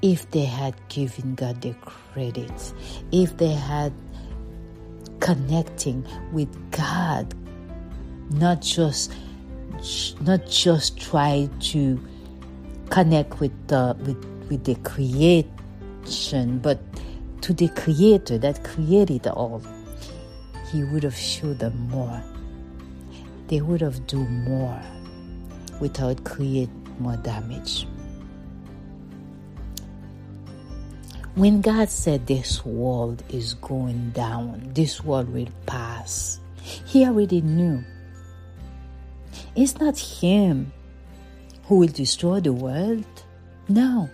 If 0.01 0.29
they 0.31 0.45
had 0.45 0.75
given 0.89 1.35
God 1.35 1.61
the 1.61 1.73
credit, 1.81 2.73
if 3.11 3.37
they 3.37 3.53
had 3.53 3.93
connecting 5.19 6.05
with 6.31 6.49
God, 6.71 7.33
not 8.31 8.61
just 8.61 9.13
not 10.21 10.47
just 10.47 10.99
try 10.99 11.49
to 11.59 11.99
connect 12.91 13.39
with 13.39 13.55
the 13.67 13.95
with 14.05 14.19
with 14.49 14.63
the 14.65 14.75
creation, 14.83 16.59
but 16.59 16.77
to 17.41 17.53
the 17.53 17.69
creator 17.69 18.37
that 18.37 18.63
created 18.63 19.25
all, 19.27 19.63
he 20.71 20.83
would 20.83 21.03
have 21.03 21.15
showed 21.15 21.59
them 21.59 21.89
more. 21.89 22.21
They 23.47 23.61
would 23.61 23.81
have 23.81 24.05
do 24.07 24.19
more 24.19 24.79
without 25.79 26.23
create 26.23 26.69
more 26.99 27.17
damage. 27.17 27.87
When 31.35 31.61
God 31.61 31.89
said 31.89 32.27
this 32.27 32.63
world 32.65 33.23
is 33.29 33.53
going 33.55 34.11
down, 34.11 34.69
this 34.73 35.01
world 35.01 35.29
will 35.31 35.47
pass, 35.65 36.41
He 36.61 37.05
already 37.05 37.39
knew. 37.39 37.83
It's 39.55 39.79
not 39.79 39.97
Him 39.97 40.73
who 41.71 41.77
will 41.77 41.87
destroy 41.87 42.41
the 42.41 42.51
world. 42.51 43.05
No. 43.69 44.09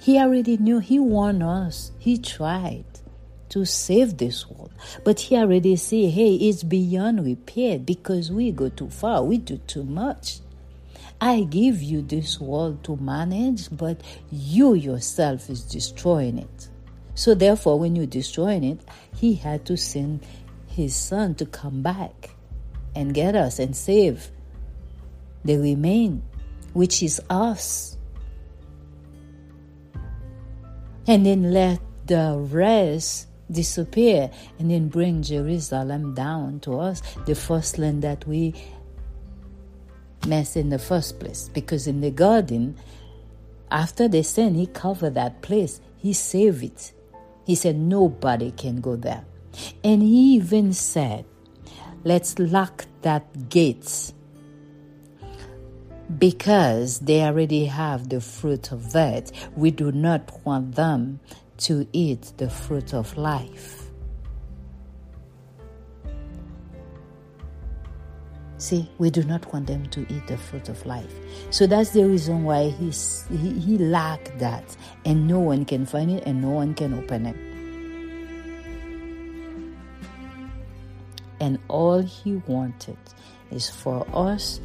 He 0.00 0.18
already 0.18 0.56
knew. 0.56 0.80
He 0.80 0.98
warned 0.98 1.44
us. 1.44 1.92
He 2.00 2.18
tried 2.18 2.86
to 3.50 3.64
save 3.64 4.16
this 4.16 4.50
world. 4.50 4.72
But 5.04 5.20
he 5.20 5.36
already 5.36 5.76
said, 5.76 6.10
hey, 6.10 6.34
it's 6.34 6.64
beyond 6.64 7.24
repair 7.24 7.78
because 7.78 8.32
we 8.32 8.50
go 8.50 8.68
too 8.68 8.90
far. 8.90 9.22
We 9.22 9.38
do 9.38 9.58
too 9.58 9.84
much. 9.84 10.40
I 11.20 11.42
give 11.42 11.80
you 11.80 12.02
this 12.02 12.40
world 12.40 12.82
to 12.82 12.96
manage, 12.96 13.68
but 13.70 14.00
you 14.32 14.74
yourself 14.74 15.48
is 15.50 15.62
destroying 15.62 16.38
it. 16.38 16.68
So 17.14 17.36
therefore, 17.36 17.78
when 17.78 17.94
you're 17.94 18.06
destroying 18.06 18.64
it, 18.64 18.80
he 19.14 19.36
had 19.36 19.64
to 19.66 19.76
send 19.76 20.26
his 20.66 20.96
son 20.96 21.36
to 21.36 21.46
come 21.46 21.80
back 21.80 22.30
and 22.96 23.14
get 23.14 23.36
us 23.36 23.60
and 23.60 23.76
save 23.76 24.32
the 25.44 25.58
remain, 25.58 26.24
which 26.78 27.02
is 27.02 27.20
us. 27.28 27.96
And 31.08 31.26
then 31.26 31.50
let 31.50 31.80
the 32.06 32.38
rest 32.38 33.26
disappear 33.50 34.30
and 34.60 34.70
then 34.70 34.86
bring 34.86 35.24
Jerusalem 35.24 36.14
down 36.14 36.60
to 36.60 36.78
us, 36.78 37.02
the 37.26 37.34
first 37.34 37.78
land 37.78 38.02
that 38.02 38.24
we 38.28 38.54
mess 40.24 40.54
in 40.54 40.68
the 40.68 40.78
first 40.78 41.18
place. 41.18 41.50
Because 41.52 41.88
in 41.88 42.00
the 42.00 42.12
garden, 42.12 42.76
after 43.72 44.06
the 44.06 44.22
sin, 44.22 44.54
he 44.54 44.68
covered 44.68 45.14
that 45.14 45.42
place. 45.42 45.80
He 45.96 46.12
saved 46.12 46.62
it. 46.62 46.92
He 47.44 47.56
said 47.56 47.74
nobody 47.74 48.52
can 48.52 48.80
go 48.80 48.94
there. 48.94 49.24
And 49.82 50.00
he 50.00 50.36
even 50.36 50.72
said, 50.72 51.24
let's 52.04 52.38
lock 52.38 52.86
that 53.02 53.48
gates 53.48 54.14
because 56.16 57.00
they 57.00 57.22
already 57.22 57.66
have 57.66 58.08
the 58.08 58.20
fruit 58.20 58.72
of 58.72 58.92
that. 58.92 59.30
We 59.56 59.70
do 59.70 59.92
not 59.92 60.32
want 60.44 60.74
them 60.74 61.20
to 61.58 61.86
eat 61.92 62.32
the 62.38 62.48
fruit 62.48 62.94
of 62.94 63.16
life. 63.16 63.84
See, 68.56 68.90
we 68.98 69.10
do 69.10 69.22
not 69.22 69.52
want 69.52 69.68
them 69.68 69.86
to 69.90 70.00
eat 70.12 70.26
the 70.26 70.36
fruit 70.36 70.68
of 70.68 70.84
life. 70.84 71.12
So 71.50 71.66
that's 71.66 71.90
the 71.90 72.04
reason 72.04 72.42
why 72.42 72.70
he's, 72.70 73.24
he, 73.30 73.52
he 73.52 73.78
lacked 73.78 74.36
that. 74.40 74.76
And 75.04 75.28
no 75.28 75.38
one 75.38 75.64
can 75.64 75.86
find 75.86 76.10
it 76.10 76.24
and 76.26 76.42
no 76.42 76.48
one 76.48 76.74
can 76.74 76.94
open 76.94 77.26
it. 77.26 77.36
And 81.40 81.60
all 81.68 82.02
he 82.02 82.36
wanted 82.48 82.98
is 83.52 83.70
for 83.70 84.04
us 84.12 84.60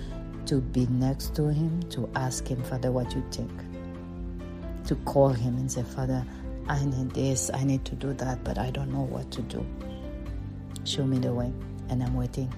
to 0.47 0.61
be 0.61 0.85
next 0.87 1.35
to 1.35 1.47
him, 1.47 1.81
to 1.89 2.09
ask 2.15 2.47
him, 2.47 2.61
Father, 2.63 2.91
what 2.91 3.13
you 3.13 3.23
think? 3.31 3.51
To 4.87 4.95
call 5.05 5.29
him 5.29 5.57
and 5.57 5.71
say, 5.71 5.83
Father, 5.83 6.25
I 6.67 6.83
need 6.85 7.11
this, 7.11 7.51
I 7.53 7.63
need 7.63 7.85
to 7.85 7.95
do 7.95 8.13
that, 8.13 8.43
but 8.43 8.57
I 8.57 8.71
don't 8.71 8.91
know 8.91 9.03
what 9.03 9.29
to 9.31 9.41
do. 9.43 9.65
Show 10.85 11.05
me 11.05 11.19
the 11.19 11.33
way, 11.33 11.51
and 11.89 12.03
I'm 12.03 12.15
waiting. 12.15 12.53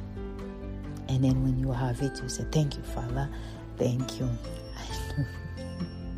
And 1.08 1.24
then 1.24 1.44
when 1.44 1.60
you 1.60 1.72
have 1.72 2.02
it, 2.02 2.22
you 2.22 2.30
say, 2.30 2.46
Thank 2.52 2.78
you, 2.78 2.84
Father. 2.84 3.30
Thank 3.78 4.20
you. 4.20 4.30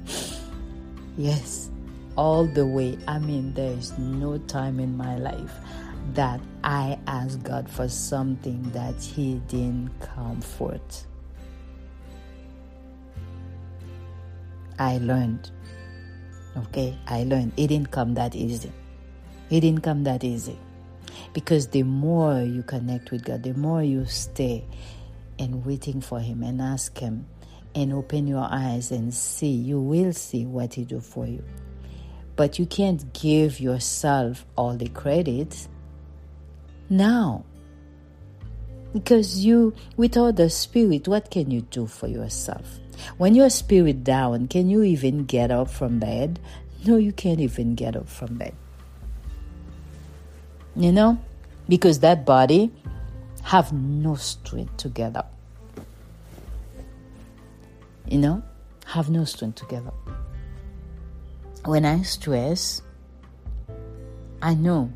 yes, 1.18 1.70
all 2.16 2.46
the 2.46 2.66
way. 2.66 2.98
I 3.08 3.20
mean, 3.20 3.54
there 3.54 3.74
is 3.74 3.98
no 3.98 4.38
time 4.38 4.80
in 4.80 4.96
my 4.96 5.18
life 5.18 5.54
that 6.14 6.40
I 6.64 6.98
ask 7.08 7.42
God 7.44 7.70
for 7.70 7.90
something 7.90 8.62
that 8.72 9.02
He 9.02 9.42
didn't 9.48 9.92
comfort. 10.00 11.06
I 14.80 14.98
learned. 15.00 15.52
Okay, 16.58 16.98
I 17.08 17.24
learned. 17.24 17.54
It 17.58 17.68
didn't 17.68 17.92
come 17.92 18.14
that 18.16 18.36
easy. 18.36 18.72
It 19.50 19.62
didn't 19.62 19.82
come 19.82 20.04
that 20.04 20.24
easy. 20.24 20.58
Because 21.34 21.68
the 21.68 21.84
more 21.84 22.42
you 22.42 22.64
connect 22.64 23.12
with 23.12 23.24
God, 23.24 23.44
the 23.44 23.54
more 23.54 23.84
you 23.84 24.06
stay 24.06 24.66
and 25.40 25.66
waiting 25.66 26.02
for 26.02 26.20
Him 26.20 26.44
and 26.44 26.62
ask 26.62 26.98
Him 26.98 27.28
and 27.76 27.94
open 27.94 28.28
your 28.28 28.48
eyes 28.50 28.92
and 28.92 29.14
see, 29.14 29.52
you 29.52 29.80
will 29.80 30.14
see 30.14 30.46
what 30.46 30.74
He 30.74 30.84
do 30.84 31.00
for 31.00 31.28
you. 31.28 31.44
But 32.36 32.60
you 32.60 32.66
can't 32.66 33.14
give 33.14 33.60
yourself 33.60 34.46
all 34.56 34.76
the 34.76 34.90
credit 34.90 35.68
now. 36.90 37.46
Because 38.94 39.44
you, 39.44 39.74
without 39.96 40.38
the 40.38 40.50
Spirit, 40.50 41.08
what 41.08 41.30
can 41.30 41.52
you 41.52 41.62
do 41.62 41.88
for 41.88 42.08
yourself? 42.08 42.80
When 43.18 43.36
your 43.36 43.50
spirit 43.50 44.04
down, 44.04 44.48
can 44.48 44.70
you 44.70 44.84
even 44.84 45.26
get 45.26 45.52
up 45.52 45.70
from 45.70 46.00
bed? 46.00 46.40
No, 46.86 46.98
you 46.98 47.12
can't 47.12 47.40
even 47.40 47.76
get 47.76 47.96
up 47.96 48.08
from 48.08 48.38
bed. 48.38 48.54
You 50.76 50.92
know? 50.92 51.20
Because 51.68 52.00
that 52.00 52.26
body 52.26 52.72
have 53.44 53.74
no 53.74 54.16
strength 54.16 54.78
to 54.78 54.90
get 54.90 55.16
up. 55.16 55.34
You 58.08 58.20
know? 58.20 58.44
Have 58.86 59.10
no 59.10 59.26
strength 59.26 59.56
to 59.60 59.66
get 59.66 59.86
up. 59.86 59.96
When 61.66 61.84
I 61.84 62.04
stress, 62.04 62.82
I 64.42 64.54
know 64.54 64.92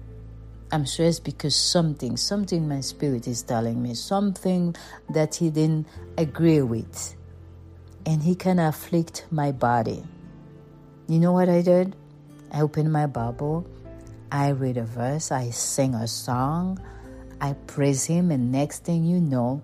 I'm 0.71 0.85
stressed 0.85 1.25
because 1.25 1.53
something, 1.53 2.15
something 2.15 2.67
my 2.69 2.79
spirit 2.79 3.27
is 3.27 3.43
telling 3.43 3.83
me, 3.83 3.93
something 3.93 4.73
that 5.09 5.35
he 5.35 5.49
didn't 5.49 5.87
agree 6.17 6.61
with. 6.61 7.15
And 8.05 8.23
he 8.23 8.35
can 8.35 8.59
afflict 8.59 9.25
my 9.31 9.51
body. 9.51 10.03
You 11.07 11.19
know 11.19 11.33
what 11.33 11.49
I 11.49 11.61
did? 11.61 11.95
I 12.51 12.61
opened 12.61 12.91
my 12.91 13.07
Bible 13.07 13.65
I 14.31 14.49
read 14.49 14.77
a 14.77 14.83
verse, 14.83 15.29
I 15.29 15.49
sing 15.49 15.93
a 15.93 16.07
song, 16.07 16.79
I 17.41 17.51
praise 17.67 18.05
Him, 18.05 18.31
and 18.31 18.49
next 18.49 18.85
thing 18.85 19.03
you 19.03 19.19
know, 19.19 19.61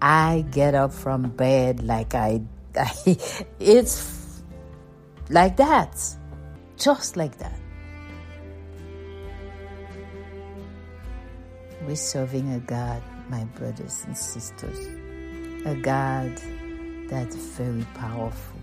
I 0.00 0.44
get 0.52 0.76
up 0.76 0.92
from 0.92 1.30
bed 1.30 1.82
like 1.82 2.14
I, 2.14 2.42
I 2.76 2.92
it's 3.58 4.40
like 5.30 5.56
that, 5.56 6.00
just 6.76 7.16
like 7.16 7.38
that. 7.38 7.58
We're 11.84 11.96
serving 11.96 12.52
a 12.52 12.60
God, 12.60 13.02
my 13.28 13.44
brothers 13.56 14.04
and 14.06 14.16
sisters, 14.16 14.78
a 15.66 15.74
God 15.74 16.40
that's 17.08 17.36
very 17.36 17.86
powerful. 17.94 18.60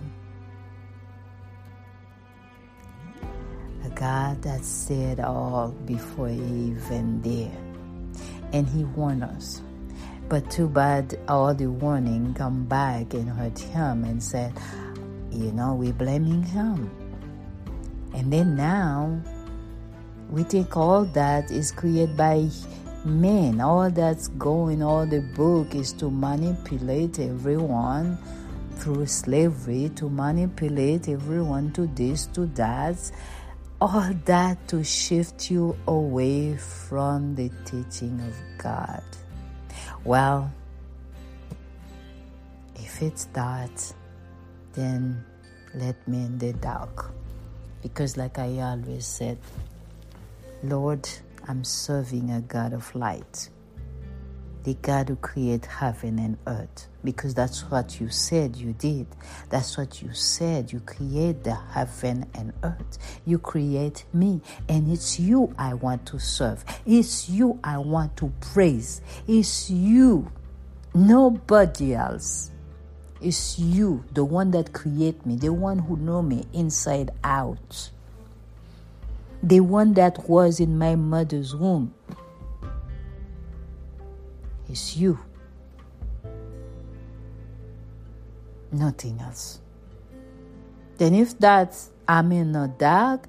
A 3.84 3.90
God 3.90 4.42
that 4.44 4.64
said 4.64 5.20
all 5.20 5.70
before 5.86 6.30
even 6.30 7.22
there. 7.22 7.58
And 8.54 8.68
he 8.68 8.84
warned 8.84 9.24
us. 9.24 9.62
But 10.30 10.50
too 10.50 10.68
bad 10.68 11.20
all 11.28 11.54
the 11.54 11.68
warning 11.68 12.34
come 12.34 12.66
back 12.66 13.14
and 13.14 13.30
hurt 13.30 13.60
him 13.60 14.04
and 14.04 14.22
said, 14.24 14.54
you 15.32 15.52
know, 15.52 15.74
we're 15.74 15.94
blaming 15.94 16.44
him. 16.44 16.90
And 18.14 18.32
then 18.32 18.56
now 18.56 19.22
we 20.30 20.44
think 20.44 20.76
all 20.78 21.06
that 21.06 21.52
is 21.52 21.72
created 21.72 22.16
by 22.16 22.50
men. 23.06 23.62
All 23.62 23.90
that's 23.90 24.28
going, 24.30 24.82
all 24.84 25.06
the 25.06 25.22
book 25.22 25.76
is 25.76 25.94
to 25.94 26.10
manipulate 26.10 27.20
everyone 27.20 28.18
through 28.76 29.06
slavery, 29.06 29.92
to 29.96 30.10
manipulate 30.10 31.10
everyone 31.10 31.72
to 31.74 31.88
this, 31.88 32.26
to 32.28 32.46
that 32.48 33.12
all 33.82 34.14
that 34.26 34.68
to 34.68 34.84
shift 34.84 35.50
you 35.50 35.76
away 35.88 36.56
from 36.56 37.34
the 37.34 37.50
teaching 37.66 38.22
of 38.22 38.36
God. 38.60 39.04
Well, 40.04 40.54
if 42.76 43.02
it's 43.02 43.26
that, 43.34 43.94
then 44.74 45.26
let 45.74 46.08
me 46.08 46.26
in 46.26 46.38
the 46.38 46.54
dark. 46.54 47.12
Because, 47.82 48.18
like 48.18 48.38
I 48.38 48.60
always 48.60 49.08
said, 49.08 49.40
Lord, 50.62 51.10
I'm 51.48 51.64
serving 51.64 52.32
a 52.32 52.42
God 52.42 52.74
of 52.74 52.94
light. 52.96 53.50
the 54.64 54.76
God 54.76 55.10
who 55.10 55.16
created 55.16 55.66
heaven 55.66 56.20
and 56.20 56.38
earth, 56.48 56.88
because 57.04 57.34
that's 57.34 57.62
what 57.70 58.00
you 58.00 58.10
said 58.10 58.56
you 58.56 58.74
did. 58.74 59.08
That's 59.50 59.78
what 59.78 60.02
you 60.02 60.14
said. 60.14 60.72
You 60.72 60.80
create 60.82 61.44
the 61.44 61.56
heaven 61.56 62.26
and 62.36 62.54
earth. 62.64 63.22
You 63.26 63.40
create 63.40 64.06
me, 64.14 64.42
and 64.70 64.92
it's 64.92 65.20
you 65.20 65.54
I 65.58 65.74
want 65.74 66.06
to 66.08 66.20
serve. 66.20 66.64
It's 66.86 67.30
you 67.30 67.60
I 67.64 67.78
want 67.80 68.18
to 68.18 68.32
praise. 68.54 69.02
It's 69.28 69.70
you, 69.70 70.32
nobody 70.94 71.96
else. 71.96 72.52
It's 73.20 73.60
you, 73.60 74.04
the 74.14 74.26
one 74.26 74.52
that 74.52 74.74
create 74.74 75.26
me, 75.26 75.36
the 75.36 75.54
one 75.54 75.80
who 75.80 75.96
know 75.98 76.22
me 76.22 76.46
inside 76.54 77.12
out, 77.24 77.92
the 79.44 79.60
one 79.60 79.94
that 79.94 80.30
was 80.30 80.60
in 80.60 80.78
my 80.78 80.96
mother's 80.96 81.56
womb 81.56 81.94
is 84.70 84.98
you. 84.98 85.20
Nothing 88.72 89.20
else. 89.20 89.60
Then, 90.98 91.16
if 91.16 91.38
that's 91.40 91.90
I'm 92.08 92.32
in 92.32 92.52
the 92.52 92.72
dark, 92.78 93.28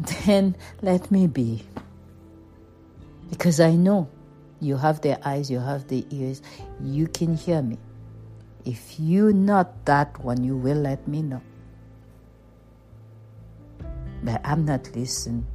then 0.26 0.56
let 0.82 1.10
me 1.10 1.26
be. 1.26 1.64
Because 3.30 3.60
I 3.60 3.74
know 3.74 4.08
you 4.60 4.76
have 4.76 5.00
the 5.00 5.16
eyes, 5.26 5.50
you 5.50 5.58
have 5.58 5.88
the 5.88 6.06
ears, 6.10 6.42
you 6.80 7.08
can 7.08 7.34
hear 7.34 7.62
me. 7.62 7.78
If 8.64 9.00
you 9.00 9.32
not 9.32 9.86
that 9.86 10.22
one, 10.22 10.44
you 10.44 10.56
will 10.56 10.76
let 10.76 11.08
me 11.08 11.22
know. 11.22 11.40
But 14.22 14.40
I'm 14.44 14.64
not 14.64 14.94
listening. 14.94 15.46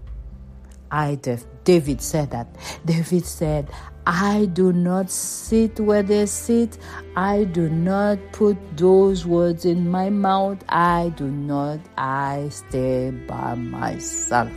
I, 0.91 1.19
David 1.63 2.01
said 2.01 2.31
that. 2.31 2.47
David 2.85 3.25
said, 3.25 3.69
I 4.05 4.45
do 4.45 4.71
not 4.71 5.11
sit 5.11 5.79
where 5.81 6.01
they 6.01 6.25
sit. 6.27 6.77
I 7.17 7.43
do 7.43 7.67
not 7.69 8.19
put 8.31 8.57
those 8.77 9.25
words 9.25 9.65
in 9.65 9.89
my 9.91 10.09
mouth. 10.09 10.63
I 10.69 11.11
do 11.17 11.27
not. 11.27 11.79
I 11.97 12.47
stay 12.49 13.11
by 13.11 13.55
myself. 13.55 14.51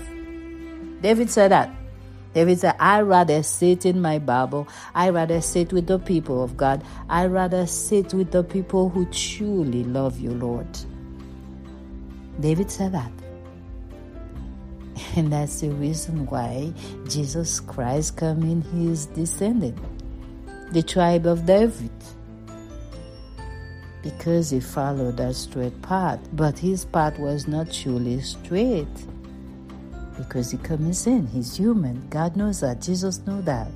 David 1.02 1.30
said 1.30 1.50
that. 1.50 1.74
David 2.32 2.60
said, 2.60 2.76
I 2.78 3.00
rather 3.00 3.42
sit 3.42 3.84
in 3.84 4.00
my 4.00 4.20
Bible. 4.20 4.68
I 4.94 5.10
rather 5.10 5.40
sit 5.40 5.72
with 5.72 5.88
the 5.88 5.98
people 5.98 6.44
of 6.44 6.56
God. 6.56 6.84
I 7.08 7.26
rather 7.26 7.66
sit 7.66 8.14
with 8.14 8.30
the 8.30 8.44
people 8.44 8.88
who 8.88 9.04
truly 9.06 9.82
love 9.82 10.20
you, 10.20 10.30
Lord. 10.30 10.68
David 12.38 12.70
said 12.70 12.92
that. 12.92 13.10
And 15.16 15.32
that's 15.32 15.60
the 15.60 15.70
reason 15.70 16.26
why 16.26 16.72
Jesus 17.08 17.60
Christ 17.60 18.16
came 18.16 18.42
in 18.42 18.62
his 18.62 19.06
descendant, 19.06 19.78
the 20.72 20.82
tribe 20.82 21.26
of 21.26 21.46
David. 21.46 21.90
Because 24.02 24.50
he 24.50 24.60
followed 24.60 25.18
that 25.18 25.34
straight 25.34 25.80
path, 25.82 26.20
but 26.32 26.58
his 26.58 26.84
path 26.84 27.18
was 27.18 27.46
not 27.46 27.70
truly 27.70 28.20
straight. 28.20 28.88
Because 30.16 30.50
he 30.50 30.58
comes 30.58 31.06
in, 31.06 31.26
he's 31.26 31.56
human. 31.56 32.06
God 32.08 32.36
knows 32.36 32.60
that. 32.60 32.80
Jesus 32.80 33.20
knew 33.26 33.42
that. 33.42 33.68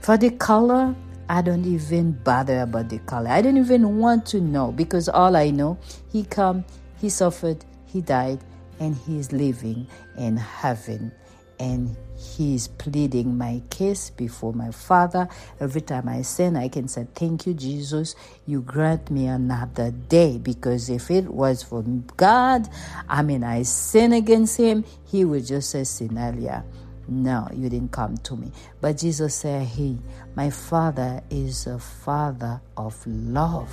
For 0.00 0.16
the 0.16 0.30
color, 0.30 0.94
I 1.28 1.42
don't 1.42 1.64
even 1.64 2.12
bother 2.12 2.60
about 2.60 2.90
the 2.90 2.98
color. 3.00 3.30
I 3.30 3.40
don't 3.42 3.56
even 3.56 3.98
want 3.98 4.26
to 4.26 4.40
know 4.40 4.72
because 4.72 5.08
all 5.08 5.36
I 5.36 5.50
know, 5.50 5.78
he 6.12 6.24
come, 6.24 6.64
he 7.00 7.08
suffered, 7.08 7.64
he 7.94 8.02
died 8.02 8.40
and 8.80 8.96
he 8.96 9.20
is 9.20 9.32
living 9.32 9.86
in 10.18 10.36
heaven. 10.36 11.12
And 11.60 11.96
he 12.16 12.56
is 12.56 12.66
pleading 12.66 13.38
my 13.38 13.62
case 13.70 14.10
before 14.10 14.52
my 14.52 14.72
father. 14.72 15.28
Every 15.60 15.80
time 15.80 16.08
i 16.08 16.22
sin 16.22 16.56
i 16.56 16.66
can 16.68 16.88
say 16.88 17.06
thank 17.14 17.46
you 17.46 17.54
jesus. 17.54 18.16
You 18.46 18.62
grant 18.62 19.12
me 19.12 19.26
another 19.28 19.92
day. 19.92 20.38
Because 20.38 20.90
if 20.90 21.08
it 21.10 21.28
was 21.28 21.62
from 21.62 22.04
god 22.16 22.68
i 23.08 23.22
mean 23.22 23.44
i 23.44 23.62
sin 23.62 24.12
against 24.12 24.56
him 24.56 24.84
he 25.06 25.24
would 25.24 25.46
just 25.46 25.70
say 25.70 25.82
sinalia 25.82 26.64
no 27.06 27.46
you 27.52 27.68
didn't 27.68 27.92
come 27.92 28.16
to 28.18 28.36
me. 28.36 28.50
But 28.80 28.98
jesus 28.98 29.36
said 29.36 29.68
he 29.68 29.98
my 30.34 30.50
father 30.50 31.22
is 31.30 31.68
a 31.68 31.78
father 31.78 32.60
of 32.76 33.00
love. 33.06 33.72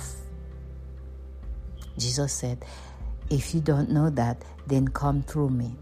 Jesus 1.98 2.32
said 2.32 2.64
if 3.30 3.54
you 3.54 3.60
don't 3.60 3.90
know 3.90 4.10
that, 4.10 4.42
then 4.66 4.88
come 4.88 5.22
through 5.22 5.50
me. 5.50 5.76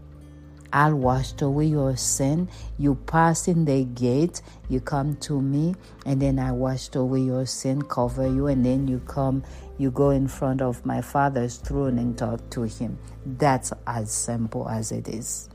I'll 0.73 0.95
wash 0.95 1.33
away 1.41 1.65
your 1.65 1.97
sin. 1.97 2.47
You 2.77 2.95
pass 2.95 3.47
in 3.47 3.65
the 3.65 3.83
gate, 3.83 4.41
you 4.69 4.79
come 4.79 5.17
to 5.17 5.41
me, 5.41 5.75
and 6.05 6.21
then 6.21 6.39
I 6.39 6.51
washed 6.51 6.95
away 6.95 7.21
your 7.21 7.45
sin, 7.45 7.81
cover 7.81 8.25
you, 8.25 8.47
and 8.47 8.65
then 8.65 8.87
you 8.87 8.99
come, 8.99 9.43
you 9.77 9.91
go 9.91 10.11
in 10.11 10.27
front 10.27 10.61
of 10.61 10.85
my 10.85 11.01
Father's 11.01 11.57
throne 11.57 11.97
and 11.97 12.17
talk 12.17 12.49
to 12.51 12.63
Him. 12.63 12.97
That's 13.25 13.73
as 13.85 14.11
simple 14.11 14.69
as 14.69 14.91
it 14.91 15.09
is. 15.09 15.49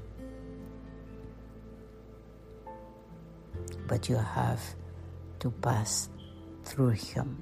But 3.89 4.09
you 4.09 4.16
have 4.16 4.61
to 5.41 5.51
pass 5.51 6.11
through 6.64 6.91
Him. 6.91 7.39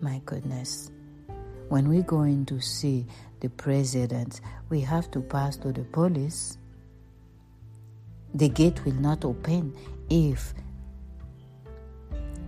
My 0.00 0.20
goodness. 0.24 0.90
When 1.70 1.88
we 1.88 2.02
go 2.02 2.22
in 2.22 2.46
to 2.46 2.60
see 2.60 3.06
the 3.38 3.48
president, 3.48 4.40
we 4.70 4.80
have 4.80 5.08
to 5.12 5.20
pass 5.20 5.56
through 5.56 5.74
the 5.74 5.84
police. 5.84 6.58
The 8.34 8.48
gate 8.48 8.84
will 8.84 8.94
not 8.94 9.24
open 9.24 9.76
if 10.10 10.52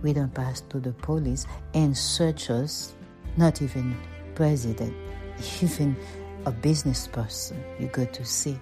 we 0.01 0.11
don't 0.11 0.33
pass 0.33 0.59
through 0.59 0.81
the 0.81 0.91
police 0.91 1.47
and 1.73 1.97
search 1.97 2.49
us, 2.49 2.95
not 3.37 3.61
even 3.61 3.95
president, 4.35 4.93
even 5.61 5.95
a 6.45 6.51
business 6.51 7.07
person 7.07 7.63
you 7.79 7.87
go 7.87 8.03
to 8.03 8.25
see. 8.25 8.59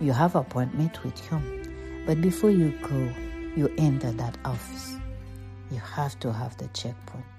You 0.00 0.12
have 0.12 0.36
appointment 0.36 1.02
with 1.02 1.18
him. 1.26 2.04
But 2.06 2.20
before 2.20 2.52
you 2.52 2.70
go, 2.82 3.12
you 3.56 3.68
enter 3.78 4.12
that 4.12 4.38
office. 4.44 4.94
You 5.72 5.80
have 5.80 6.20
to 6.20 6.32
have 6.32 6.56
the 6.56 6.68
checkpoint. 6.68 7.33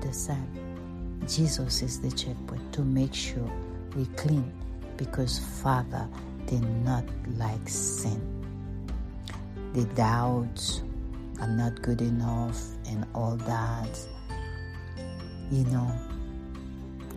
The 0.00 0.12
same. 0.12 0.48
Jesus 1.26 1.82
is 1.82 2.00
the 2.00 2.10
checkpoint 2.10 2.72
to 2.72 2.82
make 2.82 3.14
sure 3.14 3.50
we 3.94 4.06
clean 4.16 4.52
because 4.96 5.38
Father 5.62 6.08
did 6.46 6.62
not 6.84 7.04
like 7.36 7.68
sin. 7.68 8.20
The 9.74 9.84
doubts, 9.94 10.82
I'm 11.40 11.56
not 11.56 11.80
good 11.82 12.00
enough, 12.00 12.60
and 12.86 13.06
all 13.14 13.36
that. 13.36 14.06
You 15.50 15.64
know, 15.64 15.92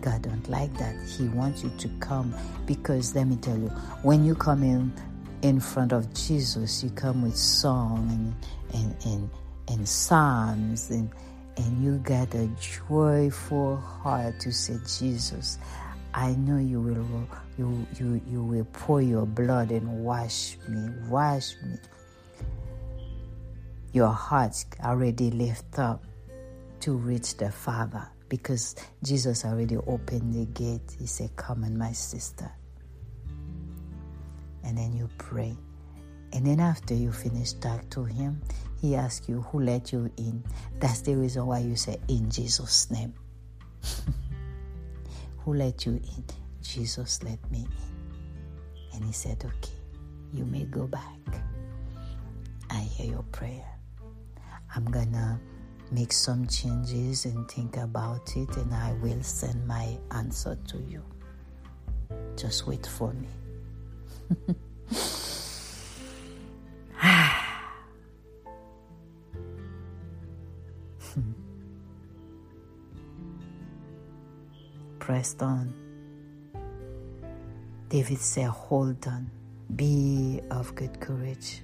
God 0.00 0.22
don't 0.22 0.48
like 0.48 0.76
that. 0.78 0.94
He 1.08 1.28
wants 1.28 1.64
you 1.64 1.70
to 1.78 1.88
come 2.00 2.34
because 2.66 3.14
let 3.14 3.26
me 3.26 3.36
tell 3.36 3.58
you, 3.58 3.68
when 4.02 4.24
you 4.24 4.34
come 4.34 4.62
in 4.62 4.92
in 5.42 5.60
front 5.60 5.92
of 5.92 6.12
Jesus, 6.14 6.82
you 6.82 6.90
come 6.90 7.22
with 7.22 7.36
song 7.36 8.08
and 8.72 8.82
and 8.82 8.96
and, 9.04 9.30
and 9.68 9.88
psalms 9.88 10.90
and 10.90 11.10
and 11.56 11.84
you 11.84 11.98
get 11.98 12.34
a 12.34 12.48
joyful 12.88 13.76
heart 13.76 14.40
to 14.40 14.52
say, 14.52 14.76
Jesus, 14.86 15.58
I 16.12 16.32
know 16.34 16.58
you 16.58 16.80
will 16.80 17.28
you 17.58 17.86
you 17.98 18.20
you 18.28 18.42
will 18.42 18.66
pour 18.72 19.02
your 19.02 19.26
blood 19.26 19.70
and 19.70 20.04
wash 20.04 20.56
me, 20.68 20.88
wash 21.08 21.54
me. 21.62 21.76
Your 23.92 24.10
heart 24.10 24.64
already 24.84 25.30
lift 25.30 25.78
up 25.78 26.04
to 26.80 26.92
reach 26.92 27.36
the 27.36 27.50
Father 27.50 28.08
because 28.28 28.74
Jesus 29.02 29.44
already 29.44 29.76
opened 29.76 30.34
the 30.34 30.46
gate. 30.46 30.96
He 30.98 31.06
said, 31.06 31.34
Come 31.36 31.64
on, 31.64 31.78
my 31.78 31.92
sister. 31.92 32.50
And 34.64 34.76
then 34.76 34.92
you 34.92 35.08
pray. 35.18 35.56
And 36.32 36.44
then 36.46 36.58
after 36.58 36.94
you 36.94 37.12
finish 37.12 37.52
talk 37.52 37.88
to 37.90 38.04
him, 38.04 38.40
he 38.84 38.96
asks 38.96 39.30
you 39.30 39.40
who 39.40 39.60
let 39.60 39.94
you 39.94 40.10
in. 40.18 40.44
That's 40.78 41.00
the 41.00 41.16
reason 41.16 41.46
why 41.46 41.60
you 41.60 41.74
say 41.74 41.98
in 42.06 42.28
Jesus' 42.28 42.90
name. 42.90 43.14
who 45.38 45.54
let 45.54 45.86
you 45.86 45.92
in? 45.92 46.24
Jesus 46.60 47.22
let 47.22 47.38
me 47.50 47.60
in. 47.60 48.92
And 48.92 49.02
he 49.02 49.12
said, 49.12 49.42
Okay, 49.42 49.72
you 50.34 50.44
may 50.44 50.64
go 50.64 50.86
back. 50.86 51.00
I 52.68 52.80
hear 52.80 53.12
your 53.12 53.24
prayer. 53.32 53.64
I'm 54.76 54.84
gonna 54.84 55.40
make 55.90 56.12
some 56.12 56.46
changes 56.46 57.24
and 57.24 57.50
think 57.50 57.78
about 57.78 58.36
it, 58.36 58.54
and 58.54 58.74
I 58.74 58.92
will 59.00 59.22
send 59.22 59.66
my 59.66 59.96
answer 60.10 60.58
to 60.68 60.76
you. 60.76 61.02
Just 62.36 62.66
wait 62.66 62.84
for 62.84 63.14
me. 63.14 63.28
Mm-hmm. 71.18 71.44
pressed 75.04 75.42
on. 75.42 75.70
David 77.90 78.18
said, 78.18 78.48
Hold 78.48 79.06
on, 79.06 79.30
be 79.76 80.40
of 80.50 80.74
good 80.74 80.98
courage. 80.98 81.60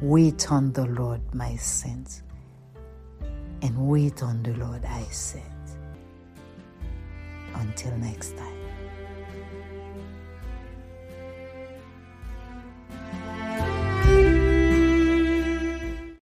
Wait 0.00 0.50
on 0.50 0.72
the 0.72 0.86
Lord, 0.86 1.20
my 1.34 1.56
saints, 1.56 2.22
and 3.60 3.76
wait 3.76 4.22
on 4.22 4.42
the 4.42 4.54
Lord, 4.54 4.82
I 4.86 5.02
said. 5.10 5.42
Until 7.54 7.94
next 7.98 8.36
time. 8.38 8.57